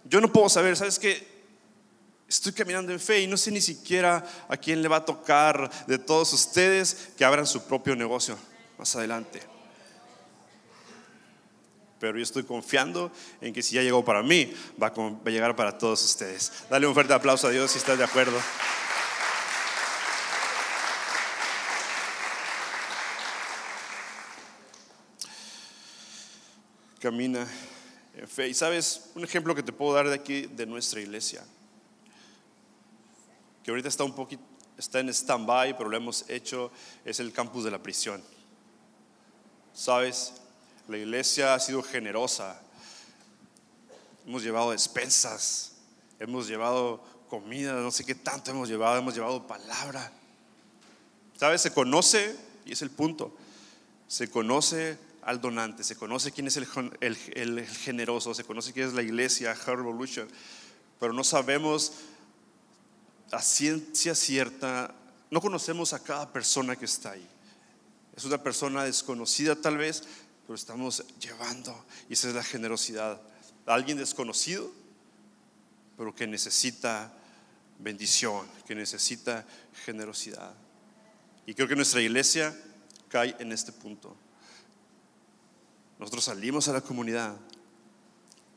yo 0.05 0.23
no 0.23 0.33
puedo 0.33 0.49
saber, 0.49 0.79
¿sabes 0.79 0.99
qué? 0.99 1.36
Estoy 2.29 2.53
caminando 2.53 2.93
en 2.93 2.99
fe 2.99 3.21
y 3.21 3.27
no 3.27 3.37
sé 3.37 3.51
ni 3.51 3.61
siquiera 3.61 4.25
a 4.49 4.57
quién 4.57 4.83
le 4.83 4.89
va 4.89 4.97
a 4.97 5.05
tocar 5.05 5.71
de 5.87 5.99
todos 5.99 6.33
ustedes 6.33 7.11
que 7.17 7.25
abran 7.25 7.47
su 7.47 7.63
propio 7.67 7.95
negocio 7.95 8.37
más 8.79 8.97
adelante. 8.97 9.41
Pero 12.01 12.19
yo 12.19 12.25
estoy 12.25 12.43
confiando 12.43 13.11
en 13.41 13.55
que 13.55 13.63
si 13.63 13.77
ya 13.77 13.83
llegó 13.83 14.05
para 14.05 14.23
mí, 14.23 14.53
va 14.83 14.93
a 14.93 15.31
llegar 15.31 15.57
para 15.57 15.79
todos 15.79 16.05
ustedes. 16.05 16.53
Dale 16.69 16.87
un 16.87 16.95
fuerte 16.95 17.15
aplauso 17.15 17.47
a 17.47 17.51
Dios 17.51 17.71
si 17.71 17.79
estás 17.79 17.97
de 17.97 18.05
acuerdo. 18.05 18.39
camina 27.07 27.47
en 28.17 28.27
fe. 28.27 28.49
Y 28.49 28.55
sabes, 28.55 29.11
un 29.15 29.23
ejemplo 29.23 29.55
que 29.55 29.63
te 29.63 29.73
puedo 29.73 29.95
dar 29.95 30.09
de 30.09 30.15
aquí, 30.17 30.43
de 30.47 30.67
nuestra 30.67 31.01
iglesia, 31.01 31.45
que 33.67 33.73
ahorita 33.73 33.89
está 33.89 34.05
un 34.05 34.15
poquito, 34.15 34.45
está 34.79 35.01
en 35.01 35.09
stand-by, 35.09 35.77
pero 35.77 35.91
lo 35.91 35.97
hemos 35.97 36.25
hecho, 36.31 36.71
es 37.05 37.19
el 37.19 37.33
campus 37.33 37.65
de 37.65 37.73
la 37.73 37.83
prisión. 37.83 38.23
Sabes, 39.75 40.35
la 40.87 40.99
iglesia 40.99 41.53
ha 41.53 41.59
sido 41.59 41.83
generosa. 41.83 42.63
Hemos 44.25 44.45
llevado 44.45 44.71
despensas, 44.71 45.73
hemos 46.21 46.47
llevado 46.47 47.03
comida, 47.29 47.73
no 47.73 47.91
sé 47.91 48.05
qué 48.05 48.15
tanto 48.15 48.53
hemos 48.53 48.69
llevado, 48.69 48.99
hemos 48.99 49.17
llevado 49.17 49.49
palabra. 49.49 50.13
¿Sabes? 51.37 51.61
Se 51.61 51.73
conoce, 51.73 52.37
y 52.65 52.71
es 52.71 52.83
el 52.83 52.91
punto, 52.91 53.37
se 54.07 54.31
conoce 54.31 54.97
al 55.23 55.41
donante, 55.41 55.83
se 55.83 55.97
conoce 55.97 56.31
quién 56.31 56.47
es 56.47 56.57
el, 56.57 57.67
generoso, 57.67 58.33
se 58.33 58.45
conoce 58.45 58.73
quién 58.73 58.87
es 58.87 58.95
la 58.95 59.03
iglesia, 59.03 59.51
Her 59.51 59.79
Revolution, 59.79 60.29
pero 61.01 61.13
no 61.13 61.25
sabemos 61.25 61.95
a 63.31 63.43
ciencia 63.43 64.15
cierta, 64.15 64.95
no 65.31 65.41
conocemos 65.41 65.93
a 65.93 66.03
cada 66.03 66.33
persona 66.33 66.77
que 66.77 66.85
está 66.85 67.13
ahí. 67.13 67.27
Es 68.17 68.25
una 68.25 68.43
persona 68.43 68.85
desconocida 68.85 69.57
tal 69.57 69.77
vez, 69.77 70.05
pero 70.47 70.55
estamos 70.55 71.05
llevando, 71.21 71.85
y 72.09 72.15
esa 72.15 72.29
es 72.29 72.35
la 72.35 72.45
generosidad. 72.45 73.21
alguien 73.67 73.99
desconocido, 73.99 74.71
pero 75.97 76.15
que 76.15 76.27
necesita 76.27 77.13
bendición, 77.79 78.47
que 78.67 78.75
necesita 78.75 79.45
generosidad. 79.85 80.55
Y 81.47 81.55
creo 81.55 81.67
que 81.67 81.77
nuestra 81.77 82.01
iglesia 82.01 82.57
cae 83.09 83.35
en 83.39 83.53
este 83.53 83.73
punto. 83.73 84.17
Nosotros 85.99 86.25
salimos 86.25 86.69
a 86.69 86.73
la 86.73 86.81
comunidad. 86.81 87.37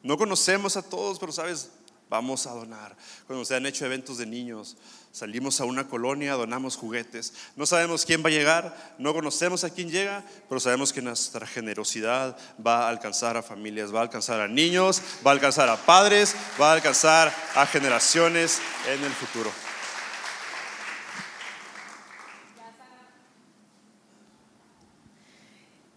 No 0.04 0.18
conocemos 0.18 0.78
a 0.78 0.82
todos, 0.82 1.20
pero 1.20 1.32
sabes, 1.32 1.72
Vamos 2.10 2.48
a 2.48 2.52
donar. 2.52 2.96
Cuando 3.28 3.46
se 3.46 3.56
han 3.56 3.68
hecho 3.68 3.86
eventos 3.86 4.18
de 4.18 4.26
niños, 4.26 4.78
salimos 5.12 5.62
a 5.62 5.66
una 5.66 5.88
colonia, 5.88 6.34
donamos 6.34 6.76
juguetes. 6.76 7.34
No 7.56 7.68
sabemos 7.68 8.04
quién 8.04 8.24
va 8.24 8.30
a 8.30 8.32
llegar, 8.32 8.96
no 8.98 9.14
conocemos 9.14 9.64
a 9.64 9.70
quién 9.70 9.92
llega, 9.92 10.24
pero 10.48 10.60
sabemos 10.60 10.92
que 10.92 11.04
nuestra 11.04 11.46
generosidad 11.46 12.36
va 12.66 12.86
a 12.86 12.90
alcanzar 12.90 13.38
a 13.38 13.44
familias, 13.44 13.94
va 13.94 14.00
a 14.00 14.04
alcanzar 14.04 14.42
a 14.42 14.48
niños, 14.48 15.04
va 15.26 15.30
a 15.30 15.34
alcanzar 15.36 15.70
a 15.70 15.78
padres, 15.78 16.36
va 16.60 16.72
a 16.72 16.74
alcanzar 16.74 17.32
a 17.54 17.66
generaciones 17.68 18.60
en 18.88 19.04
el 19.04 19.12
futuro. 19.12 19.52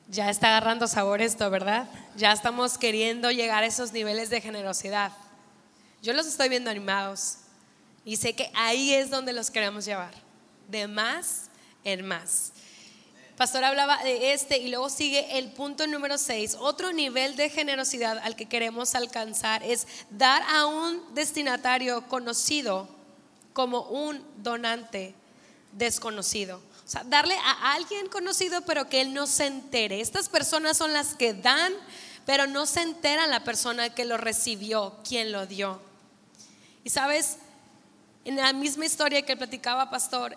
Ya 0.09 0.29
está 0.29 0.49
agarrando 0.49 0.89
sabor 0.89 1.23
esto, 1.23 1.49
¿verdad? 1.49 1.89
Ya 2.17 2.33
estamos 2.33 2.77
queriendo 2.77 3.31
llegar 3.31 3.63
a 3.63 3.67
esos 3.67 3.95
niveles 3.95 4.29
de 4.29 4.43
generosidad. 4.43 5.11
Yo 6.03 6.13
los 6.13 6.27
estoy 6.27 6.49
viendo 6.49 6.69
animados 6.69 7.37
y 8.05 8.17
sé 8.17 8.35
que 8.35 8.51
ahí 8.55 8.93
es 8.93 9.09
donde 9.09 9.33
los 9.33 9.53
queremos 9.53 9.85
llevar, 9.85 10.13
de 10.69 10.89
más 10.89 11.45
en 11.85 12.05
más. 12.05 12.53
Pastor 13.37 13.63
hablaba 13.65 14.03
de 14.03 14.33
este 14.33 14.59
y 14.59 14.69
luego 14.69 14.91
sigue 14.91 15.39
el 15.39 15.53
punto 15.53 15.87
número 15.87 16.19
6. 16.19 16.57
Otro 16.59 16.93
nivel 16.93 17.37
de 17.37 17.51
generosidad 17.51 18.19
al 18.19 18.35
que 18.35 18.47
queremos 18.47 18.97
alcanzar 18.97 19.63
es 19.63 19.87
dar 20.11 20.43
a 20.49 20.67
un 20.67 21.15
destinatario 21.15 22.09
conocido 22.09 22.89
como 23.53 23.83
un 23.83 24.25
donante 24.39 25.15
desconocido. 25.71 26.61
O 26.85 26.89
sea, 26.89 27.05
darle 27.05 27.37
a 27.37 27.75
alguien 27.75 28.09
conocido 28.09 28.63
pero 28.63 28.89
que 28.89 29.01
él 29.01 29.15
no 29.15 29.29
se 29.29 29.47
entere. 29.47 30.01
Estas 30.01 30.29
personas 30.29 30.77
son 30.77 30.93
las 30.93 31.15
que 31.15 31.33
dan, 31.33 31.73
pero 32.27 32.49
no 32.49 32.67
se 32.67 32.83
entera 32.83 33.29
la 33.29 33.45
persona 33.45 33.95
que 33.95 34.05
lo 34.05 34.17
recibió, 34.17 34.99
quien 35.09 35.31
lo 35.31 35.47
dio. 35.47 35.92
Y 36.85 36.91
sabes, 36.91 37.39
en 38.25 38.37
la 38.37 38.53
misma 38.53 38.87
historia 38.87 39.23
que 39.23 39.37
platicaba 39.37 39.91
Pastor, 39.91 40.37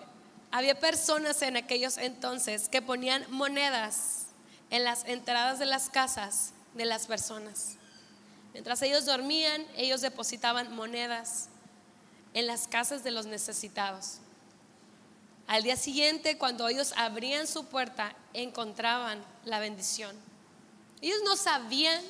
había 0.52 0.80
personas 0.80 1.42
en 1.42 1.58
aquellos 1.58 1.98
entonces 1.98 2.70
que 2.70 2.82
ponían 2.82 3.26
monedas 3.30 4.28
en 4.70 4.84
las 4.84 5.06
entradas 5.06 5.60
de 5.60 5.66
las 5.66 5.90
casas 5.90 6.54
de 6.74 6.86
las 6.86 7.08
personas. 7.08 7.76
Mientras 8.54 8.82
ellos 8.82 9.06
dormían, 9.06 9.66
ellos 9.76 10.02
depositaban 10.02 10.74
monedas 10.74 11.50
en 12.34 12.48
las 12.48 12.68
casas 12.68 13.04
de 13.04 13.12
los 13.12 13.26
necesitados. 13.26 14.20
Al 15.48 15.64
día 15.64 15.76
siguiente, 15.76 16.38
cuando 16.38 16.68
ellos 16.68 16.94
abrían 16.98 17.48
su 17.48 17.66
puerta, 17.66 18.16
encontraban 18.34 19.24
la 19.44 19.60
bendición. 19.60 20.16
Ellos 21.02 21.20
no 21.24 21.36
sabían 21.36 22.02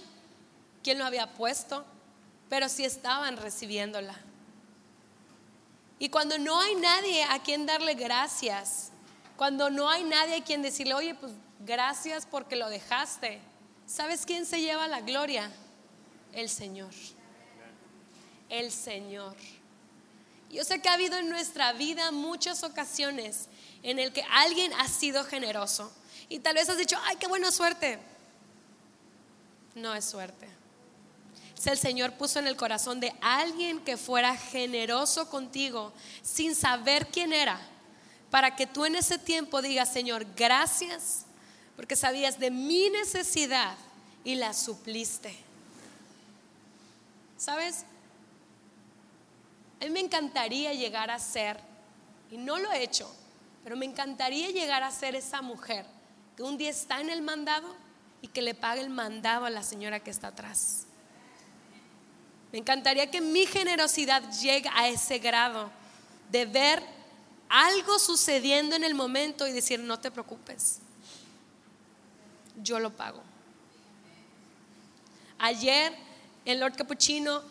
quién 0.84 1.00
lo 1.00 1.06
había 1.06 1.34
puesto, 1.34 1.86
pero 2.50 2.70
sí 2.70 2.86
estaban 2.86 3.38
recibiéndola. 3.38 4.16
Y 5.98 6.10
cuando 6.10 6.38
no 6.38 6.60
hay 6.60 6.76
nadie 6.76 7.24
a 7.24 7.42
quien 7.42 7.66
darle 7.66 7.94
gracias, 7.94 8.92
cuando 9.38 9.70
no 9.70 9.90
hay 9.90 10.04
nadie 10.04 10.38
a 10.38 10.44
quien 10.44 10.62
decirle, 10.62 10.94
oye, 10.94 11.16
pues 11.16 11.32
gracias 11.60 12.26
porque 12.26 12.56
lo 12.56 12.70
dejaste, 12.70 13.40
¿sabes 13.86 14.26
quién 14.26 14.46
se 14.46 14.62
lleva 14.62 14.88
la 14.88 15.02
gloria? 15.02 15.52
El 16.34 16.50
Señor. 16.50 16.94
El 18.50 18.72
Señor. 18.72 19.36
Yo 20.50 20.64
sé 20.64 20.82
que 20.82 20.90
ha 20.90 20.94
habido 20.94 21.18
en 21.18 21.30
nuestra 21.30 21.74
vida 21.74 22.12
muchas 22.12 22.64
ocasiones 22.64 23.48
en 23.84 24.00
el 24.00 24.14
que 24.14 24.24
alguien 24.32 24.72
ha 24.74 24.88
sido 24.88 25.24
generoso 25.24 25.92
y 26.30 26.40
tal 26.40 26.56
vez 26.56 26.70
has 26.70 26.78
dicho, 26.78 26.98
ay, 27.04 27.18
qué 27.18 27.28
buena 27.28 27.52
suerte. 27.52 28.00
No 29.76 29.94
es 29.94 30.06
suerte. 30.06 30.48
El 31.64 31.78
Señor 31.80 32.14
puso 32.14 32.38
en 32.40 32.48
el 32.48 32.58
corazón 32.58 33.00
de 33.00 33.14
alguien 33.22 33.80
que 33.80 33.98
fuera 33.98 34.36
generoso 34.38 35.30
contigo 35.30 35.94
sin 36.22 36.54
saber 36.54 37.08
quién 37.08 37.34
era, 37.34 37.60
para 38.30 38.56
que 38.56 38.68
tú 38.68 38.86
en 38.86 38.96
ese 38.96 39.18
tiempo 39.18 39.62
digas, 39.62 39.92
Señor, 39.92 40.26
gracias, 40.36 41.26
porque 41.76 41.96
sabías 41.96 42.40
de 42.40 42.52
mi 42.52 42.90
necesidad 42.90 43.76
y 44.24 44.36
la 44.36 44.54
supliste. 44.54 45.36
¿Sabes? 47.38 47.86
A 49.82 49.86
mí 49.86 49.90
me 49.90 50.02
encantaría 50.02 50.74
llegar 50.74 51.10
a 51.10 51.20
ser, 51.20 51.60
y 52.30 52.38
no 52.38 52.60
lo 52.60 52.72
he 52.72 52.84
hecho, 52.84 53.12
pero 53.64 53.76
me 53.76 53.86
encantaría 53.86 54.52
llegar 54.52 54.84
a 54.84 54.92
ser 54.92 55.16
esa 55.16 55.42
mujer 55.42 55.86
que 56.38 56.44
un 56.44 56.58
día 56.58 56.70
está 56.70 57.02
en 57.02 57.10
el 57.10 57.22
mandado 57.22 57.76
y 58.22 58.28
que 58.28 58.42
le 58.42 58.54
pague 58.54 58.82
el 58.82 58.90
mandado 58.90 59.46
a 59.46 59.50
la 59.50 59.64
señora 59.64 60.00
que 60.00 60.12
está 60.12 60.28
atrás. 60.28 60.85
Me 62.52 62.60
encantaría 62.60 63.10
que 63.12 63.22
mi 63.22 63.46
generosidad 63.46 64.24
llegue 64.32 64.70
a 64.74 64.88
ese 64.88 65.20
grado 65.20 65.70
de 66.32 66.46
ver 66.46 66.84
algo 67.50 68.00
sucediendo 68.00 68.76
en 68.76 68.84
el 68.84 68.96
momento 68.96 69.48
y 69.48 69.52
decir, 69.52 69.80
no 69.80 70.00
te 70.00 70.12
preocupes, 70.12 70.80
yo 72.62 72.80
lo 72.80 72.92
pago. 72.92 73.22
Ayer 75.38 75.94
el 76.46 76.60
Lord 76.60 76.76
Capuchino 76.76 77.42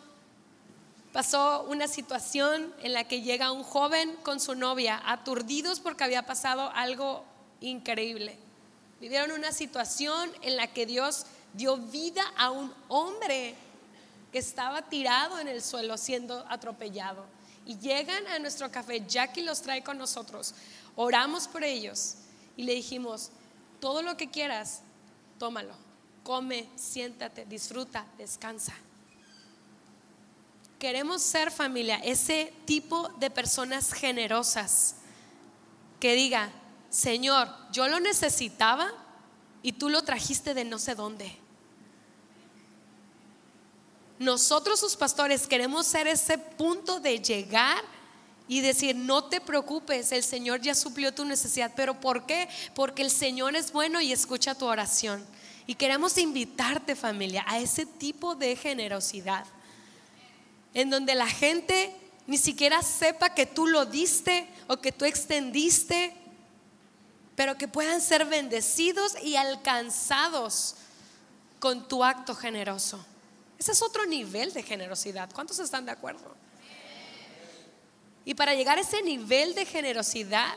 pasó 1.13 1.63
una 1.69 1.87
situación 1.87 2.73
en 2.81 2.93
la 2.93 3.05
que 3.05 3.21
llega 3.21 3.51
un 3.51 3.63
joven 3.63 4.15
con 4.23 4.39
su 4.39 4.55
novia, 4.55 5.01
aturdidos 5.05 5.79
porque 5.79 6.03
había 6.03 6.25
pasado 6.25 6.71
algo 6.73 7.23
increíble. 7.61 8.37
Vivieron 8.99 9.31
una 9.31 9.51
situación 9.51 10.31
en 10.41 10.57
la 10.57 10.67
que 10.67 10.85
Dios 10.85 11.25
dio 11.53 11.77
vida 11.77 12.23
a 12.37 12.51
un 12.51 12.73
hombre 12.87 13.55
estaba 14.39 14.83
tirado 14.83 15.39
en 15.39 15.47
el 15.47 15.61
suelo 15.61 15.97
siendo 15.97 16.45
atropellado. 16.49 17.25
Y 17.65 17.77
llegan 17.79 18.27
a 18.27 18.39
nuestro 18.39 18.71
café, 18.71 19.03
Jackie 19.07 19.41
los 19.41 19.61
trae 19.61 19.83
con 19.83 19.97
nosotros, 19.97 20.53
oramos 20.95 21.47
por 21.47 21.63
ellos 21.63 22.15
y 22.55 22.63
le 22.63 22.75
dijimos, 22.75 23.31
todo 23.79 24.01
lo 24.01 24.17
que 24.17 24.29
quieras, 24.29 24.81
tómalo, 25.39 25.73
come, 26.23 26.67
siéntate, 26.75 27.45
disfruta, 27.45 28.05
descansa. 28.17 28.73
Queremos 30.79 31.21
ser 31.21 31.51
familia, 31.51 31.97
ese 31.97 32.53
tipo 32.65 33.09
de 33.19 33.29
personas 33.29 33.93
generosas 33.93 34.95
que 35.99 36.13
diga, 36.13 36.51
Señor, 36.89 37.49
yo 37.71 37.87
lo 37.87 37.99
necesitaba 37.99 38.91
y 39.63 39.73
tú 39.73 39.89
lo 39.89 40.03
trajiste 40.03 40.53
de 40.53 40.65
no 40.65 40.77
sé 40.77 40.93
dónde. 40.93 41.44
Nosotros 44.19 44.79
sus 44.79 44.95
pastores 44.95 45.45
queremos 45.47 45.85
ser 45.85 46.07
ese 46.07 46.37
punto 46.37 46.99
de 46.99 47.19
llegar 47.19 47.83
y 48.47 48.61
decir, 48.61 48.95
no 48.95 49.25
te 49.25 49.41
preocupes, 49.41 50.11
el 50.11 50.23
Señor 50.23 50.61
ya 50.61 50.75
suplió 50.75 51.13
tu 51.13 51.25
necesidad. 51.25 51.71
¿Pero 51.75 51.99
por 51.99 52.25
qué? 52.25 52.47
Porque 52.73 53.01
el 53.01 53.11
Señor 53.11 53.55
es 53.55 53.71
bueno 53.71 53.99
y 54.01 54.11
escucha 54.11 54.55
tu 54.55 54.65
oración. 54.65 55.25
Y 55.67 55.75
queremos 55.75 56.17
invitarte 56.17 56.95
familia 56.95 57.43
a 57.47 57.59
ese 57.59 57.85
tipo 57.85 58.35
de 58.35 58.55
generosidad, 58.55 59.45
en 60.73 60.91
donde 60.91 61.15
la 61.15 61.27
gente 61.27 61.95
ni 62.27 62.37
siquiera 62.37 62.81
sepa 62.83 63.33
que 63.33 63.45
tú 63.45 63.67
lo 63.67 63.85
diste 63.85 64.47
o 64.67 64.77
que 64.77 64.91
tú 64.91 65.05
extendiste, 65.05 66.15
pero 67.35 67.57
que 67.57 67.67
puedan 67.67 67.99
ser 67.99 68.25
bendecidos 68.25 69.13
y 69.23 69.35
alcanzados 69.35 70.75
con 71.59 71.87
tu 71.87 72.03
acto 72.03 72.35
generoso. 72.35 73.03
Ese 73.57 73.71
es 73.71 73.81
otro 73.81 74.05
nivel 74.05 74.53
de 74.53 74.63
generosidad. 74.63 75.31
¿Cuántos 75.33 75.59
están 75.59 75.85
de 75.85 75.91
acuerdo? 75.91 76.35
Y 78.25 78.33
para 78.33 78.55
llegar 78.55 78.77
a 78.77 78.81
ese 78.81 79.01
nivel 79.03 79.53
de 79.55 79.65
generosidad, 79.65 80.55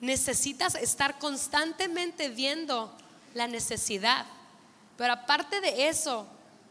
necesitas 0.00 0.74
estar 0.74 1.18
constantemente 1.18 2.28
viendo 2.28 2.94
la 3.34 3.46
necesidad. 3.46 4.26
Pero 4.96 5.14
aparte 5.14 5.60
de 5.60 5.88
eso, 5.88 6.26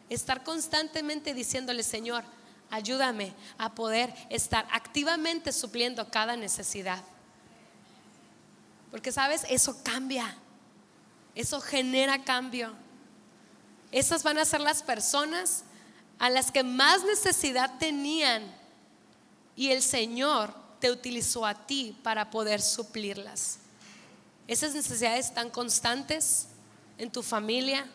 estar 0.09 0.43
constantemente 0.43 1.33
diciéndole, 1.33 1.83
Señor, 1.83 2.23
ayúdame 2.69 3.33
a 3.57 3.73
poder 3.73 4.13
estar 4.29 4.67
activamente 4.71 5.51
supliendo 5.51 6.09
cada 6.09 6.35
necesidad. 6.35 7.03
Porque 8.91 9.11
sabes, 9.11 9.45
eso 9.49 9.81
cambia, 9.83 10.37
eso 11.35 11.59
genera 11.59 12.23
cambio. 12.23 12.73
Esas 13.91 14.23
van 14.23 14.37
a 14.37 14.45
ser 14.45 14.61
las 14.61 14.83
personas 14.83 15.63
a 16.19 16.29
las 16.29 16.51
que 16.51 16.63
más 16.63 17.03
necesidad 17.03 17.77
tenían 17.77 18.43
y 19.55 19.69
el 19.69 19.81
Señor 19.81 20.53
te 20.79 20.91
utilizó 20.91 21.45
a 21.45 21.55
ti 21.65 21.97
para 22.03 22.29
poder 22.29 22.61
suplirlas. 22.61 23.59
Esas 24.47 24.73
necesidades 24.73 25.27
están 25.27 25.49
constantes 25.49 26.47
en 26.97 27.11
tu 27.11 27.23
familia, 27.23 27.85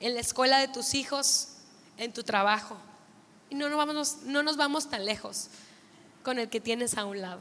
en 0.00 0.14
la 0.14 0.20
escuela 0.20 0.58
de 0.58 0.68
tus 0.68 0.94
hijos, 0.94 1.48
en 1.96 2.12
tu 2.12 2.22
trabajo. 2.22 2.76
Y 3.50 3.54
no 3.54 3.68
nos 3.68 3.78
vamos, 3.78 4.16
no 4.24 4.42
nos 4.42 4.56
vamos 4.56 4.88
tan 4.88 5.04
lejos 5.04 5.48
con 6.22 6.38
el 6.38 6.48
que 6.48 6.60
tienes 6.60 6.96
a 6.96 7.04
un 7.04 7.20
lado. 7.20 7.40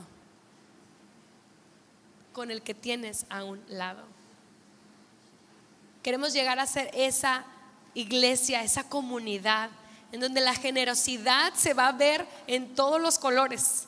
Con 2.33 2.51
el 2.51 2.61
que 2.61 2.73
tienes 2.73 3.25
a 3.29 3.43
un 3.43 3.61
lado. 3.67 4.03
Queremos 6.03 6.33
llegar 6.33 6.59
a 6.59 6.65
ser 6.65 6.89
esa 6.93 7.45
iglesia, 7.93 8.63
esa 8.63 8.83
comunidad 8.83 9.69
en 10.11 10.19
donde 10.19 10.41
la 10.41 10.55
generosidad 10.55 11.53
se 11.53 11.73
va 11.73 11.87
a 11.87 11.93
ver 11.93 12.27
en 12.47 12.75
todos 12.75 13.01
los 13.01 13.17
colores, 13.17 13.85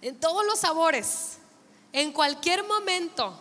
en 0.00 0.18
todos 0.18 0.44
los 0.46 0.60
sabores, 0.60 1.38
en 1.92 2.12
cualquier 2.12 2.64
momento. 2.64 3.38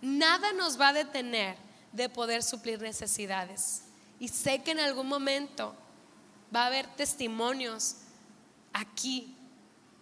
Nada 0.00 0.52
nos 0.52 0.80
va 0.80 0.88
a 0.88 0.92
detener 0.92 1.56
de 1.92 2.08
poder 2.08 2.42
suplir 2.42 2.80
necesidades. 2.80 3.82
Y 4.20 4.28
sé 4.28 4.62
que 4.62 4.72
en 4.72 4.80
algún 4.80 5.08
momento 5.08 5.74
va 6.54 6.64
a 6.64 6.66
haber 6.66 6.86
testimonios 6.94 7.96
aquí 8.72 9.34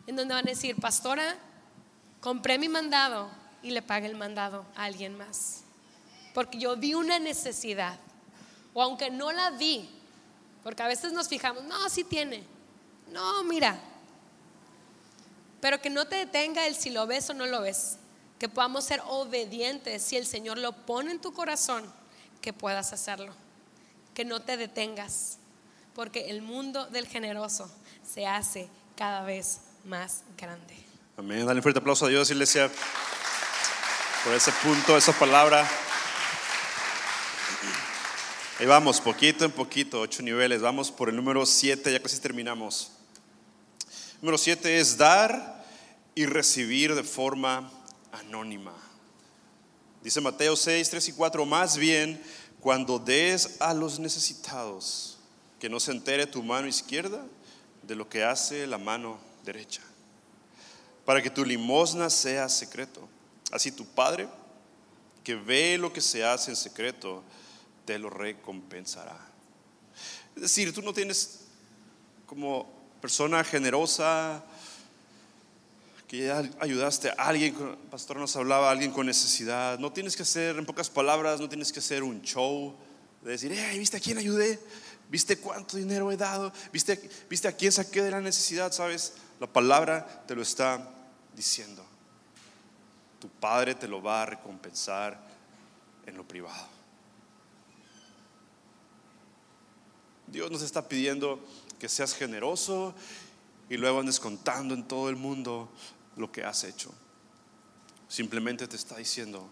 en 0.06 0.16
donde 0.16 0.34
van 0.34 0.46
a 0.46 0.50
decir, 0.50 0.76
pastora, 0.76 1.36
compré 2.20 2.58
mi 2.58 2.68
mandado 2.68 3.30
y 3.62 3.70
le 3.70 3.82
pagué 3.82 4.06
el 4.06 4.16
mandado 4.16 4.64
a 4.76 4.84
alguien 4.84 5.16
más. 5.16 5.62
Porque 6.34 6.58
yo 6.58 6.76
vi 6.76 6.94
una 6.94 7.18
necesidad. 7.18 7.98
O 8.78 8.82
aunque 8.82 9.10
no 9.10 9.32
la 9.32 9.52
vi, 9.52 9.88
porque 10.62 10.82
a 10.82 10.86
veces 10.86 11.10
nos 11.14 11.28
fijamos, 11.28 11.64
no, 11.64 11.88
sí 11.88 12.04
tiene. 12.04 12.44
No, 13.10 13.42
mira. 13.42 13.80
Pero 15.62 15.80
que 15.80 15.88
no 15.88 16.06
te 16.06 16.16
detenga 16.16 16.66
el 16.66 16.74
si 16.74 16.90
lo 16.90 17.06
ves 17.06 17.30
o 17.30 17.32
no 17.32 17.46
lo 17.46 17.62
ves. 17.62 17.96
Que 18.38 18.50
podamos 18.50 18.84
ser 18.84 19.00
obedientes 19.08 20.02
si 20.02 20.18
el 20.18 20.26
Señor 20.26 20.58
lo 20.58 20.72
pone 20.72 21.10
en 21.10 21.22
tu 21.22 21.32
corazón, 21.32 21.90
que 22.42 22.52
puedas 22.52 22.92
hacerlo. 22.92 23.32
Que 24.12 24.26
no 24.26 24.40
te 24.42 24.58
detengas. 24.58 25.38
Porque 25.94 26.28
el 26.28 26.42
mundo 26.42 26.84
del 26.84 27.06
generoso 27.06 27.70
se 28.06 28.26
hace 28.26 28.68
cada 28.94 29.22
vez 29.22 29.62
más 29.86 30.22
grande. 30.36 30.76
Amén. 31.16 31.46
Dale 31.46 31.60
un 31.60 31.62
fuerte 31.62 31.80
aplauso 31.80 32.04
a 32.04 32.08
Dios, 32.10 32.30
iglesia, 32.30 32.70
por 34.22 34.34
ese 34.34 34.52
punto, 34.52 34.98
esa 34.98 35.18
palabra. 35.18 35.66
Ahí 38.58 38.64
vamos, 38.64 39.02
poquito 39.02 39.44
en 39.44 39.52
poquito, 39.52 40.00
ocho 40.00 40.22
niveles. 40.22 40.62
Vamos 40.62 40.90
por 40.90 41.10
el 41.10 41.16
número 41.16 41.44
siete, 41.44 41.92
ya 41.92 42.00
casi 42.00 42.18
terminamos. 42.20 42.90
Número 44.22 44.38
siete 44.38 44.78
es 44.80 44.96
dar 44.96 45.62
y 46.14 46.24
recibir 46.24 46.94
de 46.94 47.02
forma 47.02 47.70
anónima. 48.12 48.72
Dice 50.02 50.22
Mateo 50.22 50.56
6, 50.56 50.88
3 50.88 51.08
y 51.08 51.12
4, 51.12 51.44
más 51.44 51.76
bien 51.76 52.18
cuando 52.58 52.98
des 52.98 53.60
a 53.60 53.74
los 53.74 53.98
necesitados, 53.98 55.18
que 55.60 55.68
no 55.68 55.78
se 55.78 55.92
entere 55.92 56.26
tu 56.26 56.42
mano 56.42 56.66
izquierda 56.66 57.22
de 57.82 57.94
lo 57.94 58.08
que 58.08 58.24
hace 58.24 58.66
la 58.66 58.78
mano 58.78 59.18
derecha, 59.44 59.82
para 61.04 61.20
que 61.20 61.28
tu 61.28 61.44
limosna 61.44 62.08
sea 62.08 62.48
secreto. 62.48 63.06
Así 63.52 63.70
tu 63.70 63.84
Padre, 63.84 64.28
que 65.22 65.34
ve 65.34 65.76
lo 65.76 65.92
que 65.92 66.00
se 66.00 66.24
hace 66.24 66.52
en 66.52 66.56
secreto, 66.56 67.22
te 67.86 67.98
lo 67.98 68.10
recompensará. 68.10 69.16
Es 70.34 70.42
decir, 70.42 70.74
tú 70.74 70.82
no 70.82 70.92
tienes 70.92 71.40
como 72.26 72.70
persona 73.00 73.42
generosa 73.44 74.44
que 76.06 76.26
ya 76.26 76.42
ayudaste 76.60 77.10
a 77.10 77.14
alguien, 77.14 77.56
el 77.58 77.76
pastor 77.90 78.18
nos 78.18 78.36
hablaba, 78.36 78.68
a 78.68 78.72
alguien 78.72 78.92
con 78.92 79.06
necesidad. 79.06 79.78
No 79.78 79.92
tienes 79.92 80.14
que 80.14 80.22
hacer, 80.22 80.56
en 80.56 80.66
pocas 80.66 80.90
palabras, 80.90 81.40
no 81.40 81.48
tienes 81.48 81.72
que 81.72 81.78
hacer 81.78 82.02
un 82.02 82.20
show 82.22 82.76
de 83.22 83.32
decir, 83.32 83.52
hey, 83.54 83.78
¿viste 83.78 83.96
a 83.96 84.00
quién 84.00 84.18
ayudé? 84.18 84.60
¿Viste 85.08 85.38
cuánto 85.38 85.76
dinero 85.76 86.10
he 86.12 86.16
dado? 86.16 86.52
¿Viste, 86.72 87.10
¿Viste 87.28 87.48
a 87.48 87.52
quién 87.52 87.72
saqué 87.72 88.02
de 88.02 88.10
la 88.10 88.20
necesidad? 88.20 88.72
¿Sabes? 88.72 89.14
La 89.40 89.46
palabra 89.46 90.24
te 90.26 90.34
lo 90.34 90.42
está 90.42 90.90
diciendo. 91.34 91.84
Tu 93.20 93.28
Padre 93.28 93.74
te 93.74 93.88
lo 93.88 94.02
va 94.02 94.22
a 94.22 94.26
recompensar 94.26 95.18
en 96.06 96.16
lo 96.16 96.26
privado. 96.26 96.75
Dios 100.26 100.50
nos 100.50 100.62
está 100.62 100.88
pidiendo 100.88 101.40
que 101.78 101.88
seas 101.88 102.14
generoso 102.14 102.94
y 103.68 103.76
luego 103.76 104.00
andes 104.00 104.20
contando 104.20 104.74
en 104.74 104.86
todo 104.86 105.08
el 105.08 105.16
mundo 105.16 105.68
lo 106.16 106.30
que 106.32 106.44
has 106.44 106.64
hecho. 106.64 106.92
Simplemente 108.08 108.66
te 108.68 108.76
está 108.76 108.96
diciendo 108.96 109.48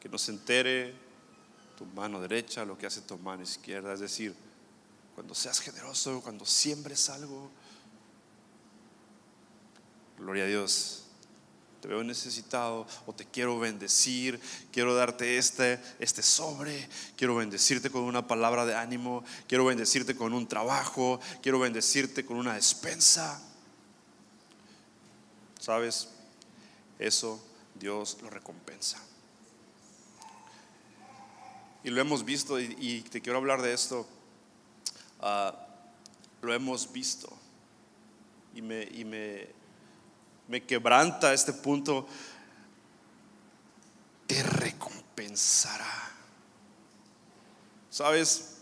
que 0.00 0.08
no 0.08 0.18
se 0.18 0.32
entere 0.32 0.94
tu 1.76 1.86
mano 1.86 2.20
derecha 2.20 2.64
lo 2.64 2.76
que 2.76 2.86
hace 2.86 3.02
tu 3.02 3.18
mano 3.18 3.42
izquierda. 3.42 3.92
Es 3.92 4.00
decir, 4.00 4.34
cuando 5.14 5.34
seas 5.34 5.60
generoso, 5.60 6.20
cuando 6.22 6.44
siembres 6.44 7.08
algo, 7.08 7.50
gloria 10.18 10.44
a 10.44 10.46
Dios, 10.46 11.01
te 11.82 11.88
veo 11.88 12.04
necesitado 12.04 12.86
o 13.06 13.12
te 13.12 13.24
quiero 13.24 13.58
bendecir, 13.58 14.40
quiero 14.70 14.94
darte 14.94 15.36
este, 15.36 15.80
este 15.98 16.22
sobre, 16.22 16.88
quiero 17.16 17.34
bendecirte 17.34 17.90
con 17.90 18.02
una 18.02 18.24
palabra 18.24 18.64
de 18.64 18.76
ánimo, 18.76 19.24
quiero 19.48 19.64
bendecirte 19.64 20.14
con 20.14 20.32
un 20.32 20.46
trabajo, 20.46 21.18
quiero 21.42 21.58
bendecirte 21.58 22.24
con 22.24 22.36
una 22.36 22.54
despensa. 22.54 23.42
¿Sabes? 25.58 26.08
Eso 27.00 27.42
Dios 27.74 28.16
lo 28.22 28.30
recompensa. 28.30 29.02
Y 31.82 31.90
lo 31.90 32.00
hemos 32.00 32.24
visto 32.24 32.60
y, 32.60 33.00
te 33.10 33.20
quiero 33.20 33.38
hablar 33.38 33.60
de 33.60 33.72
esto. 33.72 34.06
Ah, 35.20 35.66
lo 36.42 36.54
hemos 36.54 36.92
visto. 36.92 37.36
Y 38.54 38.62
me, 38.62 38.84
y 38.84 39.04
me, 39.04 39.61
me 40.48 40.62
quebranta 40.64 41.32
este 41.32 41.52
punto, 41.52 42.06
te 44.26 44.42
recompensará. 44.42 46.10
¿Sabes? 47.90 48.58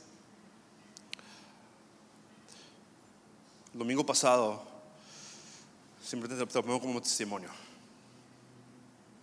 El 3.73 3.79
domingo 3.79 4.05
pasado, 4.05 4.63
siempre 6.03 6.29
te 6.29 6.37
lo 6.37 6.47
pongo 6.47 6.81
como 6.81 7.01
testimonio. 7.01 7.51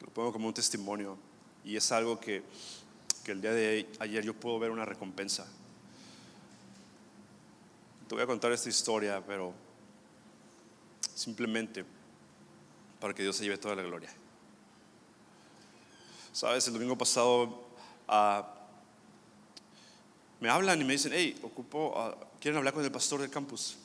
Lo 0.01 0.07
pongo 0.09 0.31
como 0.31 0.47
un 0.47 0.53
testimonio. 0.53 1.17
Y 1.65 1.75
es 1.75 1.91
algo 1.91 2.17
que, 2.19 2.43
que 3.25 3.33
el 3.33 3.41
día 3.41 3.51
de 3.51 3.89
ayer 3.99 4.23
yo 4.23 4.33
puedo 4.33 4.57
ver 4.57 4.71
una 4.71 4.85
recompensa. 4.85 5.45
Te 8.07 8.15
voy 8.15 8.23
a 8.23 8.27
contar 8.27 8.53
esta 8.53 8.69
historia, 8.69 9.21
pero 9.27 9.53
simplemente 11.13 11.83
para 12.99 13.13
que 13.13 13.23
Dios 13.23 13.35
se 13.35 13.43
lleve 13.43 13.57
toda 13.57 13.75
la 13.75 13.83
gloria. 13.83 14.09
Sabes, 16.33 16.67
el 16.67 16.73
domingo 16.73 16.97
pasado 16.97 17.67
ah, 18.07 18.53
me 20.39 20.49
hablan 20.49 20.79
y 20.81 20.83
me 20.83 20.93
dicen, 20.93 21.11
hey, 21.13 21.39
ocupo, 21.41 21.93
ah, 21.95 22.15
quieren 22.39 22.57
hablar 22.57 22.73
con 22.73 22.83
el 22.83 22.91
pastor 22.91 23.21
del 23.21 23.29
campus. 23.29 23.77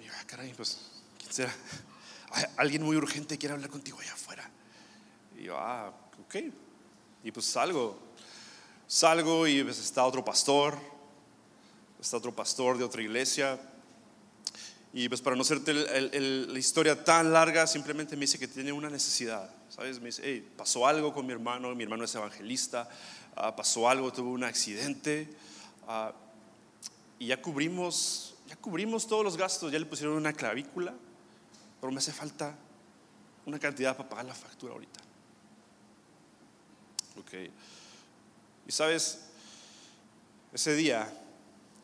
Y 0.00 0.04
yo, 0.04 0.12
ah, 0.14 0.24
caray, 0.26 0.52
pues, 0.54 0.90
¿quién 1.18 1.32
será? 1.32 1.54
Alguien 2.56 2.82
muy 2.82 2.96
urgente 2.96 3.38
quiere 3.38 3.54
hablar 3.54 3.70
contigo 3.70 3.98
allá 4.00 4.12
afuera. 4.12 4.48
Y 5.38 5.44
yo, 5.44 5.56
ah, 5.56 5.92
ok. 6.24 6.36
Y 7.24 7.32
pues 7.32 7.46
salgo, 7.46 7.98
salgo 8.86 9.46
y 9.46 9.62
pues 9.62 9.78
está 9.78 10.04
otro 10.04 10.24
pastor, 10.24 10.78
está 12.00 12.16
otro 12.16 12.34
pastor 12.34 12.78
de 12.78 12.84
otra 12.84 13.02
iglesia 13.02 13.58
y 14.92 15.08
pues 15.08 15.20
para 15.20 15.36
no 15.36 15.42
hacerte 15.42 15.74
la 15.74 16.58
historia 16.58 17.04
tan 17.04 17.32
larga, 17.32 17.66
simplemente 17.66 18.16
me 18.16 18.22
dice 18.22 18.38
que 18.38 18.48
tiene 18.48 18.72
una 18.72 18.88
necesidad. 18.88 19.50
¿Sabes? 19.68 20.00
Me 20.00 20.06
dice, 20.06 20.22
hey, 20.24 20.48
pasó 20.56 20.86
algo 20.86 21.12
con 21.12 21.26
mi 21.26 21.32
hermano, 21.32 21.74
mi 21.74 21.84
hermano 21.84 22.04
es 22.04 22.14
evangelista, 22.14 22.88
ah, 23.36 23.54
pasó 23.54 23.88
algo, 23.88 24.12
tuvo 24.12 24.30
un 24.30 24.44
accidente. 24.44 25.28
Ah, 25.86 26.12
y 27.18 27.26
ya 27.26 27.42
cubrimos, 27.42 28.34
ya 28.46 28.56
cubrimos 28.56 29.06
todos 29.06 29.24
los 29.24 29.36
gastos, 29.36 29.70
ya 29.70 29.78
le 29.78 29.86
pusieron 29.86 30.16
una 30.16 30.32
clavícula, 30.32 30.94
pero 31.80 31.92
me 31.92 31.98
hace 31.98 32.12
falta 32.12 32.56
una 33.44 33.58
cantidad 33.58 33.96
para 33.96 34.08
pagar 34.08 34.24
la 34.24 34.34
factura 34.34 34.72
ahorita. 34.72 35.00
Ok. 37.20 37.50
Y 38.66 38.72
sabes, 38.72 39.26
ese 40.52 40.74
día 40.74 41.12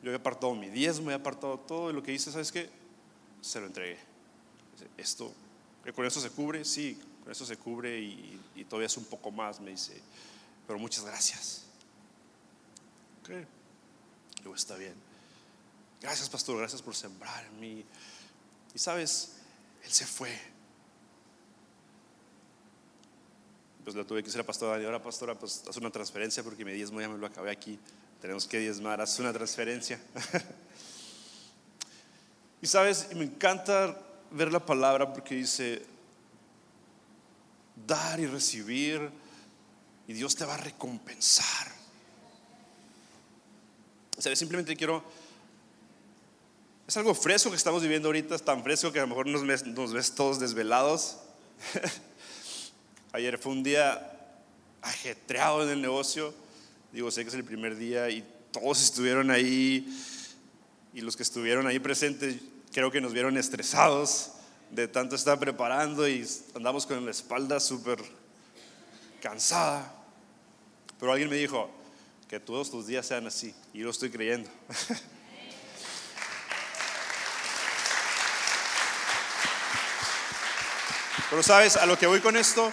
yo 0.03 0.09
había 0.09 0.19
apartado 0.19 0.55
mi 0.55 0.71
diezmo, 0.71 1.07
había 1.07 1.17
apartado 1.17 1.59
todo, 1.59 1.91
y 1.91 1.93
lo 1.93 2.03
que 2.03 2.13
hice, 2.13 2.33
¿sabes 2.33 2.51
qué? 2.51 2.84
Se 3.45 3.61
lo 3.61 3.67
entregué. 3.67 3.99
Esto, 4.97 5.33
con 5.95 6.07
eso 6.07 6.21
se 6.21 6.31
cubre, 6.31 6.65
sí, 6.65 6.99
con 7.23 7.31
eso 7.31 7.45
se 7.45 7.57
cubre 7.57 8.01
y, 8.01 8.41
todavía 8.69 8.87
es 8.87 8.97
un 8.97 9.05
poco 9.05 9.31
más, 9.31 9.61
me 9.61 9.71
dice, 9.71 10.01
pero 10.67 10.79
muchas 10.79 11.05
gracias. 11.05 11.65
Ok, 13.21 13.31
luego 14.43 14.57
está 14.57 14.77
bien. 14.77 14.95
Gracias, 16.01 16.29
pastor, 16.29 16.59
gracias 16.59 16.81
por 16.81 16.95
sembrar 16.95 17.45
en 17.45 17.61
mí. 17.61 17.85
Y 18.75 18.79
sabes, 18.79 19.37
él 19.85 19.93
se 19.93 20.07
fue. 20.07 20.31
Pues 23.85 23.95
le 23.95 24.05
tuve 24.05 24.23
que 24.23 24.27
decir 24.27 24.41
a 24.41 24.47
pastora, 24.47 24.81
y 24.81 24.87
ahora 24.87 25.03
pastora, 25.03 25.39
pues 25.39 25.65
haz 25.69 25.77
una 25.77 25.91
transferencia 25.91 26.43
porque 26.43 26.65
mi 26.65 26.73
diezmo 26.73 27.01
ya 27.01 27.09
me 27.09 27.19
lo 27.19 27.27
acabé 27.27 27.51
aquí. 27.51 27.79
Tenemos 28.23 28.47
que 28.47 28.59
diezmar, 28.59 29.03
haz 29.03 29.19
una 29.19 29.33
transferencia. 29.35 30.01
Y 32.65 32.67
sabes, 32.67 33.15
me 33.15 33.25
encanta 33.25 33.95
ver 34.31 34.51
la 34.51 34.65
palabra 34.65 35.13
porque 35.13 35.35
dice, 35.35 35.83
dar 37.87 38.19
y 38.19 38.25
recibir, 38.25 39.11
y 40.09 40.15
Dios 40.15 40.35
te 40.35 40.47
va 40.47 40.55
a 40.55 40.57
recompensar. 40.57 41.71
¿Sabes? 44.17 44.39
Simplemente 44.39 44.75
quiero... 44.77 45.05
Es 46.89 46.97
algo 46.97 47.15
fresco 47.15 47.51
que 47.51 47.57
estamos 47.57 47.83
viviendo 47.83 48.09
ahorita, 48.09 48.35
es 48.35 48.43
tan 48.43 48.63
fresco 48.63 48.91
que 48.91 48.99
a 48.99 49.03
lo 49.03 49.09
mejor 49.09 49.27
nos 49.27 49.47
ves, 49.47 49.67
nos 49.67 49.93
ves 49.93 50.15
todos 50.15 50.41
desvelados. 50.41 51.19
Ayer 53.13 53.37
fue 53.37 53.53
un 53.53 53.63
día 53.63 54.11
ajetreado 54.81 55.65
en 55.65 55.69
el 55.69 55.83
negocio. 55.83 56.33
Digo, 56.93 57.11
sé 57.11 57.25
que 57.25 57.29
es 57.29 57.35
el 57.35 57.45
primer 57.45 57.77
día 57.77 58.09
y 58.09 58.25
todos 58.53 58.83
estuvieron 58.83 59.31
ahí 59.31 59.87
y 60.95 61.03
los 61.03 61.15
que 61.15 61.25
estuvieron 61.25 61.67
ahí 61.67 61.79
presentes 61.79 62.37
creo 62.75 62.91
que 62.91 63.01
nos 63.01 63.13
vieron 63.13 63.39
estresados 63.39 64.33
de 64.69 64.89
tanto 64.89 65.15
estar 65.15 65.39
preparando 65.39 66.09
y 66.09 66.29
andamos 66.57 66.85
con 66.87 67.05
la 67.05 67.13
espalda 67.13 67.61
súper 67.61 68.03
cansada. 69.23 69.95
Pero 70.99 71.13
alguien 71.13 71.31
me 71.31 71.37
dijo 71.37 71.71
que 72.29 72.41
todos 72.41 72.73
tus 72.73 72.89
días 72.89 73.07
sean 73.07 73.29
así 73.29 73.55
y 73.73 73.79
lo 73.79 73.91
estoy 73.91 74.11
creyendo. 74.11 74.51
Pero 81.31 81.45
sabes, 81.45 81.77
a 81.77 81.87
lo 81.87 81.97
que 81.97 82.09
voy 82.09 82.19
con 82.19 82.37
esto 82.37 82.73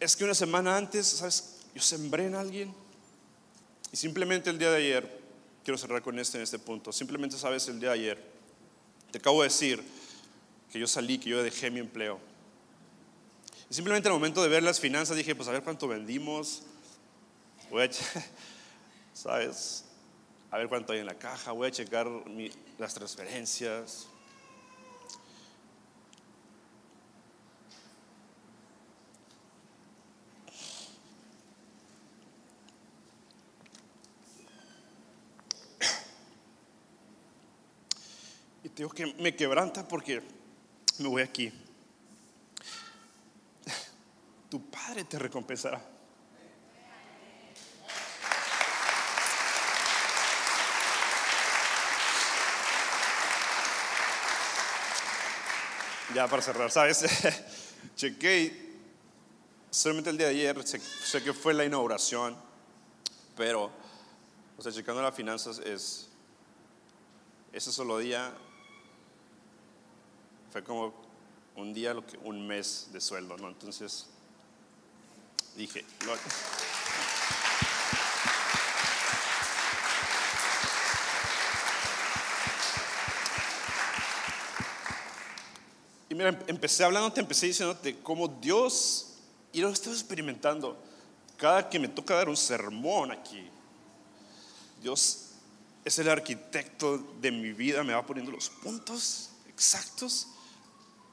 es 0.00 0.14
que 0.14 0.24
una 0.24 0.34
semana 0.34 0.76
antes, 0.76 1.06
sabes, 1.06 1.60
yo 1.74 1.80
sembré 1.80 2.26
en 2.26 2.34
alguien 2.34 2.74
y 3.90 3.96
simplemente 3.96 4.50
el 4.50 4.58
día 4.58 4.70
de 4.70 4.76
ayer, 4.76 5.17
quiero 5.68 5.76
cerrar 5.76 6.00
con 6.00 6.18
este 6.18 6.38
en 6.38 6.44
este 6.44 6.58
punto, 6.58 6.90
simplemente 6.92 7.36
sabes, 7.36 7.68
el 7.68 7.78
día 7.78 7.90
de 7.90 7.94
ayer, 7.96 8.24
te 9.10 9.18
acabo 9.18 9.42
de 9.42 9.48
decir 9.48 9.84
que 10.72 10.78
yo 10.78 10.86
salí, 10.86 11.18
que 11.18 11.28
yo 11.28 11.42
dejé 11.42 11.70
mi 11.70 11.78
empleo. 11.78 12.18
Simplemente 13.68 14.08
en 14.08 14.14
el 14.14 14.18
momento 14.18 14.42
de 14.42 14.48
ver 14.48 14.62
las 14.62 14.80
finanzas 14.80 15.14
dije, 15.14 15.34
pues 15.34 15.46
a 15.46 15.52
ver 15.52 15.62
cuánto 15.62 15.86
vendimos, 15.86 16.62
voy 17.68 17.82
a, 17.82 17.90
¿sabes? 19.12 19.84
A 20.50 20.56
ver 20.56 20.70
cuánto 20.70 20.94
hay 20.94 21.00
en 21.00 21.06
la 21.06 21.18
caja, 21.18 21.52
voy 21.52 21.68
a 21.68 21.70
checar 21.70 22.08
las 22.78 22.94
transferencias. 22.94 24.06
Te 38.78 38.84
digo 38.84 38.94
que 38.94 39.06
me 39.20 39.34
quebranta 39.34 39.88
porque 39.88 40.22
me 40.98 41.08
voy 41.08 41.22
aquí. 41.22 41.52
Tu 44.48 44.70
Padre 44.70 45.02
te 45.02 45.18
recompensará. 45.18 45.84
Ya 56.14 56.28
para 56.28 56.40
cerrar, 56.40 56.70
¿sabes? 56.70 57.04
Chequé, 57.96 58.76
solamente 59.72 60.10
el 60.10 60.18
día 60.18 60.28
de 60.28 60.34
ayer, 60.34 60.64
sé, 60.64 61.20
que 61.24 61.32
fue 61.32 61.52
la 61.52 61.64
inauguración, 61.64 62.36
pero, 63.36 63.72
o 64.56 64.62
sea, 64.62 64.70
checando 64.70 65.02
las 65.02 65.16
finanzas 65.16 65.58
es, 65.58 66.10
ese 67.52 67.72
solo 67.72 67.98
día 67.98 68.32
fue 70.50 70.62
como 70.62 70.94
un 71.56 71.74
día, 71.74 71.92
lo 71.92 72.06
que, 72.06 72.16
un 72.18 72.46
mes 72.46 72.88
de 72.92 73.00
sueldo, 73.00 73.36
¿no? 73.36 73.48
Entonces 73.48 74.06
dije, 75.56 75.84
Y 86.10 86.14
mira, 86.14 86.38
empecé 86.46 86.84
hablando, 86.84 87.12
te 87.12 87.20
empecé 87.20 87.46
diciéndote 87.46 87.98
cómo 88.02 88.28
Dios, 88.28 89.16
y 89.52 89.60
lo 89.60 89.68
estoy 89.68 89.92
experimentando, 89.92 90.80
cada 91.36 91.68
que 91.68 91.78
me 91.78 91.88
toca 91.88 92.14
dar 92.14 92.28
un 92.28 92.36
sermón 92.36 93.10
aquí, 93.10 93.46
Dios 94.80 95.26
es 95.84 95.98
el 95.98 96.08
arquitecto 96.08 96.98
de 97.20 97.30
mi 97.30 97.52
vida, 97.52 97.82
me 97.82 97.92
va 97.92 98.06
poniendo 98.06 98.32
los 98.32 98.48
puntos 98.48 99.30
exactos 99.48 100.28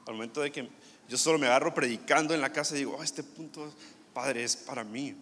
al 0.06 0.14
momento 0.14 0.40
de 0.40 0.52
que 0.52 0.68
yo 1.08 1.18
solo 1.18 1.38
me 1.38 1.46
agarro 1.46 1.74
predicando 1.74 2.34
en 2.34 2.40
la 2.40 2.52
casa 2.52 2.74
y 2.74 2.78
digo, 2.78 2.96
oh, 2.98 3.02
este 3.02 3.22
punto, 3.22 3.72
Padre, 4.14 4.44
es 4.44 4.56
para 4.56 4.84
mí. 4.84 5.14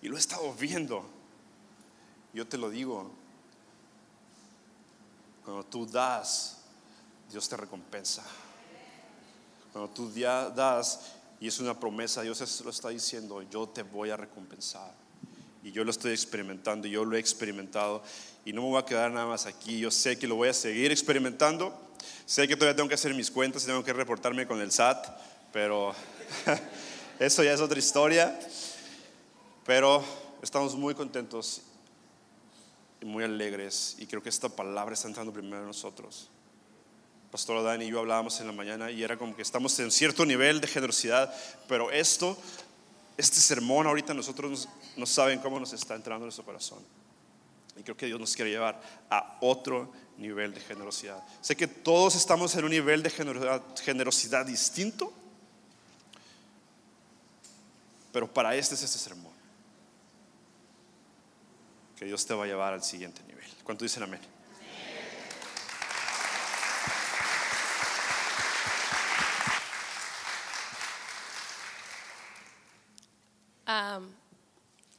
Y 0.00 0.08
lo 0.08 0.16
he 0.16 0.20
estado 0.20 0.52
viendo. 0.54 1.04
Yo 2.32 2.46
te 2.46 2.58
lo 2.58 2.70
digo, 2.70 3.10
cuando 5.44 5.64
tú 5.64 5.86
das, 5.86 6.58
Dios 7.30 7.48
te 7.48 7.56
recompensa. 7.56 8.24
Cuando 9.72 9.90
tú 9.90 10.10
das 10.10 11.12
y 11.40 11.48
es 11.48 11.58
una 11.58 11.78
promesa, 11.78 12.22
Dios 12.22 12.62
lo 12.64 12.70
está 12.70 12.88
diciendo, 12.88 13.42
yo 13.42 13.68
te 13.68 13.82
voy 13.82 14.10
a 14.10 14.16
recompensar. 14.16 14.92
Y 15.62 15.72
yo 15.72 15.84
lo 15.84 15.90
estoy 15.90 16.12
experimentando, 16.12 16.86
yo 16.86 17.04
lo 17.04 17.16
he 17.16 17.20
experimentado 17.20 18.02
y 18.44 18.52
no 18.52 18.62
me 18.62 18.68
voy 18.68 18.82
a 18.82 18.84
quedar 18.84 19.10
nada 19.10 19.26
más 19.26 19.46
aquí. 19.46 19.78
Yo 19.78 19.90
sé 19.90 20.18
que 20.18 20.26
lo 20.26 20.36
voy 20.36 20.48
a 20.48 20.54
seguir 20.54 20.90
experimentando. 20.90 21.83
Sé 22.26 22.48
que 22.48 22.56
todavía 22.56 22.76
tengo 22.76 22.88
que 22.88 22.94
hacer 22.94 23.14
mis 23.14 23.30
cuentas 23.30 23.64
y 23.64 23.66
tengo 23.66 23.84
que 23.84 23.92
reportarme 23.92 24.46
con 24.46 24.60
el 24.60 24.72
SAT, 24.72 25.06
pero 25.52 25.94
eso 27.18 27.42
ya 27.42 27.52
es 27.52 27.60
otra 27.60 27.78
historia. 27.78 28.38
Pero 29.64 30.04
estamos 30.42 30.74
muy 30.74 30.94
contentos 30.94 31.62
y 33.00 33.06
muy 33.06 33.24
alegres 33.24 33.96
y 33.98 34.06
creo 34.06 34.22
que 34.22 34.28
esta 34.28 34.48
palabra 34.48 34.94
está 34.94 35.08
entrando 35.08 35.32
primero 35.32 35.60
en 35.60 35.66
nosotros. 35.66 36.28
Pastor 37.30 37.64
Dani 37.64 37.86
y 37.86 37.90
yo 37.90 37.98
hablábamos 37.98 38.38
en 38.40 38.46
la 38.46 38.52
mañana 38.52 38.90
y 38.90 39.02
era 39.02 39.16
como 39.16 39.34
que 39.34 39.42
estamos 39.42 39.76
en 39.80 39.90
cierto 39.90 40.24
nivel 40.24 40.60
de 40.60 40.68
generosidad, 40.68 41.34
pero 41.66 41.90
esto, 41.90 42.38
este 43.16 43.38
sermón 43.38 43.86
ahorita 43.86 44.14
nosotros 44.14 44.68
no 44.96 45.04
saben 45.04 45.40
cómo 45.40 45.58
nos 45.58 45.72
está 45.72 45.96
entrando 45.96 46.24
en 46.24 46.26
nuestro 46.26 46.44
corazón. 46.44 46.78
Y 47.76 47.82
creo 47.82 47.96
que 47.96 48.06
Dios 48.06 48.20
nos 48.20 48.36
quiere 48.36 48.52
llevar 48.52 48.80
a 49.10 49.38
otro 49.40 49.90
nivel 50.18 50.54
de 50.54 50.60
generosidad. 50.60 51.22
Sé 51.40 51.56
que 51.56 51.66
todos 51.66 52.14
estamos 52.14 52.54
en 52.56 52.64
un 52.64 52.70
nivel 52.70 53.02
de 53.02 53.10
generosidad, 53.10 54.46
distinto, 54.46 55.12
pero 58.12 58.32
para 58.32 58.54
este 58.54 58.74
es 58.74 58.82
este 58.82 58.98
sermón. 58.98 59.32
Que 61.96 62.04
Dios 62.04 62.24
te 62.26 62.34
va 62.34 62.44
a 62.44 62.46
llevar 62.46 62.74
al 62.74 62.82
siguiente 62.82 63.22
nivel. 63.24 63.48
¿Cuánto 63.64 63.84
dicen 63.84 64.02
amén? 64.02 64.20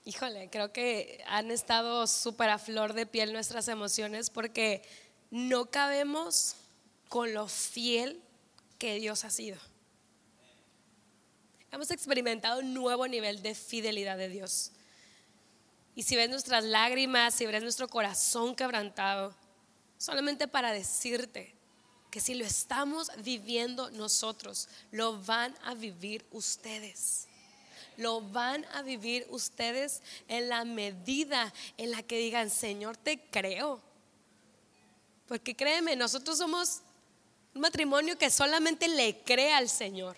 híjole, 0.05 0.49
creo 0.49 0.71
que 0.71 1.23
han 1.27 1.51
estado 1.51 2.07
súper 2.07 2.49
a 2.49 2.57
flor 2.57 2.93
de 2.93 3.05
piel 3.05 3.33
nuestras 3.33 3.67
emociones 3.67 4.29
porque 4.29 4.83
no 5.31 5.69
cabemos 5.69 6.55
con 7.09 7.33
lo 7.33 7.47
fiel 7.47 8.21
que 8.77 8.95
Dios 8.95 9.25
ha 9.25 9.29
sido. 9.29 9.57
Hemos 11.71 11.91
experimentado 11.91 12.59
un 12.59 12.73
nuevo 12.73 13.07
nivel 13.07 13.41
de 13.41 13.53
fidelidad 13.53 14.17
de 14.17 14.29
Dios. 14.29 14.71
Y 15.95 16.03
si 16.03 16.15
ves 16.15 16.29
nuestras 16.29 16.63
lágrimas, 16.63 17.33
si 17.33 17.45
ves 17.45 17.61
nuestro 17.61 17.87
corazón 17.87 18.55
quebrantado, 18.55 19.35
solamente 19.97 20.47
para 20.47 20.71
decirte 20.71 21.53
que 22.11 22.21
si 22.21 22.33
lo 22.33 22.45
estamos 22.45 23.11
viviendo 23.17 23.91
nosotros, 23.91 24.69
lo 24.91 25.21
van 25.21 25.53
a 25.63 25.73
vivir 25.73 26.25
ustedes 26.31 27.27
lo 27.97 28.21
van 28.21 28.65
a 28.73 28.81
vivir 28.81 29.25
ustedes 29.29 30.01
en 30.27 30.49
la 30.49 30.65
medida 30.65 31.53
en 31.77 31.91
la 31.91 32.03
que 32.03 32.17
digan, 32.17 32.49
Señor, 32.49 32.97
te 32.97 33.19
creo. 33.19 33.81
Porque 35.27 35.55
créeme, 35.55 35.95
nosotros 35.95 36.37
somos 36.37 36.81
un 37.53 37.61
matrimonio 37.61 38.17
que 38.17 38.29
solamente 38.29 38.87
le 38.87 39.21
cree 39.23 39.53
al 39.53 39.69
Señor. 39.69 40.17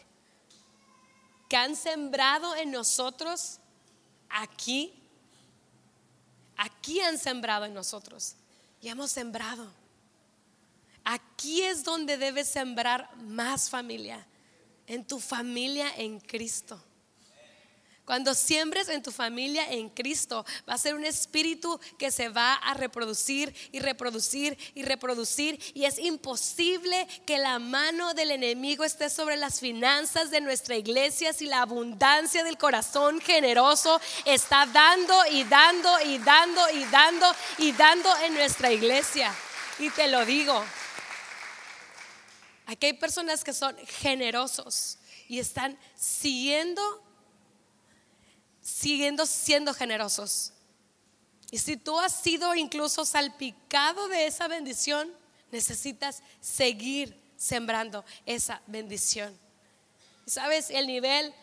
Que 1.49 1.55
han 1.55 1.75
sembrado 1.75 2.55
en 2.55 2.71
nosotros 2.71 3.59
aquí. 4.29 4.93
Aquí 6.57 6.99
han 6.99 7.17
sembrado 7.17 7.65
en 7.65 7.73
nosotros. 7.73 8.35
Y 8.81 8.89
hemos 8.89 9.11
sembrado. 9.11 9.71
Aquí 11.03 11.61
es 11.61 11.83
donde 11.83 12.17
debes 12.17 12.49
sembrar 12.49 13.15
más 13.17 13.69
familia. 13.69 14.25
En 14.87 15.05
tu 15.05 15.19
familia 15.19 15.93
en 15.95 16.19
Cristo 16.19 16.81
Cuando 18.07 18.33
siembres 18.35 18.87
en 18.87 19.03
tu 19.03 19.11
familia 19.11 19.69
en 19.69 19.89
Cristo, 19.89 20.45
va 20.67 20.75
a 20.75 20.77
ser 20.77 20.95
un 20.95 21.03
espíritu 21.03 21.77
que 21.97 22.09
se 22.09 22.29
va 22.29 22.53
a 22.53 22.73
reproducir 22.73 23.53
y 23.73 23.79
reproducir 23.79 24.57
y 24.75 24.83
reproducir. 24.83 25.59
Y 25.73 25.83
es 25.83 25.99
imposible 25.99 27.05
que 27.25 27.37
la 27.37 27.59
mano 27.59 28.13
del 28.13 28.31
enemigo 28.31 28.85
esté 28.85 29.09
sobre 29.09 29.35
las 29.35 29.59
finanzas 29.59 30.31
de 30.31 30.39
nuestra 30.39 30.77
iglesia 30.77 31.33
si 31.33 31.47
la 31.47 31.61
abundancia 31.61 32.45
del 32.45 32.57
corazón 32.57 33.19
generoso 33.19 33.99
está 34.23 34.65
dando 34.67 35.25
y 35.29 35.43
dando 35.43 35.89
y 36.05 36.17
dando 36.19 36.61
y 36.69 36.85
dando 36.85 37.35
y 37.57 37.73
dando 37.73 38.09
en 38.19 38.35
nuestra 38.35 38.71
iglesia. 38.71 39.35
Y 39.79 39.89
te 39.89 40.07
lo 40.07 40.25
digo, 40.25 40.63
aquí 42.67 42.85
hay 42.85 42.93
personas 42.93 43.43
que 43.43 43.51
son 43.51 43.75
generosos 43.99 44.97
y 45.27 45.39
están 45.39 45.77
siguiendo 45.93 47.05
siguiendo 48.67 49.25
siendo 49.25 49.73
generosos. 49.73 50.51
Y 51.51 51.57
si 51.57 51.77
tú 51.77 51.97
has 51.97 52.13
sido 52.13 52.53
incluso 52.53 53.05
salpicado 53.05 54.09
de 54.09 54.27
esa 54.27 54.49
bendición, 54.49 55.09
necesitas 55.53 56.21
seguir 56.41 57.17
sembrando 57.37 58.03
esa 58.25 58.61
bendición. 58.67 59.39
Sabes, 60.25 60.69
el 60.69 60.85
nivel, 60.85 61.33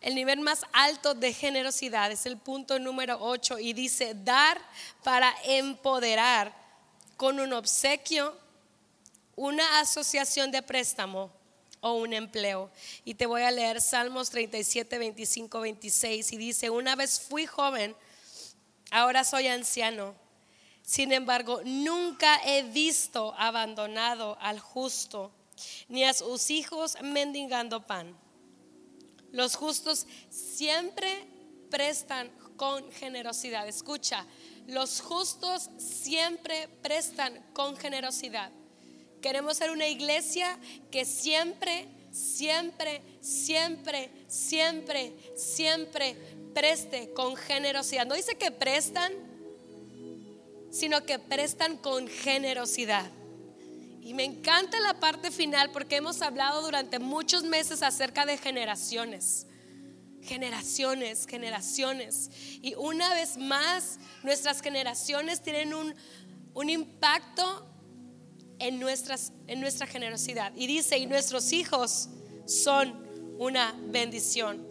el 0.00 0.14
nivel 0.14 0.38
más 0.38 0.64
alto 0.72 1.14
de 1.14 1.32
generosidad 1.32 2.12
es 2.12 2.26
el 2.26 2.36
punto 2.36 2.78
número 2.78 3.18
8 3.20 3.58
y 3.58 3.72
dice, 3.72 4.14
dar 4.14 4.60
para 5.02 5.34
empoderar 5.42 6.54
con 7.16 7.40
un 7.40 7.52
obsequio, 7.54 8.38
una 9.34 9.80
asociación 9.80 10.52
de 10.52 10.62
préstamo 10.62 11.35
o 11.86 11.94
un 11.94 12.12
empleo. 12.12 12.70
Y 13.04 13.14
te 13.14 13.26
voy 13.26 13.42
a 13.42 13.50
leer 13.50 13.80
Salmos 13.80 14.30
37, 14.30 14.98
25, 14.98 15.60
26 15.60 16.32
y 16.32 16.36
dice, 16.36 16.70
una 16.70 16.96
vez 16.96 17.20
fui 17.20 17.46
joven, 17.46 17.96
ahora 18.90 19.24
soy 19.24 19.46
anciano. 19.48 20.14
Sin 20.82 21.12
embargo, 21.12 21.60
nunca 21.64 22.40
he 22.44 22.62
visto 22.62 23.34
abandonado 23.36 24.36
al 24.40 24.60
justo, 24.60 25.32
ni 25.88 26.04
a 26.04 26.12
sus 26.12 26.50
hijos 26.50 26.96
mendigando 27.02 27.86
pan. 27.86 28.16
Los 29.32 29.56
justos 29.56 30.06
siempre 30.30 31.26
prestan 31.70 32.30
con 32.56 32.90
generosidad. 32.92 33.66
Escucha, 33.66 34.24
los 34.66 35.00
justos 35.00 35.70
siempre 35.78 36.68
prestan 36.82 37.44
con 37.52 37.76
generosidad. 37.76 38.50
Queremos 39.26 39.56
ser 39.56 39.72
una 39.72 39.88
iglesia 39.88 40.56
que 40.88 41.04
siempre, 41.04 41.88
siempre, 42.12 43.02
siempre, 43.20 44.08
siempre, 44.28 45.12
siempre 45.34 46.16
preste 46.54 47.12
con 47.12 47.34
generosidad. 47.34 48.06
No 48.06 48.14
dice 48.14 48.36
que 48.36 48.52
prestan, 48.52 49.12
sino 50.70 51.04
que 51.04 51.18
prestan 51.18 51.76
con 51.76 52.06
generosidad. 52.06 53.10
Y 54.00 54.14
me 54.14 54.22
encanta 54.22 54.78
la 54.78 55.00
parte 55.00 55.32
final 55.32 55.72
porque 55.72 55.96
hemos 55.96 56.22
hablado 56.22 56.62
durante 56.62 57.00
muchos 57.00 57.42
meses 57.42 57.82
acerca 57.82 58.26
de 58.26 58.38
generaciones. 58.38 59.48
Generaciones, 60.22 61.26
generaciones. 61.26 62.30
Y 62.62 62.76
una 62.76 63.12
vez 63.12 63.38
más, 63.38 63.98
nuestras 64.22 64.62
generaciones 64.62 65.42
tienen 65.42 65.74
un, 65.74 65.96
un 66.54 66.70
impacto 66.70 67.72
en, 68.58 68.78
nuestras, 68.80 69.32
en 69.46 69.60
nuestra 69.60 69.86
generosidad. 69.86 70.52
Y 70.54 70.66
dice, 70.66 70.98
y 70.98 71.06
nuestros 71.06 71.52
hijos 71.52 72.08
son 72.46 72.94
una 73.38 73.74
bendición. 73.88 74.66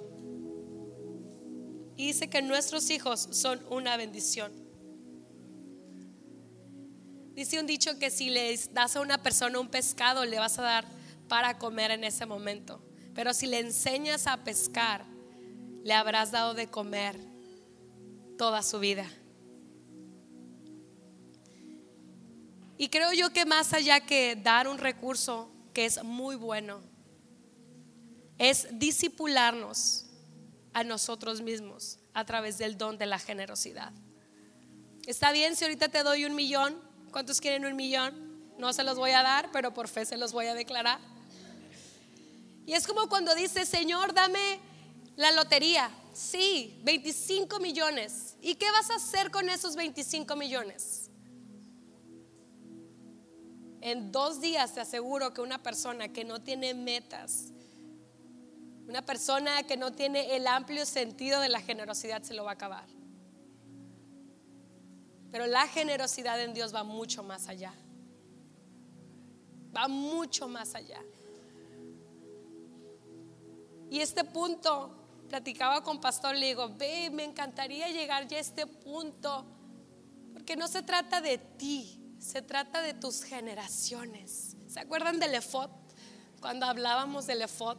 Y 1.97 2.07
dice 2.07 2.29
que 2.29 2.41
nuestros 2.41 2.89
hijos 2.89 3.27
son 3.31 3.61
una 3.69 3.95
bendición. 3.97 4.51
Dice 7.33 7.59
un 7.59 7.67
dicho 7.67 7.99
que 7.99 8.09
si 8.09 8.29
le 8.29 8.57
das 8.71 8.95
a 8.95 9.01
una 9.01 9.21
persona 9.21 9.59
un 9.59 9.67
pescado, 9.67 10.25
le 10.25 10.39
vas 10.39 10.57
a 10.57 10.61
dar 10.61 10.85
para 11.27 11.57
comer 11.57 11.91
en 11.91 12.03
ese 12.03 12.25
momento. 12.25 12.81
Pero 13.13 13.33
si 13.33 13.47
le 13.47 13.59
enseñas 13.59 14.27
a 14.27 14.43
pescar, 14.43 15.05
le 15.83 15.93
habrás 15.93 16.31
dado 16.31 16.53
de 16.53 16.67
comer 16.67 17.17
toda 18.37 18.61
su 18.63 18.79
vida. 18.79 19.05
Y 22.77 22.89
creo 22.89 23.13
yo 23.13 23.31
que 23.31 23.45
más 23.45 23.73
allá 23.73 24.01
que 24.01 24.35
dar 24.35 24.67
un 24.67 24.77
recurso 24.77 25.49
que 25.73 25.85
es 25.85 26.03
muy 26.03 26.35
bueno, 26.35 26.81
es 28.37 28.67
disipularnos 28.71 30.05
a 30.73 30.83
nosotros 30.83 31.41
mismos 31.41 31.99
a 32.13 32.25
través 32.25 32.57
del 32.57 32.77
don 32.77 32.97
de 32.97 33.05
la 33.05 33.19
generosidad. 33.19 33.93
Está 35.05 35.31
bien 35.31 35.55
si 35.55 35.63
ahorita 35.63 35.87
te 35.89 36.03
doy 36.03 36.25
un 36.25 36.35
millón, 36.35 36.77
¿cuántos 37.11 37.39
quieren 37.39 37.65
un 37.65 37.75
millón? 37.75 38.25
No 38.57 38.73
se 38.73 38.83
los 38.83 38.97
voy 38.97 39.11
a 39.11 39.21
dar, 39.21 39.51
pero 39.51 39.73
por 39.73 39.87
fe 39.87 40.05
se 40.05 40.17
los 40.17 40.31
voy 40.31 40.47
a 40.47 40.53
declarar. 40.53 40.99
Y 42.65 42.73
es 42.73 42.87
como 42.87 43.07
cuando 43.07 43.35
dice, 43.35 43.65
Señor, 43.65 44.13
dame 44.13 44.59
la 45.15 45.31
lotería. 45.31 45.91
Sí, 46.13 46.79
25 46.83 47.59
millones. 47.59 48.35
¿Y 48.41 48.55
qué 48.55 48.71
vas 48.71 48.89
a 48.89 48.95
hacer 48.95 49.29
con 49.29 49.49
esos 49.49 49.75
25 49.75 50.35
millones? 50.35 51.04
En 53.85 54.11
dos 54.11 54.41
días 54.41 54.73
te 54.73 54.81
aseguro 54.81 55.31
que 55.31 55.41
una 55.41 55.61
persona 55.61 56.07
que 56.07 56.25
no 56.25 56.41
tiene 56.41 56.73
metas, 56.73 57.51
una 58.87 59.03
persona 59.03 59.61
que 59.61 59.77
no 59.77 59.91
tiene 59.91 60.35
el 60.35 60.47
amplio 60.47 60.87
sentido 60.87 61.39
de 61.39 61.49
la 61.49 61.61
generosidad 61.61 62.23
se 62.23 62.33
lo 62.33 62.43
va 62.43 62.49
a 62.49 62.53
acabar. 62.55 62.87
Pero 65.31 65.45
la 65.45 65.67
generosidad 65.67 66.41
en 66.41 66.55
Dios 66.55 66.73
va 66.73 66.83
mucho 66.83 67.21
más 67.21 67.47
allá. 67.47 67.75
Va 69.77 69.87
mucho 69.87 70.47
más 70.47 70.73
allá. 70.73 71.03
Y 73.91 73.99
este 73.99 74.23
punto, 74.23 74.95
platicaba 75.29 75.83
con 75.83 76.01
pastor, 76.01 76.35
le 76.35 76.47
digo, 76.47 76.73
ve, 76.75 77.11
me 77.11 77.23
encantaría 77.23 77.87
llegar 77.89 78.27
ya 78.27 78.37
a 78.37 78.41
este 78.41 78.65
punto, 78.65 79.45
porque 80.33 80.55
no 80.55 80.67
se 80.67 80.81
trata 80.81 81.21
de 81.21 81.37
ti, 81.37 82.01
se 82.25 82.41
trata 82.41 82.81
de 82.81 82.95
tus 82.95 83.23
generaciones. 83.23 84.57
¿Se 84.67 84.79
acuerdan 84.79 85.19
del 85.19 85.35
efod? 85.35 85.69
Cuando 86.41 86.65
hablábamos 86.65 87.27
del 87.27 87.43
efod, 87.43 87.77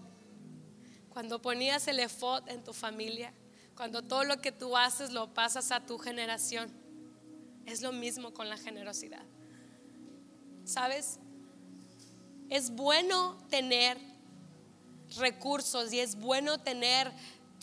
cuando 1.11 1.43
ponías 1.43 1.89
el 1.89 1.99
efod 1.99 2.49
en 2.49 2.63
tu 2.63 2.73
familia, 2.73 3.35
cuando 3.75 4.03
todo 4.03 4.23
lo 4.23 4.41
que 4.41 4.53
tú 4.53 4.77
haces 4.77 5.11
lo 5.11 5.35
pasas 5.35 5.73
a 5.73 5.85
tu 5.85 5.99
generación. 5.99 6.71
Es 7.67 7.83
lo 7.83 7.91
mismo 7.91 8.33
con 8.33 8.49
la 8.49 8.57
generosidad. 8.57 9.25
¿Sabes? 10.65 11.19
Es 12.49 12.71
bueno 12.71 13.37
tener 13.51 13.99
recursos 15.17 15.93
y 15.93 15.99
es 15.99 16.15
bueno 16.15 16.61
tener 16.61 17.13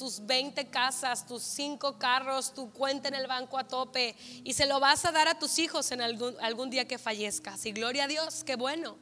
tus 0.04 0.26
20 0.26 0.68
casas, 0.68 1.26
tus 1.26 1.42
5 1.44 1.98
carros, 1.98 2.54
tu 2.54 2.70
cuenta 2.74 3.08
en 3.08 3.14
el 3.14 3.26
banco 3.26 3.58
a 3.58 3.66
tope 3.66 4.18
y 4.44 4.52
se 4.52 4.66
lo 4.66 4.82
vas 4.82 5.06
a 5.06 5.14
dar 5.14 5.30
a 5.30 5.40
tus 5.40 5.60
hijos 5.60 5.94
en 5.94 6.02
algún, 6.02 6.36
algún 6.42 6.70
día 6.70 6.86
que 6.86 6.98
fallezcas. 6.98 7.66
Y 7.66 7.72
gloria 7.72 8.04
a 8.04 8.08
Dios, 8.10 8.44
qué 8.44 8.58
bueno. 8.58 8.98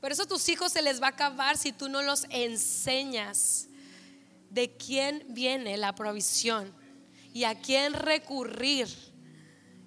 Pero 0.00 0.12
eso 0.12 0.24
a 0.24 0.26
tus 0.26 0.48
hijos 0.48 0.72
se 0.72 0.82
les 0.82 1.00
va 1.00 1.06
a 1.06 1.10
acabar 1.10 1.56
si 1.56 1.70
tú 1.70 1.88
no 1.88 2.02
los 2.02 2.26
enseñas 2.30 3.68
de 4.50 4.76
quién 4.76 5.24
viene 5.28 5.76
la 5.76 5.94
provisión 5.94 6.74
y 7.32 7.44
a 7.44 7.60
quién 7.60 7.92
recurrir 7.92 8.88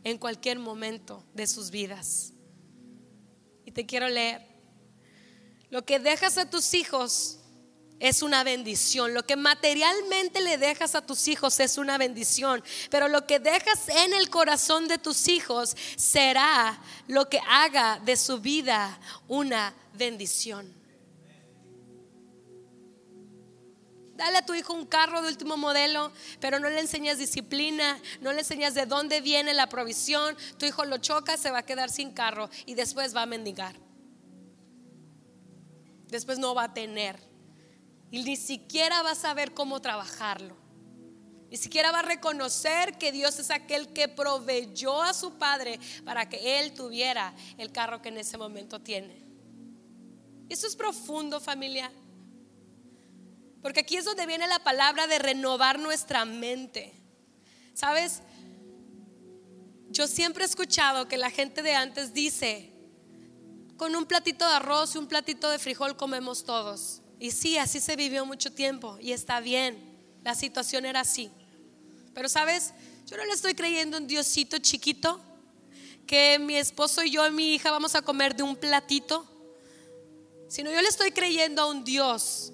en 0.06 0.18
cualquier 0.18 0.60
momento 0.60 1.26
de 1.34 1.45
sus 1.45 1.72
vidas. 1.72 2.32
Y 3.66 3.72
te 3.72 3.86
quiero 3.86 4.08
leer. 4.08 4.47
Lo 5.70 5.84
que 5.84 5.99
dejas 5.99 6.38
a 6.38 6.49
tus 6.49 6.74
hijos 6.74 7.41
es 8.02 8.24
una 8.24 8.43
bendición. 8.43 9.14
Lo 9.14 9.24
que 9.24 9.36
materialmente 9.36 10.41
le 10.41 10.58
dejas 10.58 10.95
a 10.95 11.06
tus 11.06 11.28
hijos 11.28 11.60
es 11.60 11.78
una 11.78 11.99
bendición. 11.99 12.62
Pero 12.89 13.08
lo 13.08 13.28
que 13.28 13.39
dejas 13.39 13.88
en 13.89 14.14
el 14.14 14.30
corazón 14.30 14.88
de 14.88 14.97
tus 14.97 15.28
hijos 15.28 15.78
será 15.95 16.82
lo 17.08 17.30
que 17.30 17.39
haga 17.47 18.02
de 18.04 18.18
su 18.18 18.39
vida 18.39 18.99
una 19.28 19.74
bendición. 19.93 20.74
Dale 24.16 24.39
a 24.39 24.45
tu 24.45 24.56
hijo 24.56 24.74
un 24.74 24.86
carro 24.86 25.22
de 25.22 25.30
último 25.30 25.56
modelo, 25.56 26.12
pero 26.39 26.60
no 26.60 26.70
le 26.70 26.80
enseñas 26.80 27.20
disciplina, 27.20 27.99
no 28.20 28.34
le 28.34 28.39
enseñas 28.39 28.74
de 28.74 28.86
dónde 28.88 29.22
viene 29.22 29.54
la 29.54 29.68
provisión. 29.68 30.36
Tu 30.58 30.66
hijo 30.66 30.86
lo 30.86 30.97
choca, 30.97 31.38
se 31.38 31.52
va 31.52 31.60
a 31.60 31.66
quedar 31.66 31.91
sin 31.91 32.12
carro 32.12 32.49
y 32.66 32.74
después 32.74 33.16
va 33.16 33.24
a 33.24 33.28
mendigar. 33.28 33.76
Después 36.08 36.39
no 36.39 36.54
va 36.54 36.66
a 36.66 36.74
tener 36.74 37.30
y 38.12 38.24
ni 38.24 38.36
siquiera 38.36 39.01
va 39.01 39.12
a 39.12 39.16
saber 39.16 39.53
cómo 39.53 39.82
trabajarlo. 39.82 40.55
Ni 41.49 41.57
siquiera 41.57 41.91
va 41.91 41.99
a 41.99 42.03
reconocer 42.03 42.97
que 42.97 43.12
Dios 43.12 43.39
es 43.39 43.49
aquel 43.49 43.91
que 43.93 44.07
proveyó 44.07 45.01
a 45.01 45.14
su 45.14 45.34
padre 45.34 45.80
para 46.05 46.30
que 46.30 46.59
él 46.59 46.74
tuviera 46.74 47.34
el 47.57 47.72
carro 47.72 48.01
que 48.01 48.09
en 48.09 48.18
ese 48.18 48.38
momento 48.38 48.80
tiene. 48.80 49.26
Eso 50.47 50.68
es 50.68 50.76
profundo, 50.76 51.39
familia. 51.39 51.91
Porque 53.62 53.82
aquí 53.82 53.97
es 53.97 54.05
donde 54.05 54.26
viene 54.26 54.47
la 54.47 54.59
palabra 54.59 55.07
de 55.07 55.20
renovar 55.20 55.80
nuestra 55.80 56.26
mente. 56.26 56.93
¿Sabes? 57.74 58.22
Yo 59.89 60.07
siempre 60.07 60.43
he 60.43 60.47
escuchado 60.47 61.07
que 61.07 61.18
la 61.18 61.30
gente 61.30 61.62
de 61.62 61.76
antes 61.76 62.14
dice, 62.14 62.74
con 63.78 63.95
un 63.95 64.05
platito 64.05 64.47
de 64.47 64.55
arroz 64.55 64.95
y 64.95 64.97
un 64.97 65.07
platito 65.07 65.49
de 65.49 65.59
frijol 65.59 65.97
comemos 65.97 66.45
todos. 66.45 67.01
Y 67.22 67.30
sí, 67.30 67.55
así 67.59 67.80
se 67.80 67.95
vivió 67.95 68.26
mucho 68.26 68.51
tiempo 68.51 68.97
y 68.99 69.11
está 69.11 69.39
bien. 69.41 69.78
La 70.24 70.34
situación 70.34 70.88
era 70.88 71.01
así. 71.01 71.30
Pero 72.15 72.28
sabes, 72.28 72.74
yo 73.05 73.15
no 73.15 73.24
le 73.26 73.34
estoy 73.34 73.53
creyendo 73.53 73.99
un 73.99 74.07
Diosito 74.07 74.57
chiquito 74.57 75.22
que 76.07 76.39
mi 76.39 76.55
esposo 76.55 77.03
y 77.03 77.11
yo 77.11 77.28
y 77.28 77.30
mi 77.30 77.53
hija 77.53 77.69
vamos 77.69 77.93
a 77.93 78.01
comer 78.01 78.36
de 78.36 78.41
un 78.41 78.55
platito, 78.55 79.24
sino 80.49 80.72
yo 80.72 80.82
le 80.82 80.88
estoy 80.88 81.11
creyendo 81.11 81.61
a 81.61 81.69
un 81.69 81.84
Dios 81.84 82.53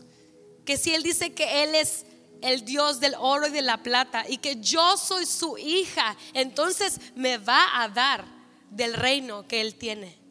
que 0.66 0.76
si 0.76 0.94
Él 0.94 1.02
dice 1.02 1.34
que 1.34 1.64
Él 1.64 1.74
es 1.74 2.06
el 2.42 2.66
Dios 2.66 3.00
del 3.00 3.16
oro 3.18 3.48
y 3.48 3.52
de 3.52 3.62
la 3.62 3.82
plata 3.82 4.26
y 4.28 4.38
que 4.38 4.58
yo 4.58 4.98
soy 4.98 5.26
su 5.26 5.58
hija, 5.58 6.18
entonces 6.34 7.00
me 7.16 7.38
va 7.38 7.82
a 7.82 7.88
dar 7.88 8.26
del 8.70 8.96
reino 8.96 9.48
que 9.48 9.62
Él 9.62 9.76
tiene. 9.76 10.27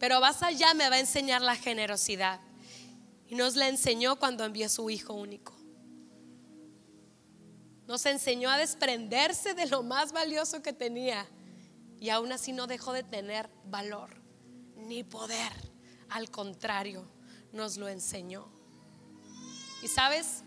Pero 0.00 0.18
más 0.18 0.42
allá 0.42 0.72
me 0.72 0.88
va 0.88 0.96
a 0.96 1.00
enseñar 1.00 1.42
la 1.42 1.54
generosidad. 1.54 2.40
Y 3.28 3.34
nos 3.34 3.54
la 3.54 3.68
enseñó 3.68 4.16
cuando 4.16 4.44
envió 4.44 4.68
su 4.70 4.88
hijo 4.88 5.12
único. 5.12 5.54
Nos 7.86 8.06
enseñó 8.06 8.48
a 8.50 8.56
desprenderse 8.56 9.52
de 9.52 9.66
lo 9.66 9.82
más 9.82 10.12
valioso 10.12 10.62
que 10.62 10.72
tenía. 10.72 11.28
Y 12.00 12.08
aún 12.08 12.32
así 12.32 12.52
no 12.52 12.66
dejó 12.66 12.94
de 12.94 13.02
tener 13.02 13.50
valor 13.66 14.16
ni 14.74 15.04
poder. 15.04 15.52
Al 16.08 16.30
contrario 16.30 17.06
nos 17.52 17.76
lo 17.76 17.86
enseñó. 17.86 18.48
Y 19.82 19.88
sabes, 19.88 20.44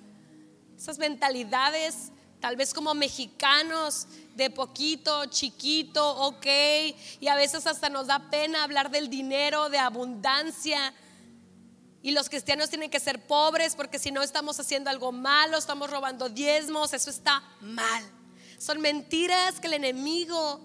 esas 0.75 0.97
mentalidades, 0.97 2.11
tal 2.39 2.55
vez 2.55 2.73
como 2.73 2.95
mexicanos, 2.95 4.07
de 4.36 4.49
poquito, 4.49 5.25
chiquito, 5.27 6.15
ok, 6.27 6.45
y 7.19 7.27
a 7.27 7.36
veces 7.36 7.67
hasta 7.67 7.89
nos 7.89 8.07
da 8.07 8.29
pena 8.29 8.63
hablar 8.63 8.89
del 8.89 9.09
dinero, 9.09 9.69
de 9.69 9.77
abundancia. 9.77 10.93
Y 12.01 12.11
los 12.11 12.29
cristianos 12.29 12.69
tienen 12.69 12.89
que 12.89 12.99
ser 12.99 13.25
pobres 13.25 13.75
porque 13.75 13.99
si 13.99 14.11
no 14.11 14.21
estamos 14.21 14.59
haciendo 14.59 14.89
algo 14.89 15.11
malo, 15.11 15.57
estamos 15.57 15.89
robando 15.89 16.29
diezmos, 16.29 16.93
eso 16.93 17.09
está 17.09 17.41
mal. 17.61 18.03
Son 18.57 18.81
mentiras 18.81 19.59
que 19.59 19.67
el 19.67 19.73
enemigo 19.73 20.59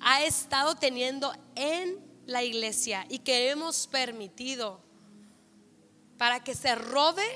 ha 0.00 0.22
estado 0.22 0.74
teniendo 0.74 1.32
en 1.54 1.98
la 2.26 2.42
iglesia 2.42 3.06
y 3.08 3.20
que 3.20 3.50
hemos 3.50 3.86
permitido 3.86 4.80
para 6.18 6.42
que 6.42 6.54
se 6.54 6.74
robe 6.74 7.26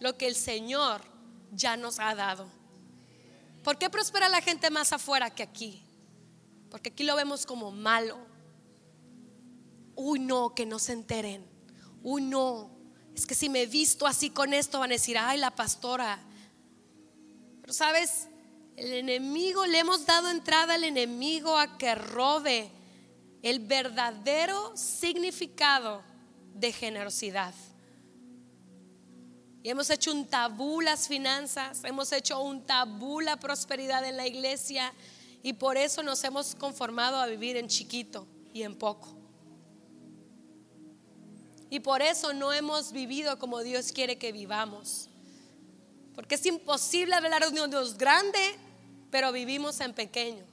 lo 0.00 0.16
que 0.18 0.26
el 0.26 0.34
Señor 0.34 1.00
ya 1.52 1.76
nos 1.76 1.98
ha 1.98 2.14
dado. 2.14 2.55
¿Por 3.66 3.78
qué 3.78 3.90
prospera 3.90 4.28
la 4.28 4.40
gente 4.40 4.70
más 4.70 4.92
afuera 4.92 5.34
que 5.34 5.42
aquí? 5.42 5.82
Porque 6.70 6.90
aquí 6.90 7.02
lo 7.02 7.16
vemos 7.16 7.44
como 7.44 7.72
malo. 7.72 8.16
Uy, 9.96 10.20
no, 10.20 10.54
que 10.54 10.64
no 10.64 10.78
se 10.78 10.92
enteren. 10.92 11.44
Uy, 12.04 12.22
no, 12.22 12.70
es 13.12 13.26
que 13.26 13.34
si 13.34 13.48
me 13.48 13.66
visto 13.66 14.06
así 14.06 14.30
con 14.30 14.54
esto 14.54 14.78
van 14.78 14.92
a 14.92 14.94
decir, 14.94 15.18
ay, 15.18 15.38
la 15.38 15.50
pastora. 15.50 16.20
Pero 17.60 17.72
sabes, 17.72 18.28
el 18.76 18.92
enemigo, 18.92 19.66
le 19.66 19.80
hemos 19.80 20.06
dado 20.06 20.30
entrada 20.30 20.74
al 20.74 20.84
enemigo 20.84 21.58
a 21.58 21.76
que 21.76 21.96
robe 21.96 22.70
el 23.42 23.58
verdadero 23.58 24.76
significado 24.76 26.04
de 26.54 26.70
generosidad. 26.70 27.52
Y 29.66 29.70
hemos 29.70 29.90
hecho 29.90 30.12
un 30.12 30.28
tabú 30.28 30.80
las 30.80 31.08
finanzas, 31.08 31.82
hemos 31.82 32.12
hecho 32.12 32.40
un 32.40 32.64
tabú 32.64 33.20
la 33.20 33.36
prosperidad 33.36 34.04
en 34.04 34.16
la 34.16 34.24
iglesia 34.24 34.94
y 35.42 35.54
por 35.54 35.76
eso 35.76 36.04
nos 36.04 36.22
hemos 36.22 36.54
conformado 36.54 37.16
a 37.16 37.26
vivir 37.26 37.56
en 37.56 37.66
chiquito 37.66 38.28
y 38.54 38.62
en 38.62 38.76
poco. 38.76 39.08
Y 41.68 41.80
por 41.80 42.00
eso 42.00 42.32
no 42.32 42.52
hemos 42.52 42.92
vivido 42.92 43.40
como 43.40 43.58
Dios 43.58 43.90
quiere 43.90 44.18
que 44.18 44.30
vivamos. 44.30 45.08
Porque 46.14 46.36
es 46.36 46.46
imposible 46.46 47.16
hablar 47.16 47.50
de 47.50 47.60
un 47.60 47.68
Dios 47.68 47.98
grande, 47.98 48.38
pero 49.10 49.32
vivimos 49.32 49.80
en 49.80 49.94
pequeño. 49.94 50.44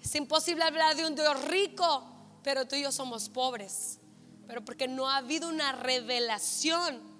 Es 0.00 0.14
imposible 0.14 0.62
hablar 0.62 0.94
de 0.94 1.04
un 1.04 1.16
Dios 1.16 1.44
rico, 1.46 2.04
pero 2.44 2.68
tú 2.68 2.76
y 2.76 2.82
yo 2.82 2.92
somos 2.92 3.28
pobres. 3.28 3.98
Pero 4.46 4.64
porque 4.64 4.86
no 4.86 5.10
ha 5.10 5.16
habido 5.16 5.48
una 5.48 5.72
revelación 5.72 7.13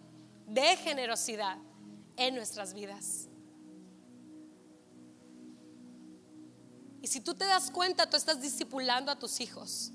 de 0.46 0.76
generosidad 0.76 1.58
en 2.16 2.34
nuestras 2.34 2.74
vidas. 2.74 3.28
Y 7.02 7.06
si 7.06 7.20
tú 7.20 7.34
te 7.34 7.44
das 7.44 7.70
cuenta, 7.70 8.08
tú 8.08 8.16
estás 8.16 8.40
discipulando 8.40 9.12
a 9.12 9.18
tus 9.18 9.40
hijos. 9.40 9.92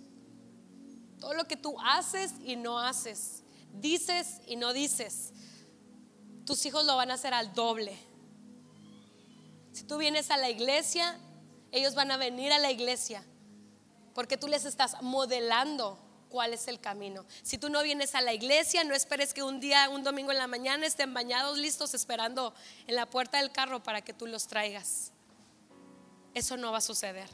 Todo 1.20 1.34
lo 1.34 1.46
que 1.46 1.58
tú 1.58 1.76
haces 1.80 2.34
y 2.44 2.56
no 2.56 2.80
haces, 2.80 3.44
dices 3.74 4.42
y 4.48 4.56
no 4.56 4.74
dices, 4.74 5.34
tus 6.46 6.66
hijos 6.66 6.86
lo 6.86 6.96
van 6.96 7.12
a 7.12 7.16
hacer 7.16 7.34
al 7.34 7.54
doble. 7.54 7.98
Si 9.74 9.84
tú 9.84 9.98
vienes 9.98 10.32
a 10.32 10.38
la 10.38 10.50
iglesia, 10.50 11.18
ellos 11.72 11.96
van 11.96 12.12
a 12.12 12.18
venir 12.18 12.52
a 12.52 12.60
la 12.60 12.72
iglesia 12.72 13.24
porque 14.20 14.38
tú 14.38 14.48
les 14.48 14.66
estás 14.66 15.02
modelando 15.02 15.98
cuál 16.30 16.54
es 16.54 16.68
el 16.68 16.80
camino. 16.80 17.26
Si 17.44 17.58
tú 17.58 17.70
no 17.70 17.84
vienes 17.84 18.16
a 18.16 18.22
la 18.22 18.34
iglesia, 18.34 18.84
no 18.84 18.94
esperes 18.94 19.34
que 19.34 19.44
un 19.44 19.60
día, 19.60 19.90
un 19.90 20.04
domingo 20.04 20.32
en 20.32 20.38
la 20.38 20.48
mañana 20.48 20.86
estén 20.86 21.14
bañados, 21.14 21.58
listos, 21.58 21.94
esperando 21.94 22.54
en 22.88 22.96
la 22.96 23.06
puerta 23.08 23.40
del 23.40 23.52
carro 23.52 23.84
para 23.84 24.02
que 24.02 24.14
tú 24.14 24.28
los 24.28 24.48
traigas. 24.48 25.12
Eso 26.34 26.56
no 26.56 26.72
va 26.72 26.78
a 26.78 26.82
suceder. 26.82 27.28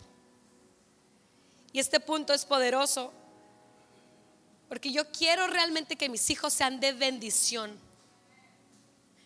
Y 1.73 1.79
este 1.79 1.99
punto 1.99 2.33
es 2.33 2.45
poderoso, 2.45 3.11
porque 4.69 4.91
yo 4.91 5.11
quiero 5.11 5.47
realmente 5.47 5.97
que 5.97 6.09
mis 6.09 6.29
hijos 6.29 6.53
sean 6.53 6.79
de 6.79 6.93
bendición. 6.93 7.77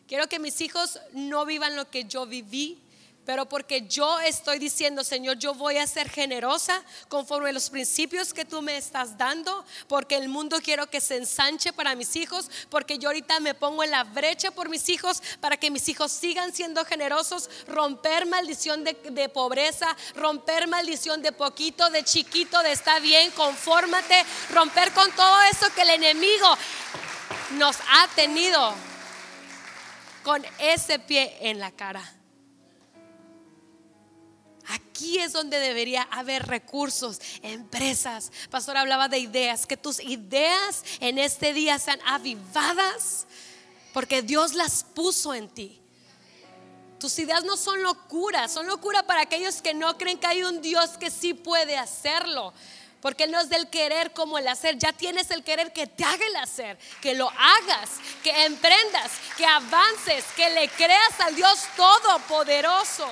Quiero 0.08 0.28
que 0.28 0.40
mis 0.40 0.60
hijos 0.62 1.00
no 1.14 1.46
vivan 1.46 1.76
lo 1.76 1.92
que 1.92 2.06
yo 2.06 2.26
viví, 2.26 2.82
pero 3.26 3.48
porque 3.48 3.88
yo 3.88 4.20
estoy 4.20 4.58
diciendo, 4.60 5.04
Señor, 5.04 5.38
yo 5.38 5.54
voy 5.54 5.78
a 5.78 5.86
ser 5.86 6.10
generosa 6.10 6.82
conforme 7.08 7.50
a 7.50 7.54
los 7.54 7.70
principios 7.70 8.34
que 8.34 8.46
tú 8.46 8.62
me 8.62 8.78
estás 8.78 9.18
dando, 9.18 9.64
porque 9.88 10.16
el 10.16 10.30
mundo 10.30 10.58
quiero 10.64 10.90
que 10.90 11.00
se 11.00 11.18
ensanche 11.18 11.72
para 11.72 11.96
mis 11.96 12.16
hijos, 12.16 12.50
porque 12.70 12.98
yo 12.98 13.10
ahorita 13.10 13.40
me 13.40 13.54
pongo 13.54 13.84
en 13.84 13.92
la 13.92 14.04
brecha 14.04 14.52
por 14.52 14.70
mis 14.70 14.90
hijos, 14.90 15.22
para 15.40 15.58
que 15.58 15.70
mis 15.70 15.88
hijos 15.90 16.12
sigan 16.12 16.54
siendo 16.54 16.84
generosos, 16.86 17.50
romper 17.68 18.26
maldición 18.26 18.84
de, 18.84 18.94
de 19.12 19.30
pobreza, 19.30 19.96
romper 20.16 20.68
maldición 20.68 21.22
de 21.22 21.32
poquito, 21.32 21.90
de 21.90 22.04
chiquito, 22.04 22.64
de 22.64 22.72
está 22.72 23.00
bien, 23.00 23.30
confórmate, 23.32 24.26
romper 24.52 24.92
con 24.94 25.12
todo 25.12 25.42
eso 25.44 25.68
que 25.76 25.82
el 25.82 25.90
enemigo 25.92 26.48
nos 27.52 27.78
ha 27.90 28.08
tenido 28.16 28.74
con 30.24 30.44
ese 30.60 31.00
pie 31.00 31.38
en 31.42 31.60
la 31.60 31.72
cara. 31.72 32.19
Aquí 34.70 35.18
es 35.18 35.34
donde 35.34 35.60
debería 35.60 36.04
haber 36.12 36.46
recursos, 36.46 37.20
empresas. 37.42 38.32
Pastor 38.52 38.78
hablaba 38.78 39.08
de 39.08 39.18
ideas, 39.18 39.66
que 39.66 39.78
tus 39.78 40.00
ideas 40.00 40.84
en 41.00 41.18
este 41.18 41.54
día 41.54 41.80
sean 41.80 42.00
avivadas 42.06 43.26
porque 43.94 44.22
Dios 44.22 44.54
las 44.54 44.84
puso 44.84 45.34
en 45.34 45.50
ti. 45.50 45.82
Tus 47.00 47.18
ideas 47.18 47.44
no 47.46 47.58
son 47.58 47.82
locuras, 47.82 48.52
son 48.52 48.68
locura 48.68 49.04
para 49.04 49.22
aquellos 49.22 49.62
que 49.62 49.74
no 49.74 49.98
creen 49.98 50.20
que 50.20 50.28
hay 50.28 50.44
un 50.44 50.62
Dios 50.62 50.92
que 51.00 51.10
sí 51.10 51.34
puede 51.34 51.78
hacerlo. 51.78 52.54
Porque 53.02 53.28
no 53.28 53.40
es 53.40 53.50
del 53.50 53.70
querer 53.70 54.12
como 54.12 54.38
el 54.38 54.48
hacer. 54.50 54.78
Ya 54.78 54.92
tienes 54.92 55.32
el 55.32 55.44
querer 55.44 55.72
que 55.72 55.88
te 55.88 56.04
haga 56.04 56.28
el 56.28 56.36
hacer, 56.36 56.78
que 57.02 57.16
lo 57.16 57.30
hagas, 57.30 57.90
que 58.22 58.46
emprendas, 58.46 59.12
que 59.38 59.46
avances, 59.46 60.26
que 60.36 60.50
le 60.50 60.68
creas 60.68 61.20
al 61.22 61.36
Dios 61.36 61.60
Todopoderoso 61.78 63.10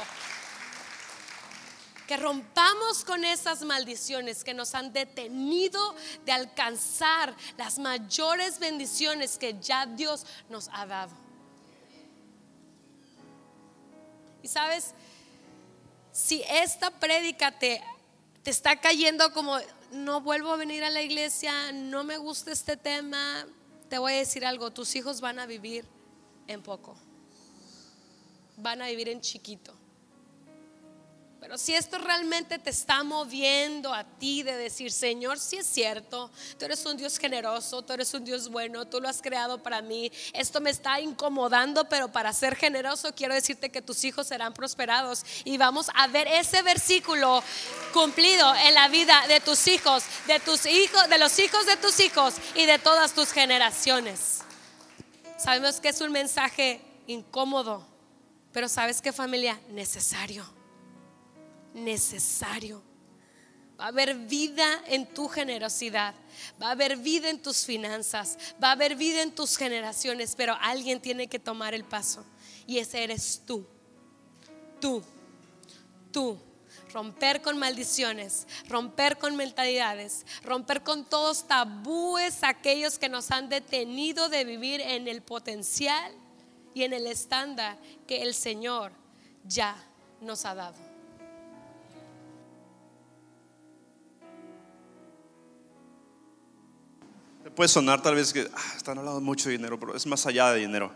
que 2.08 2.18
rompamos 2.18 3.04
con 3.04 3.26
esas 3.26 3.62
maldiciones 3.64 4.44
que 4.44 4.54
nos 4.54 4.74
han 4.74 4.94
detenido 4.94 5.94
de 6.26 6.32
alcanzar 6.32 7.36
las 7.58 7.78
mayores 7.78 8.58
bendiciones 8.60 9.38
que 9.38 9.60
ya 9.60 9.86
Dios 9.86 10.26
nos 10.50 10.70
ha 10.72 10.86
dado. 10.86 11.12
Y 14.42 14.48
sabes, 14.48 14.94
si 16.14 16.42
esta 16.50 16.90
prédica 16.90 17.52
te, 17.52 17.84
te 18.42 18.52
está 18.52 18.80
cayendo 18.80 19.34
como 19.34 19.58
no 19.92 20.22
vuelvo 20.22 20.54
a 20.54 20.56
venir 20.56 20.86
a 20.86 20.90
la 20.90 21.02
iglesia, 21.02 21.74
no 21.74 22.06
me 22.06 22.18
gusta 22.18 22.52
este 22.52 22.78
tema, 22.78 23.46
te 23.90 23.98
voy 23.98 24.14
a 24.14 24.18
decir 24.18 24.46
algo, 24.46 24.72
tus 24.72 24.96
hijos 24.96 25.20
van 25.20 25.40
a 25.40 25.46
vivir 25.46 25.86
en 26.48 26.64
poco, 26.64 26.96
van 28.56 28.82
a 28.82 28.88
vivir 28.88 29.10
en 29.10 29.20
chiquito 29.20 29.77
Pero 31.40 31.58
si 31.58 31.76
esto 31.76 32.00
realmente 32.00 32.58
te 32.58 32.72
está 32.72 33.04
moviendo 33.04 33.94
a 33.94 34.04
ti 34.04 34.42
de 34.42 34.58
decir, 34.58 34.92
Señor, 34.92 35.40
si 35.40 35.58
es 35.58 35.68
cierto, 35.68 36.32
tú 36.58 36.66
eres 36.66 36.84
un 36.86 36.98
Dios 36.98 37.20
generoso, 37.20 37.84
tú 37.84 37.94
eres 37.94 38.12
un 38.14 38.26
Dios 38.26 38.50
bueno, 38.50 38.86
tú 38.88 39.00
lo 39.00 39.08
has 39.08 39.22
creado 39.22 39.62
para 39.62 39.82
mí, 39.82 40.12
esto 40.34 40.60
me 40.60 40.72
está 40.72 41.00
incomodando, 41.00 41.88
pero 41.88 42.12
para 42.12 42.34
ser 42.34 42.56
generoso 42.56 43.14
quiero 43.14 43.36
decirte 43.36 43.70
que 43.70 43.84
tus 43.84 44.04
hijos 44.04 44.28
serán 44.28 44.54
prosperados 44.54 45.24
y 45.46 45.58
vamos 45.58 45.92
a 45.94 46.08
ver 46.08 46.28
ese 46.28 46.64
versículo 46.64 47.44
cumplido 47.94 48.56
en 48.56 48.74
la 48.74 48.88
vida 48.88 49.26
de 49.28 49.40
tus 49.40 49.68
hijos, 49.68 50.04
de 50.26 50.40
tus 50.40 50.66
hijos, 50.66 51.08
de 51.08 51.20
los 51.20 51.38
hijos 51.38 51.66
de 51.68 51.78
tus 51.78 52.00
hijos 52.00 52.34
y 52.56 52.66
de 52.66 52.80
todas 52.80 53.14
tus 53.14 53.32
generaciones. 53.32 54.40
Sabemos 55.38 55.80
que 55.80 55.90
es 55.90 56.02
un 56.02 56.12
mensaje 56.12 56.82
incómodo, 57.06 57.88
pero 58.52 58.68
sabes 58.68 59.02
que 59.04 59.14
familia, 59.14 59.60
necesario 59.70 60.57
necesario. 61.74 62.82
Va 63.80 63.86
a 63.86 63.88
haber 63.90 64.16
vida 64.16 64.82
en 64.88 65.06
tu 65.06 65.28
generosidad, 65.28 66.16
va 66.60 66.70
a 66.70 66.72
haber 66.72 66.98
vida 66.98 67.30
en 67.30 67.40
tus 67.42 67.64
finanzas, 67.64 68.38
va 68.62 68.70
a 68.70 68.72
haber 68.72 68.96
vida 68.96 69.22
en 69.22 69.36
tus 69.36 69.56
generaciones, 69.56 70.34
pero 70.36 70.58
alguien 70.60 71.00
tiene 71.00 71.28
que 71.28 71.38
tomar 71.38 71.76
el 71.76 71.84
paso 71.84 72.26
y 72.66 72.80
ese 72.80 73.04
eres 73.04 73.44
tú. 73.46 73.66
Tú, 74.82 75.04
tú. 76.12 76.38
Romper 76.94 77.42
con 77.42 77.58
maldiciones, 77.58 78.48
romper 78.68 79.18
con 79.18 79.36
mentalidades, 79.36 80.26
romper 80.44 80.84
con 80.84 81.06
todos 81.06 81.48
tabúes 81.48 82.44
aquellos 82.44 82.98
que 82.98 83.10
nos 83.10 83.30
han 83.30 83.50
detenido 83.50 84.30
de 84.30 84.46
vivir 84.46 84.82
en 84.82 85.08
el 85.08 85.22
potencial 85.22 86.14
y 86.74 86.84
en 86.84 86.94
el 86.94 87.06
estándar 87.08 87.78
que 88.08 88.24
el 88.24 88.34
Señor 88.34 88.94
ya 89.44 89.76
nos 90.22 90.46
ha 90.46 90.56
dado. 90.56 90.87
Puede 97.58 97.70
sonar 97.70 98.04
tal 98.04 98.14
vez 98.14 98.32
que 98.32 98.48
ah, 98.54 98.74
están 98.78 99.00
hablando 99.00 99.20
mucho 99.20 99.50
de 99.50 99.58
dinero, 99.58 99.80
pero 99.80 99.96
es 99.96 100.06
más 100.06 100.28
allá 100.28 100.52
de 100.52 100.60
dinero. 100.60 100.92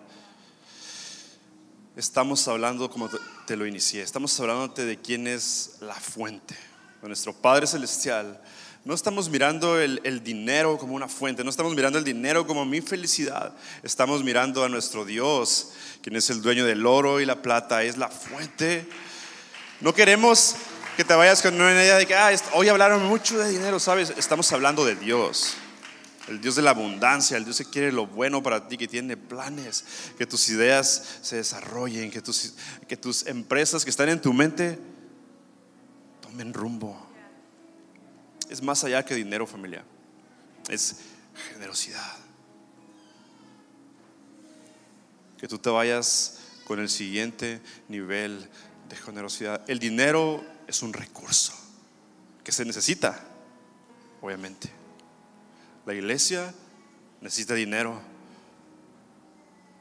Estamos 1.96 2.48
hablando, 2.48 2.88
como 2.88 3.10
te 3.48 3.58
lo 3.58 3.66
inicié, 3.66 4.04
estamos 4.04 4.40
hablando 4.40 4.68
de 4.68 4.96
quién 5.00 5.26
es 5.26 5.78
la 5.82 5.96
fuente, 5.96 6.56
de 7.02 7.08
nuestro 7.08 7.34
Padre 7.34 7.66
Celestial. 7.66 8.40
No 8.86 8.94
estamos 8.94 9.28
mirando 9.28 9.80
el, 9.80 10.02
el, 10.04 10.24
dinero 10.24 10.78
como 10.78 10.94
una 10.94 11.08
fuente, 11.08 11.44
no 11.44 11.50
estamos 11.50 11.74
mirando 11.74 11.98
el 11.98 12.06
dinero 12.06 12.46
como 12.46 12.64
mi 12.64 12.80
felicidad, 12.80 13.56
estamos 13.82 14.24
mirando 14.24 14.64
a 14.64 14.70
nuestro 14.70 15.04
Dios, 15.04 15.72
quien 16.04 16.16
es 16.16 16.30
el 16.30 16.44
dueño 16.44 16.64
del 16.64 16.86
oro 16.86 17.20
y 17.20 17.26
la 17.26 17.42
plata, 17.42 17.82
es 17.82 17.98
la 17.98 18.10
fuente. 18.10 18.88
No 19.80 19.96
queremos 19.96 20.58
que 20.96 21.04
te 21.04 21.16
vayas 21.16 21.42
con 21.42 21.56
una 21.56 21.72
idea 21.72 21.98
de 21.98 22.06
que 22.06 22.14
ah, 22.14 22.32
hoy 22.54 22.70
hablaron 22.70 23.04
mucho 23.06 23.40
de 23.40 23.50
dinero, 23.50 23.80
¿sabes? 23.80 24.14
Estamos 24.16 24.52
hablando 24.52 24.86
de 24.86 24.96
Dios 24.96 25.58
el 26.32 26.40
Dios 26.42 26.56
de 26.56 26.62
la 26.62 26.72
abundancia, 26.72 27.38
el 27.38 27.44
Dios 27.44 27.58
que 27.58 27.66
quiere 27.66 27.92
lo 27.92 28.08
bueno 28.08 28.42
para 28.42 28.68
ti, 28.68 28.78
que 28.78 28.88
tiene 28.88 29.18
planes, 29.18 29.84
que 30.18 30.26
tus 30.26 30.50
ideas 30.50 31.20
se 31.22 31.36
desarrollen, 31.36 32.10
que 32.10 32.22
tus, 32.22 32.54
que 32.88 32.98
tus 32.98 33.28
empresas 33.28 33.84
que 33.84 33.90
están 33.90 34.10
en 34.10 34.22
tu 34.22 34.34
mente 34.34 34.80
tomen 36.22 36.54
rumbo. 36.54 37.08
Es 38.50 38.62
más 38.62 38.84
allá 38.84 39.04
que 39.04 39.14
dinero 39.14 39.46
familiar, 39.46 39.84
es 40.70 40.98
generosidad. 41.52 42.18
Que 45.38 45.48
tú 45.48 45.58
te 45.58 45.70
vayas 45.70 46.40
con 46.66 46.80
el 46.80 46.90
siguiente 46.90 47.62
nivel 47.90 48.48
de 48.88 48.96
generosidad. 48.96 49.64
El 49.70 49.80
dinero 49.80 50.46
es 50.68 50.82
un 50.82 50.94
recurso 50.94 51.54
que 52.44 52.52
se 52.52 52.64
necesita, 52.64 53.20
obviamente 54.22 54.81
la 55.92 55.98
iglesia 55.98 56.54
necesita 57.20 57.54
dinero. 57.54 58.00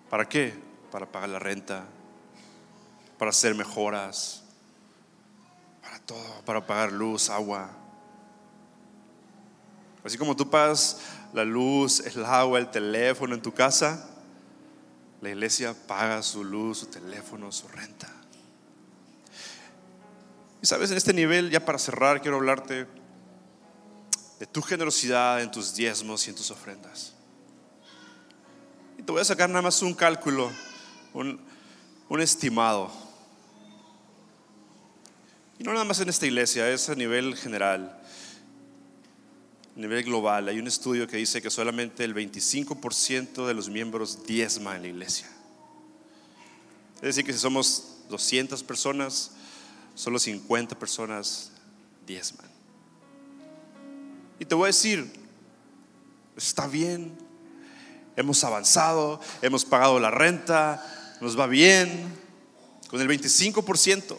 ¿Para 0.09 0.29
qué? 0.29 0.53
Para 0.91 1.07
pagar 1.07 1.29
la 1.29 1.39
renta, 1.39 1.85
para 3.17 3.31
hacer 3.31 3.55
mejoras, 3.55 4.43
para 5.81 6.01
todo, 6.01 6.43
para 6.45 6.67
pagar 6.67 6.91
luz, 6.91 7.31
agua. 7.31 7.71
Así 10.03 10.19
como 10.19 10.35
tú 10.35 10.51
pagas 10.51 11.01
la 11.33 11.45
luz, 11.45 12.01
el 12.01 12.25
agua, 12.25 12.59
el 12.59 12.73
teléfono 12.73 13.37
en 13.37 13.43
tu 13.43 13.55
casa, 13.55 14.11
la 15.21 15.29
iglesia 15.29 15.77
paga 15.87 16.25
su 16.25 16.43
luz, 16.43 16.79
su 16.79 16.87
teléfono, 16.87 17.53
su 17.53 17.69
renta. 17.69 18.09
Y 20.61 20.67
sabes, 20.67 20.91
en 20.91 20.97
este 20.97 21.15
nivel, 21.15 21.51
ya 21.51 21.65
para 21.65 21.79
cerrar, 21.79 22.21
quiero 22.21 22.39
hablarte 22.39 22.89
de 24.41 24.47
tu 24.47 24.63
generosidad 24.63 25.43
en 25.43 25.51
tus 25.51 25.75
diezmos 25.75 26.27
y 26.27 26.31
en 26.31 26.37
tus 26.37 26.51
ofrendas. 26.51 27.13
Y 28.97 29.03
te 29.03 29.13
voy 29.13 29.21
a 29.21 29.25
sacar 29.25 29.51
nada 29.51 29.61
más 29.61 29.83
un 29.83 29.93
cálculo, 29.93 30.51
un, 31.13 31.39
estimado. 32.21 32.91
Y 35.59 35.63
no 35.63 35.75
nada 35.75 35.85
más 35.85 36.01
en 36.01 36.09
esta 36.09 36.27
iglesia, 36.27 36.71
es 36.71 36.89
a 36.89 36.95
nivel 36.95 37.37
general, 37.37 38.01
a 39.77 39.79
nivel 39.79 40.05
global. 40.05 40.49
Hay 40.49 40.59
un 40.59 40.67
estudio 40.67 41.07
que 41.07 41.19
dice 41.19 41.43
que 41.43 41.51
solamente 41.51 42.03
el 42.03 42.15
25% 42.15 43.47
de 43.47 43.53
los 43.53 43.69
miembros 43.69 44.27
diezma 44.27 44.75
en 44.75 44.83
la 44.83 44.89
iglesia. 44.89 45.29
Es 46.97 47.03
decir, 47.03 47.27
que 47.27 47.35
si 47.35 47.39
somos 47.39 47.99
200 48.09 48.63
personas, 48.63 49.33
solo 49.95 50.19
50 50.19 50.79
personas 50.79 51.53
diezman. 52.07 52.60
Y 54.41 54.47
te 54.47 54.55
voy 54.55 54.65
a 54.65 54.67
decir, 54.69 55.13
está 56.35 56.67
bien, 56.67 57.13
hemos 58.17 58.43
avanzado, 58.43 59.21
hemos 59.43 59.67
pagado 59.67 60.01
la 60.01 60.11
renta, 60.11 61.17
nos 61.21 61.39
va 61.39 61.47
bien, 61.47 62.11
con 62.89 63.03
el 63.03 63.07
25%. 63.07 64.17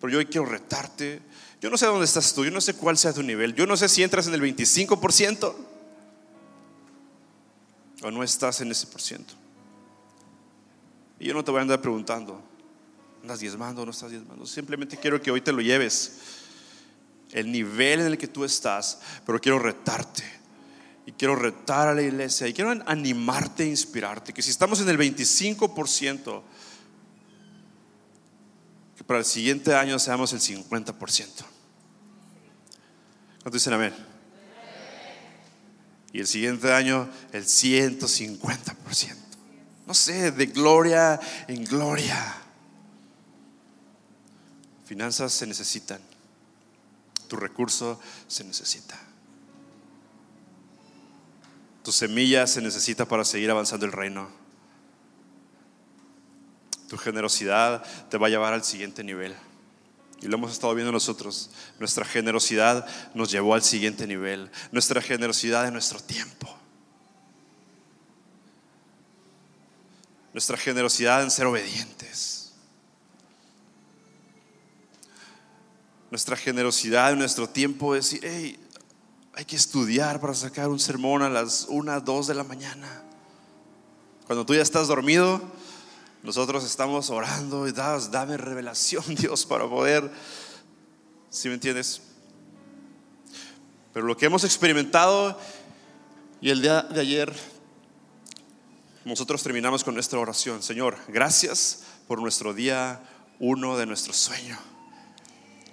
Pero 0.00 0.12
yo 0.12 0.18
hoy 0.18 0.26
quiero 0.26 0.46
retarte. 0.46 1.20
Yo 1.60 1.68
no 1.68 1.76
sé 1.76 1.86
dónde 1.86 2.04
estás 2.04 2.32
tú, 2.32 2.44
yo 2.44 2.52
no 2.52 2.60
sé 2.60 2.74
cuál 2.74 2.96
sea 2.96 3.12
tu 3.12 3.24
nivel, 3.24 3.56
yo 3.56 3.66
no 3.66 3.76
sé 3.76 3.88
si 3.88 4.04
entras 4.04 4.28
en 4.28 4.34
el 4.34 4.40
25% 4.40 5.54
o 8.02 8.10
no 8.12 8.22
estás 8.22 8.60
en 8.60 8.70
ese 8.70 8.86
por 8.86 9.02
ciento. 9.02 9.34
Y 11.18 11.26
yo 11.26 11.34
no 11.34 11.42
te 11.42 11.50
voy 11.50 11.58
a 11.58 11.62
andar 11.62 11.80
preguntando, 11.80 12.40
¿andas 13.22 13.40
diezmando 13.40 13.82
o 13.82 13.84
no 13.84 13.90
estás 13.90 14.10
diezmando? 14.10 14.46
Simplemente 14.46 14.96
quiero 14.96 15.20
que 15.20 15.32
hoy 15.32 15.40
te 15.40 15.50
lo 15.50 15.60
lleves 15.60 16.35
el 17.32 17.50
nivel 17.50 18.00
en 18.00 18.06
el 18.06 18.18
que 18.18 18.28
tú 18.28 18.44
estás, 18.44 19.00
pero 19.24 19.40
quiero 19.40 19.58
retarte. 19.58 20.24
Y 21.06 21.12
quiero 21.12 21.36
retar 21.36 21.86
a 21.86 21.94
la 21.94 22.02
iglesia 22.02 22.48
y 22.48 22.52
quiero 22.52 22.70
animarte 22.86 23.62
e 23.62 23.68
inspirarte. 23.68 24.32
Que 24.32 24.42
si 24.42 24.50
estamos 24.50 24.80
en 24.80 24.88
el 24.88 24.98
25%, 24.98 26.42
que 28.96 29.04
para 29.04 29.20
el 29.20 29.24
siguiente 29.24 29.74
año 29.74 29.98
seamos 29.98 30.32
el 30.32 30.40
50%. 30.40 31.44
¿Cuánto 33.42 33.50
dicen 33.50 33.72
amén? 33.72 33.94
Y 36.12 36.18
el 36.18 36.26
siguiente 36.26 36.72
año 36.72 37.08
el 37.32 37.44
150%. 37.44 39.14
No 39.86 39.94
sé, 39.94 40.32
de 40.32 40.46
gloria 40.46 41.20
en 41.46 41.64
gloria. 41.64 42.36
Finanzas 44.84 45.32
se 45.32 45.46
necesitan. 45.46 46.00
Tu 47.28 47.36
recurso 47.36 48.00
se 48.28 48.44
necesita. 48.44 48.98
Tu 51.82 51.92
semilla 51.92 52.46
se 52.46 52.60
necesita 52.60 53.06
para 53.06 53.24
seguir 53.24 53.50
avanzando 53.50 53.86
el 53.86 53.92
reino. 53.92 54.28
Tu 56.88 56.96
generosidad 56.98 57.84
te 58.08 58.18
va 58.18 58.26
a 58.26 58.30
llevar 58.30 58.52
al 58.52 58.64
siguiente 58.64 59.02
nivel. 59.04 59.34
Y 60.20 60.28
lo 60.28 60.36
hemos 60.36 60.52
estado 60.52 60.74
viendo 60.74 60.92
nosotros. 60.92 61.50
Nuestra 61.78 62.04
generosidad 62.04 62.86
nos 63.14 63.30
llevó 63.30 63.54
al 63.54 63.62
siguiente 63.62 64.06
nivel. 64.06 64.50
Nuestra 64.72 65.00
generosidad 65.00 65.64
de 65.64 65.70
nuestro 65.70 66.00
tiempo. 66.00 66.56
Nuestra 70.32 70.56
generosidad 70.56 71.22
en 71.22 71.30
ser 71.30 71.46
obedientes. 71.46 72.35
Nuestra 76.16 76.34
generosidad, 76.34 77.14
nuestro 77.14 77.46
tiempo, 77.46 77.92
decir, 77.92 78.20
hey, 78.22 78.58
hay 79.34 79.44
que 79.44 79.54
estudiar 79.54 80.18
para 80.18 80.32
sacar 80.32 80.70
un 80.70 80.80
sermón 80.80 81.20
a 81.20 81.28
las 81.28 81.66
1, 81.68 82.00
2 82.00 82.26
de 82.28 82.34
la 82.34 82.42
mañana. 82.42 83.02
Cuando 84.24 84.46
tú 84.46 84.54
ya 84.54 84.62
estás 84.62 84.88
dormido, 84.88 85.42
nosotros 86.22 86.64
estamos 86.64 87.10
orando 87.10 87.68
y 87.68 87.72
das, 87.72 88.10
dame 88.10 88.38
revelación, 88.38 89.04
Dios, 89.14 89.44
para 89.44 89.68
poder, 89.68 90.10
si 91.28 91.48
me 91.48 91.54
entiendes? 91.56 92.00
Pero 93.92 94.06
lo 94.06 94.16
que 94.16 94.24
hemos 94.24 94.42
experimentado 94.42 95.38
y 96.40 96.48
el 96.48 96.62
día 96.62 96.80
de 96.80 96.98
ayer, 96.98 97.30
nosotros 99.04 99.42
terminamos 99.42 99.84
con 99.84 99.92
nuestra 99.92 100.18
oración. 100.18 100.62
Señor, 100.62 100.96
gracias 101.08 101.82
por 102.08 102.22
nuestro 102.22 102.54
día 102.54 103.02
uno 103.38 103.76
de 103.76 103.84
nuestro 103.84 104.14
sueño. 104.14 104.58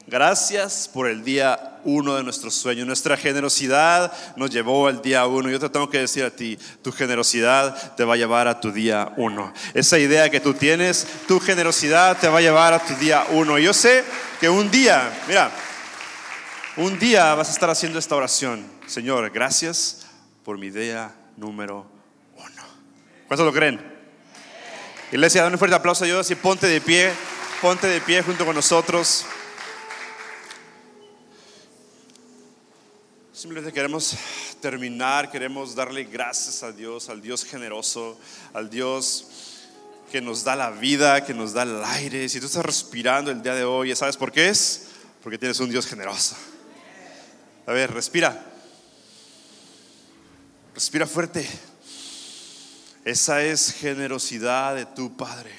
Gracias 0.05 0.89
por 0.91 1.07
el 1.07 1.23
día 1.23 1.79
uno 1.85 2.15
de 2.15 2.23
nuestro 2.23 2.51
sueño. 2.51 2.85
Nuestra 2.85 3.15
generosidad 3.15 4.11
nos 4.35 4.49
llevó 4.49 4.87
al 4.87 5.01
día 5.01 5.25
uno. 5.25 5.49
Yo 5.49 5.59
te 5.59 5.69
tengo 5.69 5.89
que 5.89 5.99
decir 5.99 6.25
a 6.25 6.29
ti, 6.29 6.59
tu 6.81 6.91
generosidad 6.91 7.95
te 7.95 8.03
va 8.03 8.15
a 8.15 8.17
llevar 8.17 8.49
a 8.49 8.59
tu 8.59 8.71
día 8.71 9.13
uno. 9.15 9.53
Esa 9.73 9.97
idea 9.97 10.29
que 10.29 10.41
tú 10.41 10.53
tienes, 10.53 11.07
tu 11.25 11.39
generosidad 11.39 12.17
te 12.17 12.27
va 12.27 12.39
a 12.39 12.41
llevar 12.41 12.73
a 12.73 12.79
tu 12.79 12.93
día 12.95 13.25
uno. 13.31 13.57
Yo 13.57 13.73
sé 13.73 14.03
que 14.41 14.49
un 14.49 14.69
día, 14.69 15.09
mira, 15.27 15.49
un 16.75 16.99
día 16.99 17.33
vas 17.35 17.47
a 17.47 17.53
estar 17.53 17.69
haciendo 17.69 17.97
esta 17.97 18.15
oración. 18.15 18.65
Señor, 18.87 19.29
gracias 19.29 20.05
por 20.43 20.57
mi 20.57 20.69
día 20.69 21.15
número 21.37 21.87
uno. 22.35 22.63
¿Cuántos 23.27 23.45
lo 23.45 23.53
creen? 23.53 23.79
Iglesia, 25.13 25.43
dale 25.43 25.55
un 25.55 25.59
fuerte 25.59 25.75
aplauso 25.75 26.03
a 26.03 26.07
Dios 26.07 26.29
y 26.29 26.35
ponte 26.35 26.67
de 26.67 26.81
pie, 26.81 27.13
ponte 27.61 27.87
de 27.87 28.01
pie 28.01 28.21
junto 28.21 28.45
con 28.45 28.53
nosotros. 28.53 29.25
Simplemente 33.43 33.73
queremos 33.73 34.15
terminar, 34.61 35.29
queremos 35.29 35.75
darle 35.75 36.05
gracias 36.05 36.63
a 36.63 36.71
Dios, 36.71 37.09
al 37.09 37.21
Dios 37.21 37.43
generoso, 37.43 38.17
al 38.53 38.69
Dios 38.69 39.27
que 40.09 40.21
nos 40.21 40.45
da 40.45 40.55
la 40.55 40.71
vida, 40.71 41.25
que 41.25 41.33
nos 41.33 41.51
da 41.51 41.63
el 41.63 41.83
aire. 41.83 42.29
Si 42.29 42.39
tú 42.39 42.45
estás 42.45 42.65
respirando 42.65 43.31
el 43.31 43.43
día 43.43 43.53
de 43.53 43.65
hoy, 43.65 43.93
¿sabes 43.97 44.15
por 44.15 44.31
qué 44.31 44.47
es? 44.47 44.87
Porque 45.21 45.37
tienes 45.37 45.59
un 45.59 45.69
Dios 45.69 45.85
generoso. 45.85 46.37
A 47.65 47.73
ver, 47.73 47.91
respira. 47.91 48.41
Respira 50.73 51.05
fuerte. 51.05 51.45
Esa 53.03 53.43
es 53.43 53.73
generosidad 53.73 54.73
de 54.73 54.85
tu 54.85 55.17
Padre. 55.17 55.51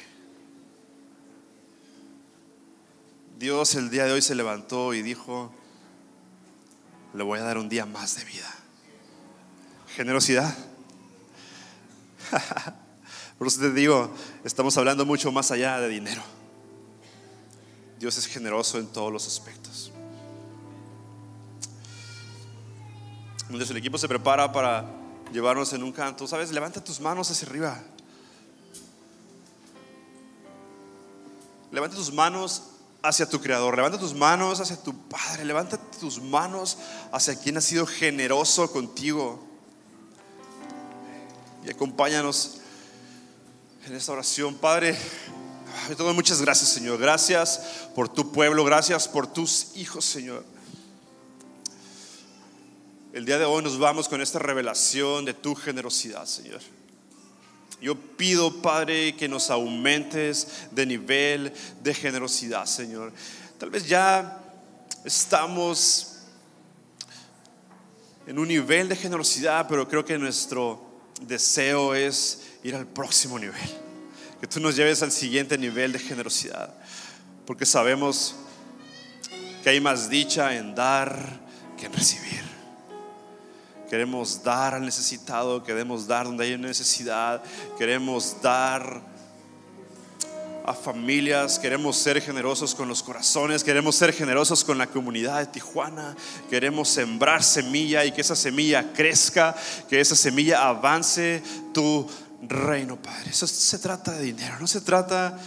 Dios 3.39 3.75
el 3.75 3.91
día 3.91 4.07
de 4.07 4.13
hoy 4.13 4.23
se 4.23 4.35
levantó 4.35 4.95
y 4.95 5.03
dijo, 5.03 5.53
le 7.15 7.23
voy 7.23 7.39
a 7.39 7.43
dar 7.43 7.59
un 7.59 7.69
día 7.69 7.87
más 7.87 8.17
de 8.17 8.25
vida. 8.25 8.53
Generosidad. 9.95 10.53
Por 13.39 13.47
eso 13.47 13.61
te 13.61 13.73
digo, 13.73 14.11
estamos 14.43 14.77
hablando 14.77 15.07
mucho 15.07 15.31
más 15.31 15.53
allá 15.53 15.79
de 15.79 15.89
dinero. 15.89 16.23
Dios 18.01 18.19
es 18.19 18.27
generoso 18.27 18.79
en 18.79 18.89
todos 18.89 19.13
los 19.13 19.27
aspectos. 19.29 19.93
Entonces 23.43 23.71
el 23.71 23.77
equipo 23.77 23.97
se 23.97 24.09
prepara 24.09 24.51
para 24.51 24.85
llevarnos 25.33 25.73
en 25.73 25.85
un 25.85 25.93
canto. 25.93 26.27
¿Sabes? 26.27 26.51
Levanta 26.51 26.83
tus 26.83 26.99
manos 26.99 27.31
hacia 27.31 27.47
arriba. 27.49 27.81
Levanta 31.71 31.97
tus 31.97 32.13
manos 32.13 32.74
hacia 33.05 33.29
tu 33.29 33.39
Creador, 33.39 33.77
levanta 33.77 33.99
tus 33.99 34.15
manos 34.15 34.61
hacia 34.61 34.83
tu 34.83 34.97
Padre, 35.09 35.45
levanta 35.45 35.77
tus 35.77 36.23
manos 36.23 36.79
hacia 37.13 37.39
quien 37.39 37.59
ha 37.59 37.61
sido 37.61 37.87
generoso 37.87 38.73
contigo. 38.73 39.47
Y 41.67 41.71
acompáñanos 41.71 42.59
en 43.87 43.95
esta 43.95 44.13
oración, 44.13 44.55
Padre. 44.55 44.99
Yo 45.91 45.97
te 45.97 46.03
muchas 46.03 46.41
gracias, 46.41 46.71
Señor. 46.71 46.99
Gracias 46.99 47.61
por 47.95 48.09
tu 48.09 48.33
pueblo, 48.33 48.65
gracias 48.65 49.07
por 49.07 49.27
tus 49.27 49.77
hijos, 49.77 50.05
Señor. 50.07 50.43
El 53.13 53.27
día 53.27 53.39
de 53.39 53.45
hoy 53.45 53.63
nos 53.63 53.79
vamos 53.79 54.09
con 54.09 54.23
esta 54.23 54.39
revelación 54.39 55.27
de 55.27 55.35
tu 55.35 55.55
generosidad, 55.55 56.25
Señor. 56.25 56.61
Yo 57.85 57.95
pido, 57.97 58.63
Padre, 58.63 59.15
que 59.15 59.29
nos 59.29 59.51
aumentes 59.51 60.49
de 60.71 60.87
nivel 60.87 61.53
de 61.83 61.93
generosidad, 61.93 62.65
Señor. 62.65 63.13
Tal 63.59 63.69
vez 63.69 63.87
ya 63.87 64.41
estamos 65.05 66.21
en 68.27 68.39
un 68.39 68.49
nivel 68.49 68.89
de 68.89 68.97
generosidad, 68.97 69.69
pero 69.69 69.87
creo 69.87 70.03
que 70.03 70.17
nuestro 70.17 70.83
deseo 71.21 71.95
es 71.95 72.45
ir 72.63 72.75
al 72.75 72.87
próximo 72.87 73.39
nivel. 73.39 73.61
Que 74.41 74.47
tú 74.47 74.61
nos 74.61 74.77
lleves 74.77 75.03
al 75.03 75.13
siguiente 75.13 75.59
nivel 75.59 75.93
de 75.93 75.99
generosidad. 75.99 76.73
Porque 77.45 77.67
sabemos 77.67 78.35
que 79.63 79.69
hay 79.69 79.81
más 79.83 80.09
dicha 80.09 80.57
en 80.57 80.75
dar 80.75 81.39
que 81.77 81.85
en 81.85 81.93
recibir. 81.93 82.44
Queremos 83.89 84.43
dar 84.43 84.75
al 84.75 84.85
necesitado, 84.85 85.63
queremos 85.63 86.07
dar 86.07 86.27
donde 86.27 86.45
hay 86.45 86.59
necesidad, 86.59 87.43
queremos 87.79 88.37
dar 88.43 89.03
a 90.67 90.73
familias, 90.73 91.59
queremos 91.59 91.97
ser 91.99 92.23
generosos 92.23 92.75
con 92.75 92.89
los 92.89 93.03
corazones, 93.03 93.63
queremos 93.63 93.97
ser 93.97 94.15
generosos 94.15 94.65
con 94.65 94.79
la 94.79 94.87
comunidad 94.87 95.41
de 95.41 95.47
Tijuana, 95.47 96.17
queremos 96.49 96.89
sembrar 96.89 97.43
semilla 97.43 98.03
y 98.05 98.13
que 98.13 98.23
esa 98.23 98.35
semilla 98.35 98.93
crezca, 98.95 99.55
que 99.91 100.01
esa 100.01 100.17
semilla 100.17 100.67
avance 100.67 101.43
tu 101.75 102.09
reino, 102.49 102.97
Padre. 102.97 103.31
Eso 103.31 103.47
se 103.47 103.79
trata 103.79 104.13
de 104.13 104.25
dinero, 104.25 104.57
no 104.59 104.67
se 104.67 104.81
trata 104.81 105.39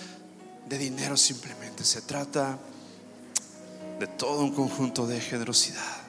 de 0.69 0.77
dinero 0.77 1.17
simplemente, 1.17 1.83
se 1.83 2.01
trata 2.01 2.59
de 3.99 4.05
todo 4.05 4.43
un 4.43 4.53
conjunto 4.53 5.07
de 5.07 5.19
generosidad. 5.19 6.06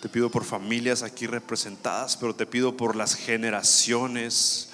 Te 0.00 0.08
pido 0.08 0.30
por 0.30 0.44
familias 0.44 1.02
aquí 1.02 1.26
representadas, 1.26 2.16
pero 2.16 2.34
te 2.34 2.46
pido 2.46 2.76
por 2.76 2.96
las 2.96 3.14
generaciones 3.14 4.70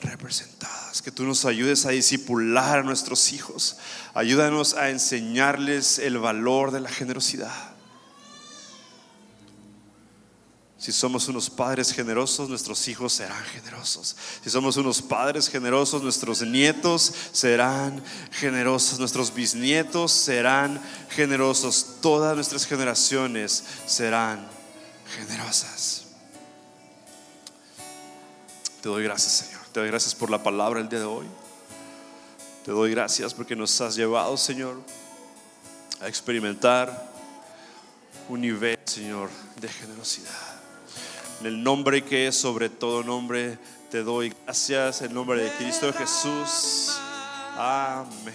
representadas, 0.00 1.02
que 1.02 1.10
tú 1.10 1.24
nos 1.24 1.44
ayudes 1.44 1.86
a 1.86 1.90
disipular 1.90 2.80
a 2.80 2.82
nuestros 2.82 3.32
hijos, 3.32 3.76
ayúdanos 4.12 4.74
a 4.74 4.90
enseñarles 4.90 5.98
el 5.98 6.18
valor 6.18 6.70
de 6.70 6.80
la 6.80 6.88
generosidad. 6.88 7.74
Si 10.84 10.92
somos 10.92 11.28
unos 11.28 11.48
padres 11.48 11.92
generosos, 11.94 12.50
nuestros 12.50 12.88
hijos 12.88 13.14
serán 13.14 13.42
generosos. 13.46 14.14
Si 14.42 14.50
somos 14.50 14.76
unos 14.76 15.00
padres 15.00 15.48
generosos, 15.48 16.02
nuestros 16.02 16.42
nietos 16.42 17.10
serán 17.32 18.04
generosos. 18.30 18.98
Nuestros 18.98 19.32
bisnietos 19.32 20.12
serán 20.12 20.78
generosos. 21.08 21.86
Todas 22.02 22.34
nuestras 22.34 22.66
generaciones 22.66 23.64
serán 23.86 24.46
generosas. 25.06 26.04
Te 28.80 28.88
doy 28.88 29.02
gracias, 29.04 29.32
Señor. 29.32 29.62
Te 29.72 29.80
doy 29.80 29.88
gracias 29.88 30.14
por 30.14 30.30
la 30.30 30.42
palabra 30.42 30.80
el 30.80 30.88
día 30.88 31.00
de 31.00 31.04
hoy. 31.06 31.26
Te 32.64 32.70
doy 32.70 32.90
gracias 32.90 33.34
porque 33.34 33.56
nos 33.56 33.80
has 33.80 33.94
llevado, 33.94 34.36
Señor, 34.36 34.80
a 36.00 36.08
experimentar 36.08 37.12
un 38.28 38.40
nivel, 38.40 38.78
Señor, 38.84 39.30
de 39.60 39.68
generosidad. 39.68 40.30
En 41.40 41.46
el 41.46 41.62
nombre 41.62 42.04
que 42.04 42.28
es 42.28 42.36
sobre 42.36 42.68
todo 42.70 43.02
nombre, 43.02 43.58
te 43.90 44.02
doy 44.02 44.34
gracias. 44.44 45.00
En 45.02 45.08
el 45.08 45.14
nombre 45.14 45.42
de 45.42 45.50
Cristo 45.56 45.92
Jesús. 45.92 46.98
Amén. 47.56 48.34